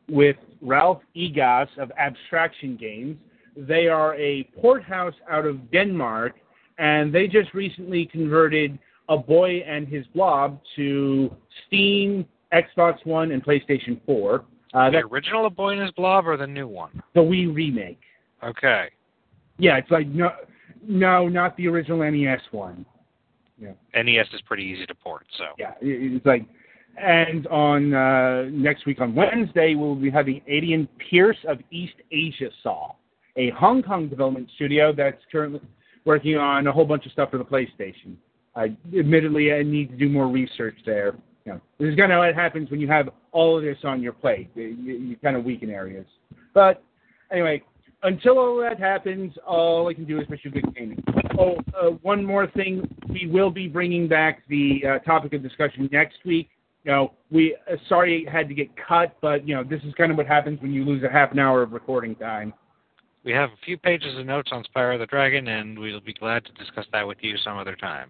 [0.10, 3.18] with Ralph Egas of Abstraction Games.
[3.56, 6.34] They are a port house out of Denmark,
[6.78, 11.34] and they just recently converted A Boy and His Blob to
[11.66, 14.44] Steam, Xbox One, and PlayStation 4.
[14.74, 17.02] Uh, the original A Boy and His Blob or the new one?
[17.14, 18.02] the Wii remake.
[18.44, 18.90] Okay.
[19.58, 20.32] Yeah, it's like no,
[20.88, 22.86] no, not the original NES one.
[23.96, 26.46] NES E is pretty easy to port, so Yeah, it's like,
[27.02, 32.50] and on uh, next week on Wednesday we'll be having Adian Pierce of East Asia
[32.64, 32.94] Saw,
[33.38, 35.62] a Hong Kong development studio that's currently
[36.06, 38.16] working on a whole bunch of stuff for the PlayStation.
[38.56, 41.16] I admittedly I need to do more research there.
[41.46, 44.02] You know, this is kind of what happens when you have all of this on
[44.02, 44.50] your plate.
[44.56, 46.06] You, you kind of weaken areas.
[46.54, 46.82] But
[47.32, 47.64] anyway,
[48.06, 51.04] until all that happens, all I can do is wish you good gaming.
[51.38, 52.88] Oh, uh, one more thing.
[53.10, 56.50] We will be bringing back the uh, topic of discussion next week.
[56.84, 59.94] You know, we uh, sorry it had to get cut, but you know this is
[59.96, 62.54] kind of what happens when you lose a half an hour of recording time.
[63.24, 66.46] we have a few pages of notes on Spyro the Dragon, and we'll be glad
[66.46, 68.10] to discuss that with you some other time.